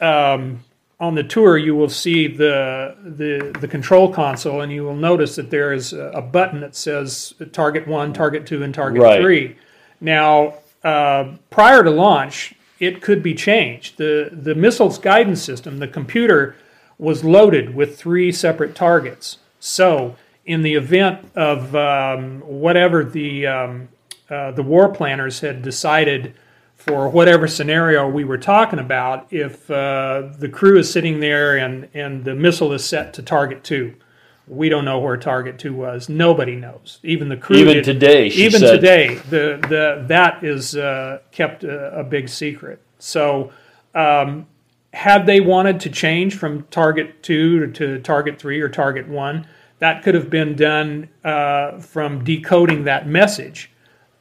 um, 0.00 0.60
on 0.98 1.14
the 1.14 1.22
tour, 1.22 1.58
you 1.58 1.74
will 1.74 1.88
see 1.90 2.26
the, 2.28 2.96
the 3.04 3.54
the 3.60 3.68
control 3.68 4.10
console, 4.12 4.62
and 4.62 4.72
you 4.72 4.84
will 4.84 4.96
notice 4.96 5.36
that 5.36 5.50
there 5.50 5.72
is 5.74 5.92
a 5.92 6.10
a 6.14 6.22
button 6.22 6.60
that 6.60 6.74
says 6.74 7.34
target 7.52 7.86
one, 7.86 8.12
target 8.14 8.46
two, 8.46 8.62
and 8.62 8.74
target 8.74 9.02
Right. 9.02 9.20
three. 9.20 9.56
Now, 10.00 10.54
uh, 10.82 11.32
prior 11.50 11.82
to 11.82 11.90
launch, 11.90 12.54
it 12.78 13.02
could 13.02 13.22
be 13.22 13.34
changed. 13.34 13.98
the 13.98 14.30
The 14.32 14.54
missile's 14.54 14.98
guidance 14.98 15.42
system, 15.42 15.78
the 15.78 15.88
computer, 15.88 16.56
was 17.00 17.24
loaded 17.24 17.74
with 17.74 17.98
three 17.98 18.30
separate 18.30 18.74
targets. 18.74 19.38
So, 19.58 20.16
in 20.44 20.62
the 20.62 20.74
event 20.74 21.30
of 21.34 21.74
um, 21.74 22.40
whatever 22.40 23.04
the 23.04 23.46
um, 23.46 23.88
uh, 24.28 24.52
the 24.52 24.62
war 24.62 24.88
planners 24.90 25.40
had 25.40 25.62
decided 25.62 26.34
for 26.76 27.08
whatever 27.08 27.46
scenario 27.46 28.08
we 28.08 28.24
were 28.24 28.38
talking 28.38 28.78
about, 28.78 29.26
if 29.30 29.70
uh, 29.70 30.28
the 30.38 30.48
crew 30.48 30.78
is 30.78 30.90
sitting 30.90 31.20
there 31.20 31.56
and, 31.56 31.88
and 31.92 32.24
the 32.24 32.34
missile 32.34 32.72
is 32.72 32.82
set 32.84 33.12
to 33.14 33.22
target 33.22 33.62
two, 33.62 33.94
we 34.48 34.70
don't 34.70 34.86
know 34.86 34.98
where 34.98 35.16
target 35.16 35.58
two 35.58 35.74
was. 35.74 36.08
Nobody 36.08 36.56
knows. 36.56 36.98
Even 37.02 37.28
the 37.28 37.36
crew. 37.36 37.56
Even 37.56 37.74
did- 37.74 37.84
today, 37.84 38.30
she 38.30 38.44
even 38.44 38.60
said- 38.60 38.76
today, 38.76 39.14
the 39.28 39.58
the 39.68 40.04
that 40.08 40.42
is 40.44 40.76
uh, 40.76 41.20
kept 41.32 41.64
a, 41.64 42.00
a 42.00 42.04
big 42.04 42.28
secret. 42.28 42.80
So, 42.98 43.52
um, 43.94 44.46
had 44.92 45.26
they 45.26 45.40
wanted 45.40 45.80
to 45.80 45.90
change 45.90 46.36
from 46.36 46.64
target 46.64 47.22
two 47.22 47.70
to, 47.72 48.00
target 48.00 48.38
three 48.38 48.60
or 48.60 48.68
target 48.68 49.08
one, 49.08 49.46
that 49.78 50.02
could 50.02 50.14
have 50.14 50.28
been 50.28 50.56
done 50.56 51.08
uh, 51.24 51.78
from 51.78 52.24
decoding 52.24 52.84
that 52.84 53.06
message 53.06 53.70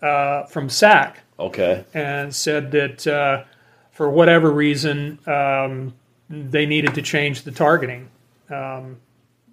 uh, 0.01 0.43
from 0.45 0.69
SAC 0.69 1.19
Okay. 1.39 1.83
and 1.93 2.33
said 2.33 2.71
that 2.71 3.07
uh, 3.07 3.43
for 3.91 4.09
whatever 4.09 4.51
reason 4.51 5.19
um, 5.27 5.93
they 6.29 6.65
needed 6.65 6.93
to 6.95 7.01
change 7.01 7.41
the 7.41 7.51
targeting. 7.51 8.09
Um, 8.49 8.97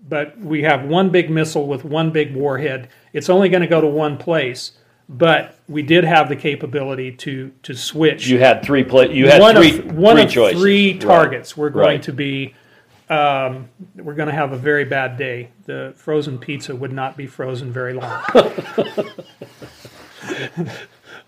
but 0.08 0.38
we 0.38 0.62
have 0.62 0.84
one 0.84 1.10
big 1.10 1.30
missile 1.30 1.66
with 1.66 1.84
one 1.84 2.10
big 2.10 2.34
warhead. 2.34 2.88
It's 3.12 3.28
only 3.28 3.48
going 3.48 3.62
to 3.62 3.66
go 3.66 3.80
to 3.80 3.86
one 3.88 4.16
place, 4.18 4.72
but 5.08 5.58
we 5.68 5.82
did 5.82 6.04
have 6.04 6.28
the 6.28 6.36
capability 6.36 7.12
to 7.12 7.52
to 7.62 7.74
switch. 7.74 8.26
You 8.28 8.38
had 8.38 8.62
three 8.62 8.84
play. 8.84 9.12
You 9.12 9.28
had 9.28 9.40
one 9.40 9.54
three. 9.56 9.78
of 9.78 9.96
one 9.96 10.16
three 10.16 10.24
of 10.24 10.30
choices. 10.30 10.60
three 10.60 10.92
Right. 10.92 11.00
targets. 11.00 11.56
We're 11.56 11.70
going 11.70 11.86
Right. 11.86 12.02
to 12.04 12.12
be. 12.12 12.54
Um, 13.08 13.68
we're 13.94 14.14
going 14.14 14.28
to 14.28 14.34
have 14.34 14.50
a 14.52 14.56
very 14.58 14.84
bad 14.84 15.16
day. 15.16 15.50
The 15.66 15.92
frozen 15.96 16.38
pizza 16.38 16.74
would 16.74 16.92
not 16.92 17.16
be 17.16 17.26
frozen 17.28 17.72
very 17.72 17.92
long. 17.92 18.20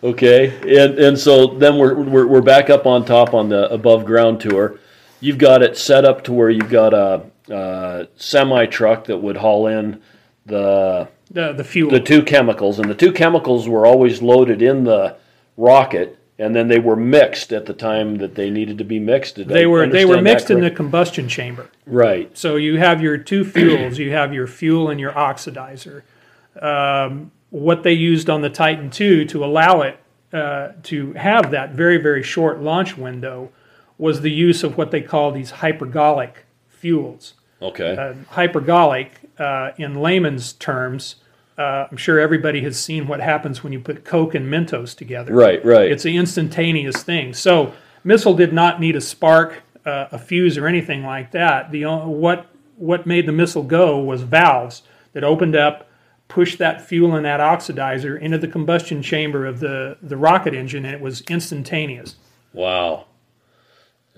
Okay, 0.02 0.46
and 0.78 0.96
and 0.98 1.18
so 1.18 1.48
then 1.58 1.76
we're 1.76 1.94
we're 1.94 2.26
we're 2.26 2.40
back 2.40 2.70
up 2.70 2.86
on 2.86 3.04
top 3.04 3.34
on 3.34 3.48
the 3.48 3.68
above 3.72 4.04
ground 4.04 4.40
tour. 4.40 4.78
You've 5.20 5.38
got 5.38 5.60
it 5.62 5.76
set 5.76 6.04
up 6.04 6.22
to 6.24 6.32
where 6.32 6.50
you've 6.50 6.70
got 6.70 6.94
a, 6.94 7.22
uh 7.52 8.04
semi 8.16 8.66
truck 8.66 9.06
that 9.06 9.16
would 9.16 9.36
haul 9.36 9.66
in 9.66 10.00
the 10.46 11.08
the 11.30 11.52
the 11.52 11.64
fuel. 11.64 11.90
the 11.90 12.00
two 12.00 12.22
chemicals, 12.22 12.78
and 12.78 12.90
the 12.90 12.94
two 12.94 13.12
chemicals 13.12 13.68
were 13.68 13.86
always 13.86 14.22
loaded 14.22 14.62
in 14.62 14.84
the 14.84 15.16
rocket, 15.56 16.18
and 16.38 16.54
then 16.54 16.68
they 16.68 16.78
were 16.78 16.96
mixed 16.96 17.52
at 17.52 17.66
the 17.66 17.74
time 17.74 18.16
that 18.16 18.34
they 18.34 18.50
needed 18.50 18.78
to 18.78 18.84
be 18.84 18.98
mixed. 18.98 19.36
Did 19.36 19.48
they 19.48 19.64
I 19.64 19.66
were 19.66 19.86
they 19.86 20.04
were 20.04 20.22
mixed 20.22 20.50
in 20.50 20.60
the 20.60 20.70
combustion 20.70 21.28
chamber. 21.28 21.70
right. 21.86 22.36
So 22.36 22.56
you 22.56 22.78
have 22.78 23.02
your 23.02 23.18
two 23.18 23.44
fuels. 23.44 23.98
You 23.98 24.12
have 24.12 24.32
your 24.32 24.46
fuel 24.46 24.88
and 24.90 24.98
your 25.00 25.12
oxidizer. 25.12 26.02
Um, 26.60 27.32
what 27.50 27.82
they 27.82 27.92
used 27.92 28.28
on 28.28 28.42
the 28.42 28.50
Titan 28.50 28.90
II 28.98 29.24
to 29.26 29.44
allow 29.44 29.82
it 29.82 29.98
uh, 30.32 30.72
to 30.84 31.12
have 31.14 31.50
that 31.50 31.70
very 31.72 31.98
very 31.98 32.22
short 32.22 32.60
launch 32.60 32.96
window 32.96 33.50
was 33.96 34.20
the 34.20 34.30
use 34.30 34.62
of 34.62 34.78
what 34.78 34.90
they 34.90 35.00
call 35.00 35.32
these 35.32 35.52
hypergolic 35.52 36.30
fuels. 36.68 37.34
Okay. 37.60 37.96
Uh, 37.96 38.14
hypergolic, 38.32 39.08
uh, 39.38 39.72
in 39.76 39.94
layman's 39.94 40.52
terms, 40.54 41.16
uh, 41.58 41.88
I'm 41.90 41.96
sure 41.96 42.20
everybody 42.20 42.62
has 42.62 42.78
seen 42.78 43.08
what 43.08 43.20
happens 43.20 43.64
when 43.64 43.72
you 43.72 43.80
put 43.80 44.04
Coke 44.04 44.34
and 44.34 44.50
Mentos 44.52 44.94
together. 44.94 45.34
right. 45.34 45.64
Right. 45.64 45.90
It's 45.90 46.04
an 46.04 46.14
instantaneous 46.14 47.02
thing. 47.02 47.34
So 47.34 47.74
missile 48.04 48.34
did 48.34 48.52
not 48.52 48.80
need 48.80 48.94
a 48.94 49.00
spark, 49.00 49.62
uh, 49.84 50.06
a 50.12 50.18
fuse, 50.18 50.56
or 50.56 50.66
anything 50.66 51.04
like 51.04 51.32
that. 51.32 51.70
The 51.72 51.84
what 51.84 52.46
what 52.76 53.06
made 53.06 53.26
the 53.26 53.32
missile 53.32 53.64
go 53.64 53.98
was 53.98 54.22
valves 54.22 54.82
that 55.12 55.24
opened 55.24 55.56
up, 55.56 55.88
pushed 56.28 56.58
that 56.58 56.80
fuel 56.80 57.16
and 57.16 57.24
that 57.24 57.40
oxidizer 57.40 58.20
into 58.20 58.38
the 58.38 58.46
combustion 58.46 59.02
chamber 59.02 59.44
of 59.44 59.58
the 59.58 59.98
the 60.00 60.16
rocket 60.16 60.54
engine, 60.54 60.84
and 60.84 60.94
it 60.94 61.00
was 61.00 61.22
instantaneous. 61.22 62.14
Wow. 62.52 63.06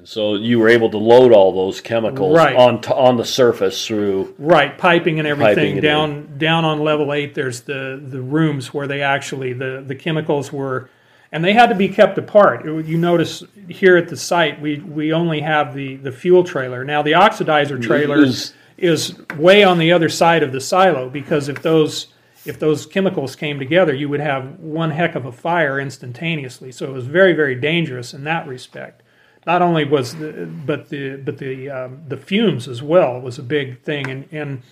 And 0.01 0.09
so 0.09 0.35
you 0.35 0.59
were 0.59 0.71
able 0.71 0.89
to 0.89 0.97
load 0.97 1.31
all 1.31 1.53
those 1.53 1.83
chemicals 1.83 2.35
Right. 2.35 2.57
on 2.57 2.81
t- 2.81 2.91
on 2.91 3.19
the 3.19 3.25
surface 3.25 3.87
through. 3.87 4.35
Right, 4.39 4.79
piping 4.79 5.19
and 5.19 5.29
everything 5.29 5.55
Piping 5.57 5.77
it 5.77 5.81
down 5.83 6.29
down 6.39 6.65
on 6.65 6.81
level 6.81 7.13
eight. 7.13 7.35
There's 7.35 7.61
the 7.61 8.01
the 8.03 8.23
rooms 8.23 8.73
where 8.73 8.87
they 8.87 9.03
actually 9.03 9.53
the 9.53 9.85
the 9.87 9.95
chemicals 9.95 10.51
were, 10.55 10.89
and 11.33 11.45
they 11.45 11.53
had 11.53 11.69
to 11.69 11.75
be 11.75 11.87
kept 11.87 12.17
apart. 12.17 12.65
It- 12.67 12.87
You 12.87 12.97
notice 12.97 13.45
here 13.69 13.99
at 13.99 14.09
the 14.09 14.17
site 14.17 14.59
we 14.59 14.79
we 14.79 15.13
only 15.13 15.41
have 15.41 15.75
the 15.75 15.97
the 15.97 16.13
fuel 16.13 16.45
trailer. 16.45 16.83
Now 16.83 17.03
the 17.03 17.13
oxidizer 17.13 17.79
trailer 17.83 18.25
Is- 18.25 18.55
is 18.79 19.15
way 19.37 19.63
on 19.63 19.77
the 19.79 19.93
other 19.93 20.09
side 20.09 20.43
of 20.43 20.51
the 20.53 20.63
silo 20.63 21.11
because 21.11 21.51
if 21.51 21.61
those 21.61 22.07
if 22.47 22.59
those 22.59 22.87
chemicals 22.87 23.37
came 23.37 23.59
together, 23.59 23.93
you 23.95 24.09
would 24.09 24.21
have 24.21 24.61
one 24.61 24.93
heck 24.93 25.15
of 25.15 25.27
a 25.27 25.33
fire 25.33 25.79
instantaneously. 25.79 26.73
So 26.73 26.87
it 26.87 26.93
was 26.95 27.05
very 27.05 27.35
very 27.35 27.55
dangerous 27.55 28.15
in 28.15 28.25
that 28.25 28.47
respect 28.49 29.03
not 29.47 29.63
only 29.63 29.85
was 29.85 30.15
the 30.17 30.47
but 30.67 30.89
the 30.89 31.17
but 31.17 31.39
the 31.39 31.71
um, 31.71 32.03
the 32.09 32.17
fumes 32.17 32.69
as 32.69 32.83
well 32.83 33.21
was 33.21 33.39
a 33.39 33.43
big 33.43 33.81
thing 33.83 34.11
and 34.11 34.29
and 34.33 34.63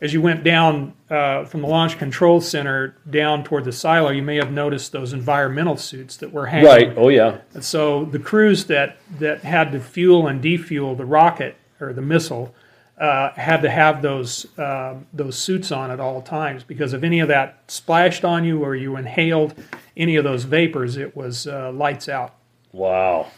as 0.00 0.12
you 0.12 0.20
went 0.22 0.44
down 0.44 0.94
uh, 1.10 1.44
from 1.44 1.62
the 1.62 1.66
launch 1.66 1.98
control 1.98 2.40
center 2.40 2.94
down 3.10 3.42
toward 3.42 3.64
the 3.64 3.72
silo 3.72 4.10
you 4.10 4.22
may 4.22 4.36
have 4.36 4.52
noticed 4.52 4.92
those 4.92 5.12
environmental 5.12 5.76
suits 5.76 6.16
that 6.18 6.32
were 6.32 6.46
hanging 6.46 6.66
Right. 6.66 6.92
Oh 6.96 7.08
yeah. 7.08 7.38
and 7.54 7.64
so 7.64 8.04
the 8.04 8.18
crews 8.18 8.66
that 8.66 8.98
that 9.18 9.40
had 9.42 9.72
to 9.72 9.80
fuel 9.80 10.26
and 10.26 10.42
defuel 10.42 10.94
the 10.94 11.04
rocket 11.06 11.56
or 11.80 11.92
the 11.92 12.02
missile 12.02 12.54
uh, 12.98 13.30
had 13.34 13.62
to 13.62 13.70
have 13.70 14.02
those 14.02 14.44
um, 14.58 15.06
those 15.12 15.38
suits 15.38 15.70
on 15.72 15.90
at 15.90 16.00
all 16.00 16.20
times 16.20 16.64
because 16.64 16.92
if 16.92 17.02
any 17.04 17.20
of 17.20 17.28
that 17.28 17.62
splashed 17.68 18.24
on 18.24 18.44
you 18.44 18.62
or 18.64 18.74
you 18.74 18.96
inhaled 18.96 19.54
any 19.96 20.16
of 20.16 20.24
those 20.24 20.44
vapors 20.44 20.96
it 20.96 21.16
was 21.16 21.46
uh, 21.46 21.70
lights 21.72 22.08
out 22.08 22.34
Wow. 22.72 23.28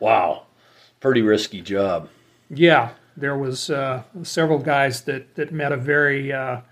Wow. 0.00 0.46
Pretty 0.98 1.22
risky 1.22 1.60
job. 1.60 2.08
Yeah, 2.48 2.90
there 3.16 3.36
was 3.36 3.70
uh, 3.70 4.02
several 4.22 4.58
guys 4.58 5.02
that, 5.02 5.34
that 5.36 5.52
met 5.52 5.72
a 5.72 5.76
very 5.76 6.32
uh, 6.32 6.62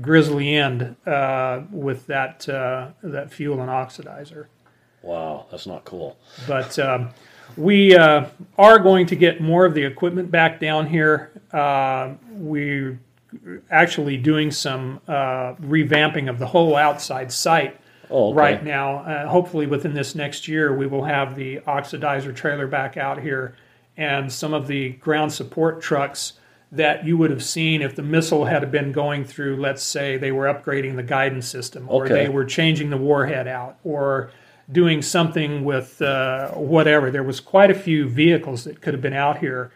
grisly 0.00 0.54
end 0.54 0.96
uh, 1.06 1.62
with 1.70 2.06
that 2.06 2.48
uh, 2.48 2.88
that 3.02 3.32
fuel 3.32 3.60
and 3.60 3.70
oxidizer. 3.70 4.46
Wow. 5.02 5.46
That's 5.50 5.66
not 5.66 5.84
cool. 5.84 6.18
But 6.46 6.78
um, 6.78 7.10
we 7.56 7.96
uh, 7.96 8.26
are 8.58 8.78
going 8.78 9.06
to 9.06 9.16
get 9.16 9.40
more 9.40 9.64
of 9.64 9.74
the 9.74 9.84
equipment 9.84 10.30
back 10.30 10.60
down 10.60 10.86
here. 10.86 11.30
Uh, 11.52 12.14
we're 12.32 13.00
actually 13.70 14.16
doing 14.16 14.50
some 14.50 15.00
uh, 15.08 15.54
revamping 15.54 16.28
of 16.28 16.38
the 16.38 16.46
whole 16.46 16.76
outside 16.76 17.32
site 17.32 17.80
Oh, 18.10 18.30
okay. 18.30 18.38
right 18.38 18.64
now. 18.64 18.98
Uh, 18.98 19.28
hopefully, 19.28 19.66
within 19.66 19.94
this 19.94 20.14
next 20.14 20.48
year, 20.48 20.74
we 20.74 20.86
will 20.86 21.04
have 21.04 21.36
the 21.36 21.58
oxidizer 21.60 22.34
trailer 22.34 22.66
back 22.66 22.96
out 22.96 23.20
here 23.20 23.54
and 23.96 24.32
some 24.32 24.52
of 24.54 24.66
the 24.66 24.90
ground 24.90 25.32
support 25.32 25.80
trucks 25.80 26.34
that 26.72 27.04
you 27.04 27.16
would 27.16 27.30
have 27.30 27.42
seen 27.42 27.82
if 27.82 27.96
the 27.96 28.02
missile 28.02 28.44
had 28.44 28.70
been 28.70 28.92
going 28.92 29.24
through, 29.24 29.56
let's 29.56 29.82
say, 29.82 30.16
they 30.16 30.30
were 30.32 30.46
upgrading 30.52 30.96
the 30.96 31.02
guidance 31.02 31.48
system 31.48 31.86
or 31.88 32.04
Okay. 32.04 32.14
they 32.14 32.28
were 32.28 32.44
changing 32.44 32.90
the 32.90 32.96
warhead 32.96 33.48
out 33.48 33.76
or 33.82 34.30
doing 34.70 35.02
something 35.02 35.64
with 35.64 36.00
uh, 36.00 36.50
whatever. 36.52 37.10
There 37.10 37.24
was 37.24 37.40
quite 37.40 37.70
a 37.70 37.74
few 37.74 38.08
vehicles 38.08 38.64
that 38.64 38.80
could 38.80 38.94
have 38.94 39.02
been 39.02 39.12
out 39.12 39.38
here 39.38 39.72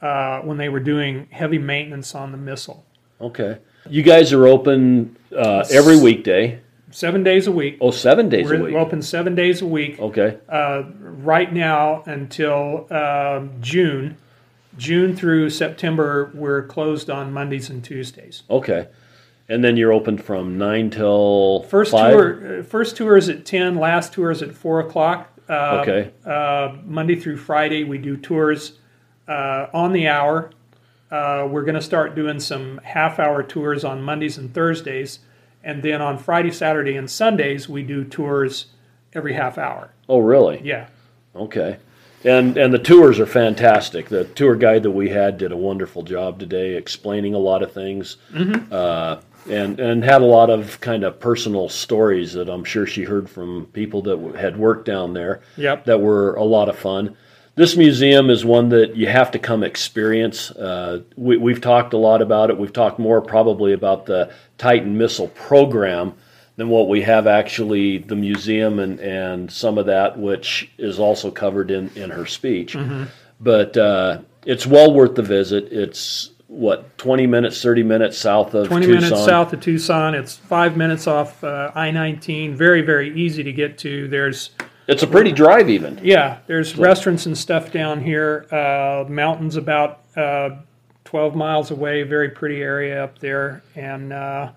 uh, 0.00 0.40
when 0.40 0.56
they 0.56 0.68
were 0.68 0.80
doing 0.80 1.28
heavy 1.30 1.58
maintenance 1.58 2.14
on 2.14 2.32
the 2.32 2.38
missile. 2.38 2.84
Okay. 3.20 3.58
You 3.88 4.02
guys 4.02 4.32
are 4.32 4.46
open 4.48 5.16
uh, 5.36 5.64
every 5.70 5.96
weekday. 6.00 6.60
Seven 6.92 7.22
days 7.22 7.46
a 7.46 7.52
week. 7.52 7.78
Oh, 7.80 7.90
seven 7.90 8.28
days 8.28 8.50
a 8.50 8.58
week. 8.58 8.74
We're 8.74 8.78
open 8.80 9.02
seven 9.02 9.34
days 9.34 9.62
a 9.62 9.66
week. 9.66 9.98
Okay. 9.98 10.38
uh, 10.48 10.84
right 11.00 11.52
now 11.52 12.02
until 12.06 12.86
um, 12.92 13.52
June. 13.60 14.16
June 14.78 15.14
through 15.14 15.50
September, 15.50 16.30
we're 16.34 16.62
closed 16.62 17.10
on 17.10 17.32
Mondays 17.32 17.68
and 17.68 17.84
Tuesdays. 17.84 18.42
Okay. 18.48 18.88
And 19.48 19.62
then 19.62 19.76
you're 19.76 19.92
open 19.92 20.16
from 20.16 20.56
nine 20.56 20.88
till 20.88 21.62
First 21.64 21.90
five. 21.92 22.12
tour, 22.12 22.60
uh, 22.60 22.62
first 22.62 22.96
tour 22.96 23.16
is 23.18 23.28
at 23.28 23.44
ten. 23.44 23.74
Last 23.76 24.12
tour 24.14 24.30
is 24.30 24.40
at 24.40 24.54
four 24.54 24.80
o'clock. 24.80 25.28
Uh, 25.48 25.80
Okay. 25.82 26.10
Uh, 26.24 26.76
Monday 26.84 27.16
through 27.16 27.36
Friday, 27.36 27.84
we 27.84 27.98
do 27.98 28.16
tours 28.16 28.78
uh, 29.28 29.66
on 29.74 29.92
the 29.92 30.08
hour. 30.08 30.50
Uh, 31.10 31.46
we're 31.50 31.64
going 31.64 31.74
to 31.74 31.82
start 31.82 32.14
doing 32.14 32.40
some 32.40 32.80
half-hour 32.82 33.42
tours 33.42 33.84
on 33.84 34.00
Mondays 34.02 34.38
and 34.38 34.54
Thursdays, 34.54 35.18
and 35.64 35.82
then 35.82 36.00
on 36.00 36.18
Friday, 36.18 36.50
Saturday, 36.50 36.96
and 36.96 37.10
Sundays, 37.10 37.68
we 37.68 37.82
do 37.82 38.04
tours 38.04 38.66
every 39.12 39.34
half 39.34 39.58
hour. 39.58 39.90
Oh, 40.08 40.18
really? 40.18 40.60
Yeah. 40.64 40.88
Okay. 41.34 41.78
And 42.24 42.56
and 42.56 42.72
the 42.72 42.78
tours 42.78 43.18
are 43.18 43.26
fantastic. 43.26 44.08
The 44.08 44.24
tour 44.24 44.54
guide 44.54 44.84
that 44.84 44.92
we 44.92 45.08
had 45.08 45.38
did 45.38 45.50
a 45.50 45.56
wonderful 45.56 46.02
job 46.04 46.38
today, 46.38 46.74
explaining 46.76 47.34
a 47.34 47.38
lot 47.38 47.62
of 47.64 47.72
things, 47.72 48.16
uh, 48.70 49.16
and 49.50 49.80
and 49.80 50.04
had 50.04 50.22
a 50.22 50.26
lot 50.26 50.48
of 50.48 50.80
kind 50.80 51.02
of 51.02 51.18
personal 51.18 51.68
stories 51.68 52.32
that 52.34 52.48
I'm 52.48 52.62
sure 52.62 52.86
she 52.86 53.02
heard 53.02 53.28
from 53.28 53.66
people 53.72 54.02
that 54.02 54.16
w- 54.16 54.34
had 54.34 54.56
worked 54.56 54.84
down 54.86 55.14
there. 55.14 55.40
Yep. 55.56 55.86
That 55.86 56.00
were 56.00 56.34
a 56.36 56.44
lot 56.44 56.68
of 56.68 56.78
fun. 56.78 57.16
This 57.54 57.76
museum 57.76 58.30
is 58.30 58.44
one 58.44 58.70
that 58.70 58.96
you 58.96 59.08
have 59.08 59.30
to 59.32 59.38
come 59.38 59.62
experience. 59.62 60.50
Uh, 60.50 61.02
we, 61.16 61.36
we've 61.36 61.60
talked 61.60 61.92
a 61.92 61.98
lot 61.98 62.22
about 62.22 62.48
it. 62.48 62.56
We've 62.56 62.72
talked 62.72 62.98
more 62.98 63.20
probably 63.20 63.74
about 63.74 64.06
the 64.06 64.32
Titan 64.56 64.96
missile 64.96 65.28
program 65.28 66.14
than 66.56 66.70
what 66.70 66.88
we 66.88 67.02
have 67.02 67.26
actually 67.26 67.98
the 67.98 68.16
museum 68.16 68.78
and, 68.78 69.00
and 69.00 69.50
some 69.50 69.76
of 69.76 69.86
that, 69.86 70.18
which 70.18 70.70
is 70.78 70.98
also 70.98 71.30
covered 71.30 71.70
in, 71.70 71.90
in 71.94 72.08
her 72.10 72.24
speech. 72.24 72.74
But 73.40 73.76
uh, 73.76 74.20
it's 74.46 74.66
well 74.66 74.92
worth 74.94 75.14
the 75.14 75.22
visit. 75.22 75.72
It's 75.72 76.30
what, 76.46 76.96
20 76.98 77.26
minutes, 77.26 77.62
30 77.62 77.82
minutes 77.82 78.18
south 78.18 78.54
of 78.54 78.68
20 78.68 78.86
Tucson? 78.86 79.02
minutes 79.02 79.24
south 79.24 79.52
of 79.52 79.60
Tucson. 79.60 80.14
It's 80.14 80.36
five 80.36 80.76
minutes 80.76 81.06
off 81.06 81.42
uh, 81.44 81.70
I 81.74 81.90
19. 81.90 82.54
Very, 82.56 82.82
very 82.82 83.14
easy 83.14 83.42
to 83.42 83.52
get 83.52 83.78
to. 83.78 84.08
There's, 84.08 84.50
It's 84.92 85.02
a 85.02 85.06
pretty 85.06 85.32
drive, 85.32 85.70
even. 85.70 85.98
yeah, 86.02 86.38
there's 86.46 86.76
restaurants 86.76 87.24
and 87.26 87.36
stuff 87.36 87.72
down 87.72 88.02
here. 88.02 88.46
Uh, 88.52 89.04
mountains 89.08 89.56
about 89.56 90.00
uh, 90.16 90.50
12 91.04 91.34
miles 91.34 91.70
away. 91.70 92.02
Very 92.02 92.28
pretty 92.28 92.60
area 92.60 93.02
up 93.02 93.18
there. 93.18 93.62
And 93.74 94.12
uh, 94.12 94.50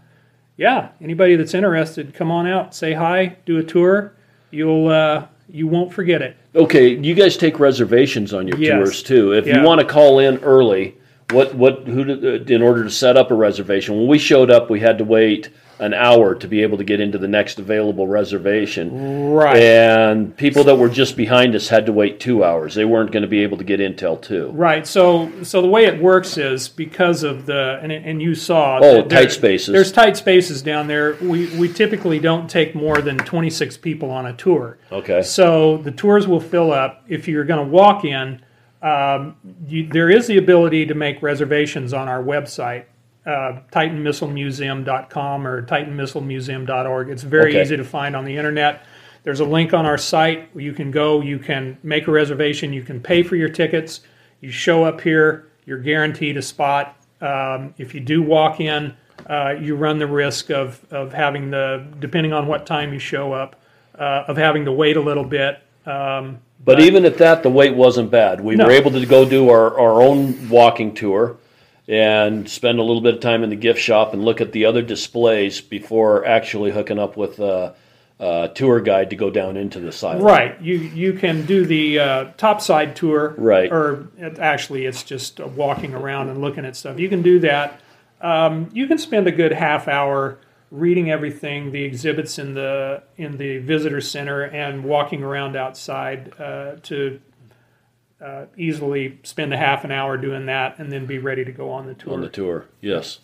yeah, 0.57 0.89
anybody 1.01 1.38
that's 1.38 1.53
interested, 1.53 2.13
come 2.13 2.31
on 2.31 2.47
out, 2.47 2.75
say 2.75 2.91
hi, 2.93 3.38
do 3.45 3.57
a 3.59 3.63
tour. 3.63 4.13
You'll, 4.51 4.89
uh, 4.89 5.27
you 5.49 5.67
won't 5.67 5.93
forget 5.93 6.21
it. 6.21 6.36
Okay, 6.53 6.95
you 6.97 7.13
guys 7.13 7.38
take 7.38 7.59
reservations 7.59 8.33
on 8.33 8.47
your 8.47 8.57
Yes. 8.57 8.71
tours 8.73 9.03
too. 9.03 9.31
If 9.33 9.47
Yeah. 9.47 9.59
you 9.59 9.63
want 9.65 9.79
to 9.79 9.86
call 9.88 10.19
in 10.19 10.38
early, 10.39 10.95
what 11.31 11.55
what 11.55 11.83
who 11.88 12.03
did, 12.03 12.51
in 12.51 12.61
order 12.61 12.83
to 12.83 12.89
set 12.89 13.15
up 13.17 13.31
a 13.31 13.36
reservation? 13.36 13.97
When 13.97 14.07
we 14.07 14.17
showed 14.19 14.51
up, 14.51 14.69
we 14.69 14.79
had 14.79 14.97
to 14.99 15.03
wait 15.03 15.49
an 15.80 15.93
hour 15.93 16.34
to 16.36 16.47
be 16.47 16.61
able 16.61 16.78
to 16.78 16.84
get 16.84 16.99
into 16.99 17.17
the 17.17 17.28
next 17.28 17.59
available 17.59 18.07
reservation. 18.07 19.32
Right. 19.32 19.57
And 19.61 20.36
people 20.38 20.63
that 20.65 20.76
were 20.78 20.89
just 20.89 21.17
behind 21.17 21.55
us 21.55 21.67
had 21.67 21.86
to 21.88 21.91
wait 21.93 22.19
2 22.19 22.43
hours. 22.43 22.76
They 22.76 22.86
weren't 22.86 23.11
going 23.11 23.23
to 23.23 23.28
be 23.28 23.43
able 23.43 23.57
to 23.57 23.63
get 23.63 23.80
in 23.80 23.95
till 23.95 24.17
2. 24.17 24.51
Right. 24.51 24.88
So, 24.88 25.32
so 25.43 25.61
the 25.61 25.67
way 25.67 25.86
it 25.86 26.01
works 26.01 26.38
is 26.38 26.69
because 26.69 27.23
of 27.23 27.45
the 27.45 27.80
and, 27.82 27.91
and 27.91 28.21
you 28.21 28.36
saw 28.36 28.78
Oh, 28.78 29.01
there- 29.01 29.03
tight 29.03 29.32
spaces. 29.32 29.73
There's 29.73 29.91
tight 29.91 30.17
spaces 30.17 30.61
down 30.61 30.88
there. 30.88 31.15
We 31.21 31.47
we 31.57 31.71
typically 31.71 32.19
don't 32.19 32.49
take 32.49 32.76
more 32.76 33.01
than 33.01 33.17
26 33.17 33.78
people 33.78 34.11
on 34.11 34.26
a 34.26 34.34
tour. 34.34 34.78
Okay. 34.91 35.21
So 35.21 35.78
the 35.78 35.91
tours 35.91 36.28
will 36.28 36.39
fill 36.41 36.71
up. 36.71 37.03
If 37.07 37.28
you're 37.28 37.45
going 37.45 37.65
to 37.65 37.71
walk 37.71 38.05
in, 38.05 38.41
um, 38.82 39.36
you, 39.67 39.88
there 39.88 40.09
is 40.09 40.28
the 40.28 40.38
ability 40.38 40.86
to 40.88 40.93
make 40.93 41.21
reservations 41.21 41.91
on 41.93 42.07
our 42.07 42.21
website, 42.23 42.86
uh, 43.26 43.59
TitanMissileMuseum.com 43.71 45.47
or 45.47 45.61
TitanMissileMuseum.org. 45.63 47.09
It's 47.09 47.23
very 47.23 47.51
Okay. 47.51 47.61
easy 47.61 47.78
to 47.78 47.84
find 47.84 48.15
on 48.15 48.26
the 48.26 48.36
internet. 48.38 48.84
There's 49.23 49.39
a 49.39 49.45
link 49.45 49.73
on 49.73 49.86
our 49.86 49.97
site 49.97 50.49
you 50.55 50.71
can 50.73 50.91
go, 50.91 51.21
you 51.21 51.39
can 51.39 51.78
make 51.84 52.07
a 52.07 52.11
reservation, 52.11 52.71
you 52.73 52.84
can 52.84 52.99
pay 52.99 53.23
for 53.23 53.36
your 53.36 53.49
tickets. 53.49 54.01
You 54.41 54.51
show 54.51 54.84
up 54.84 55.01
here, 55.01 55.47
you're 55.65 55.80
guaranteed 55.80 56.38
a 56.38 56.41
spot. 56.43 56.95
Um, 57.21 57.73
if 57.80 57.95
you 57.95 58.01
do 58.01 58.21
walk 58.21 58.59
in, 58.59 58.93
uh, 59.28 59.55
you 59.59 59.76
run 59.76 59.97
the 59.97 60.05
risk 60.05 60.51
of, 60.51 60.80
of 60.91 61.11
having 61.11 61.49
the, 61.49 61.84
depending 61.99 62.34
on 62.34 62.45
what 62.45 62.67
time 62.67 62.93
you 62.93 62.99
show 62.99 63.34
up, 63.34 63.55
uh, 63.97 64.26
of 64.28 64.38
having 64.38 64.65
to 64.65 64.71
wait 64.71 64.97
a 64.97 65.01
little 65.01 65.23
bit. 65.23 65.59
Um, 65.88 66.38
But 66.63 66.80
even 66.82 67.05
at 67.05 67.17
that, 67.17 67.41
the 67.41 67.49
wait 67.49 67.73
wasn't 67.73 68.11
bad. 68.11 68.41
We 68.41 68.55
No. 68.55 68.65
were 68.65 68.71
able 68.71 68.91
to 68.91 69.05
go 69.07 69.28
do 69.28 69.49
our, 69.49 69.80
our 69.80 70.01
own 70.03 70.49
walking 70.49 70.93
tour 70.93 71.38
and 71.88 72.49
spend 72.49 72.79
a 72.79 72.83
little 72.83 73.01
bit 73.01 73.15
of 73.15 73.19
time 73.19 73.43
in 73.43 73.49
the 73.49 73.55
gift 73.55 73.79
shop 73.79 74.13
and 74.13 74.25
look 74.25 74.41
at 74.41 74.51
the 74.51 74.65
other 74.65 74.81
displays 74.81 75.61
before 75.61 76.25
actually 76.25 76.71
hooking 76.71 76.97
up 76.97 77.15
with 77.15 77.39
a, 77.39 77.75
a 78.19 78.49
tour 78.55 78.79
guide 78.79 79.11
to 79.11 79.15
go 79.15 79.29
down 79.29 79.55
into 79.55 79.79
the 79.79 79.91
silo. 79.91 80.23
Right. 80.23 80.59
You 80.61 80.77
you 80.77 81.13
can 81.13 81.45
do 81.45 81.65
the 81.65 81.99
uh, 81.99 82.23
topside 82.38 82.95
tour. 82.95 83.36
Right. 83.38 83.71
Or 83.71 84.09
it, 84.17 84.39
actually, 84.39 84.86
it's 84.86 85.03
just 85.03 85.39
walking 85.39 85.93
around 85.93 86.29
and 86.29 86.41
looking 86.41 86.65
at 86.65 86.75
stuff. 86.75 86.99
You 86.99 87.09
can 87.09 87.21
do 87.21 87.39
that. 87.39 87.79
Um, 88.21 88.69
you 88.73 88.88
can 88.88 88.97
spend 88.97 89.27
a 89.27 89.31
good 89.31 89.51
half 89.51 89.88
hour 89.88 90.39
reading 90.71 91.11
everything, 91.11 91.71
the 91.71 91.83
exhibits 91.83 92.39
in 92.39 92.53
the 92.55 93.03
in 93.17 93.38
the 93.38 93.59
visitor 93.59 94.01
center, 94.01 94.43
and 94.43 94.83
walking 94.83 95.23
around 95.23 95.55
outside 95.55 96.33
uh, 96.39 96.75
to 96.83 97.19
uh, 98.26 98.45
easily 98.57 99.19
spend 99.23 99.53
a 99.53 99.57
half 99.57 99.84
an 99.84 99.91
hour 99.91 100.17
doing 100.17 100.47
that, 100.47 100.80
and 100.80 100.91
then 100.91 101.05
be 101.05 101.19
ready 101.19 101.45
to 101.45 101.51
go 101.51 101.69
on 101.69 101.86
the 101.86 101.93
tour. 101.93 102.13
On 102.13 102.21
the 102.21 102.30
tour, 102.30 102.65
yes. 102.82 103.19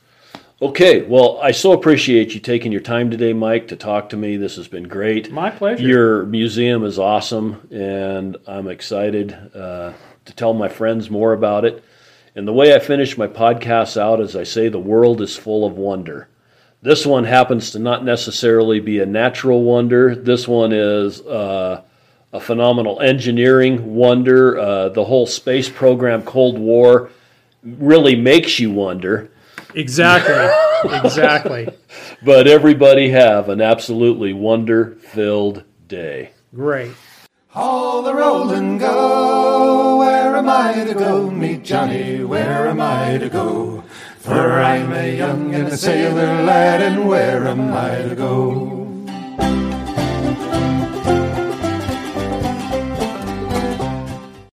Okay, 0.62 1.02
well, 1.02 1.40
I 1.42 1.52
so 1.52 1.72
appreciate 1.72 2.36
you 2.36 2.40
taking 2.40 2.72
your 2.72 2.82
time 2.82 3.10
today, 3.10 3.34
Mike, 3.34 3.68
to 3.70 3.76
talk 3.76 4.10
to 4.10 4.18
me. 4.18 4.38
This 4.38 4.58
has 4.58 4.68
been 4.68 4.88
great. 4.88 5.32
My 5.32 5.50
pleasure. 5.50 5.88
Your 5.88 6.26
museum 6.28 6.84
is 6.84 7.00
awesome, 7.00 7.68
and 7.72 8.38
I'm 8.46 8.68
excited 8.68 9.34
uh, 9.56 9.94
to 10.26 10.36
tell 10.36 10.54
my 10.54 10.70
friends 10.70 11.10
more 11.10 11.34
about 11.34 11.66
it. 11.66 11.84
And 12.36 12.48
the 12.48 12.54
way 12.54 12.76
I 12.76 12.80
finish 12.80 13.18
my 13.18 13.28
podcasts 13.28 14.00
out 14.00 14.22
is 14.22 14.36
I 14.36 14.44
say 14.44 14.70
the 14.70 14.80
world 14.80 15.20
is 15.20 15.36
full 15.36 15.66
of 15.66 15.78
wonder. 15.78 16.30
This 16.84 17.08
one 17.08 17.24
happens 17.24 17.72
to 17.72 17.80
not 17.80 18.06
necessarily 18.06 18.80
be 18.80 19.00
a 19.00 19.06
natural 19.06 19.64
wonder. 19.64 20.16
This 20.16 20.48
one 20.48 20.72
is 20.72 21.22
uh, 21.22 21.82
a 22.34 22.40
phenomenal 22.40 23.00
engineering 23.02 23.96
wonder. 23.96 24.58
Uh, 24.58 24.90
the 24.90 25.04
whole 25.04 25.28
space 25.28 25.70
program, 25.70 26.24
Cold 26.24 26.58
War, 26.58 27.10
really 27.64 28.16
makes 28.16 28.60
you 28.60 28.72
wonder. 28.72 29.32
Exactly. 29.76 30.92
exactly. 31.00 31.70
But 32.24 32.48
everybody 32.48 33.10
have 33.10 33.50
an 33.50 33.62
absolutely 33.62 34.34
wonder 34.34 34.98
filled 35.02 35.64
day. 35.88 36.32
Great. 36.54 36.92
All 37.54 38.02
the 38.02 38.14
roll 38.14 38.50
and 38.52 38.80
go. 38.80 39.98
Where 39.98 40.38
am 40.38 40.48
I 40.48 40.86
to 40.86 40.94
go? 40.94 41.30
Meet 41.30 41.64
Johnny. 41.64 42.24
Where 42.24 42.68
am 42.68 42.80
I 42.80 43.18
to 43.18 43.30
go? 43.30 43.84
For 44.20 44.52
I'm 44.52 44.94
a 44.94 45.18
young 45.18 45.54
and 45.54 45.68
a 45.68 45.78
sailor 45.78 46.44
lad, 46.44 46.82
and 46.82 47.08
where 47.08 47.46
am 47.48 47.74
I 47.74 48.04
to 48.04 48.16
go? 48.16 48.81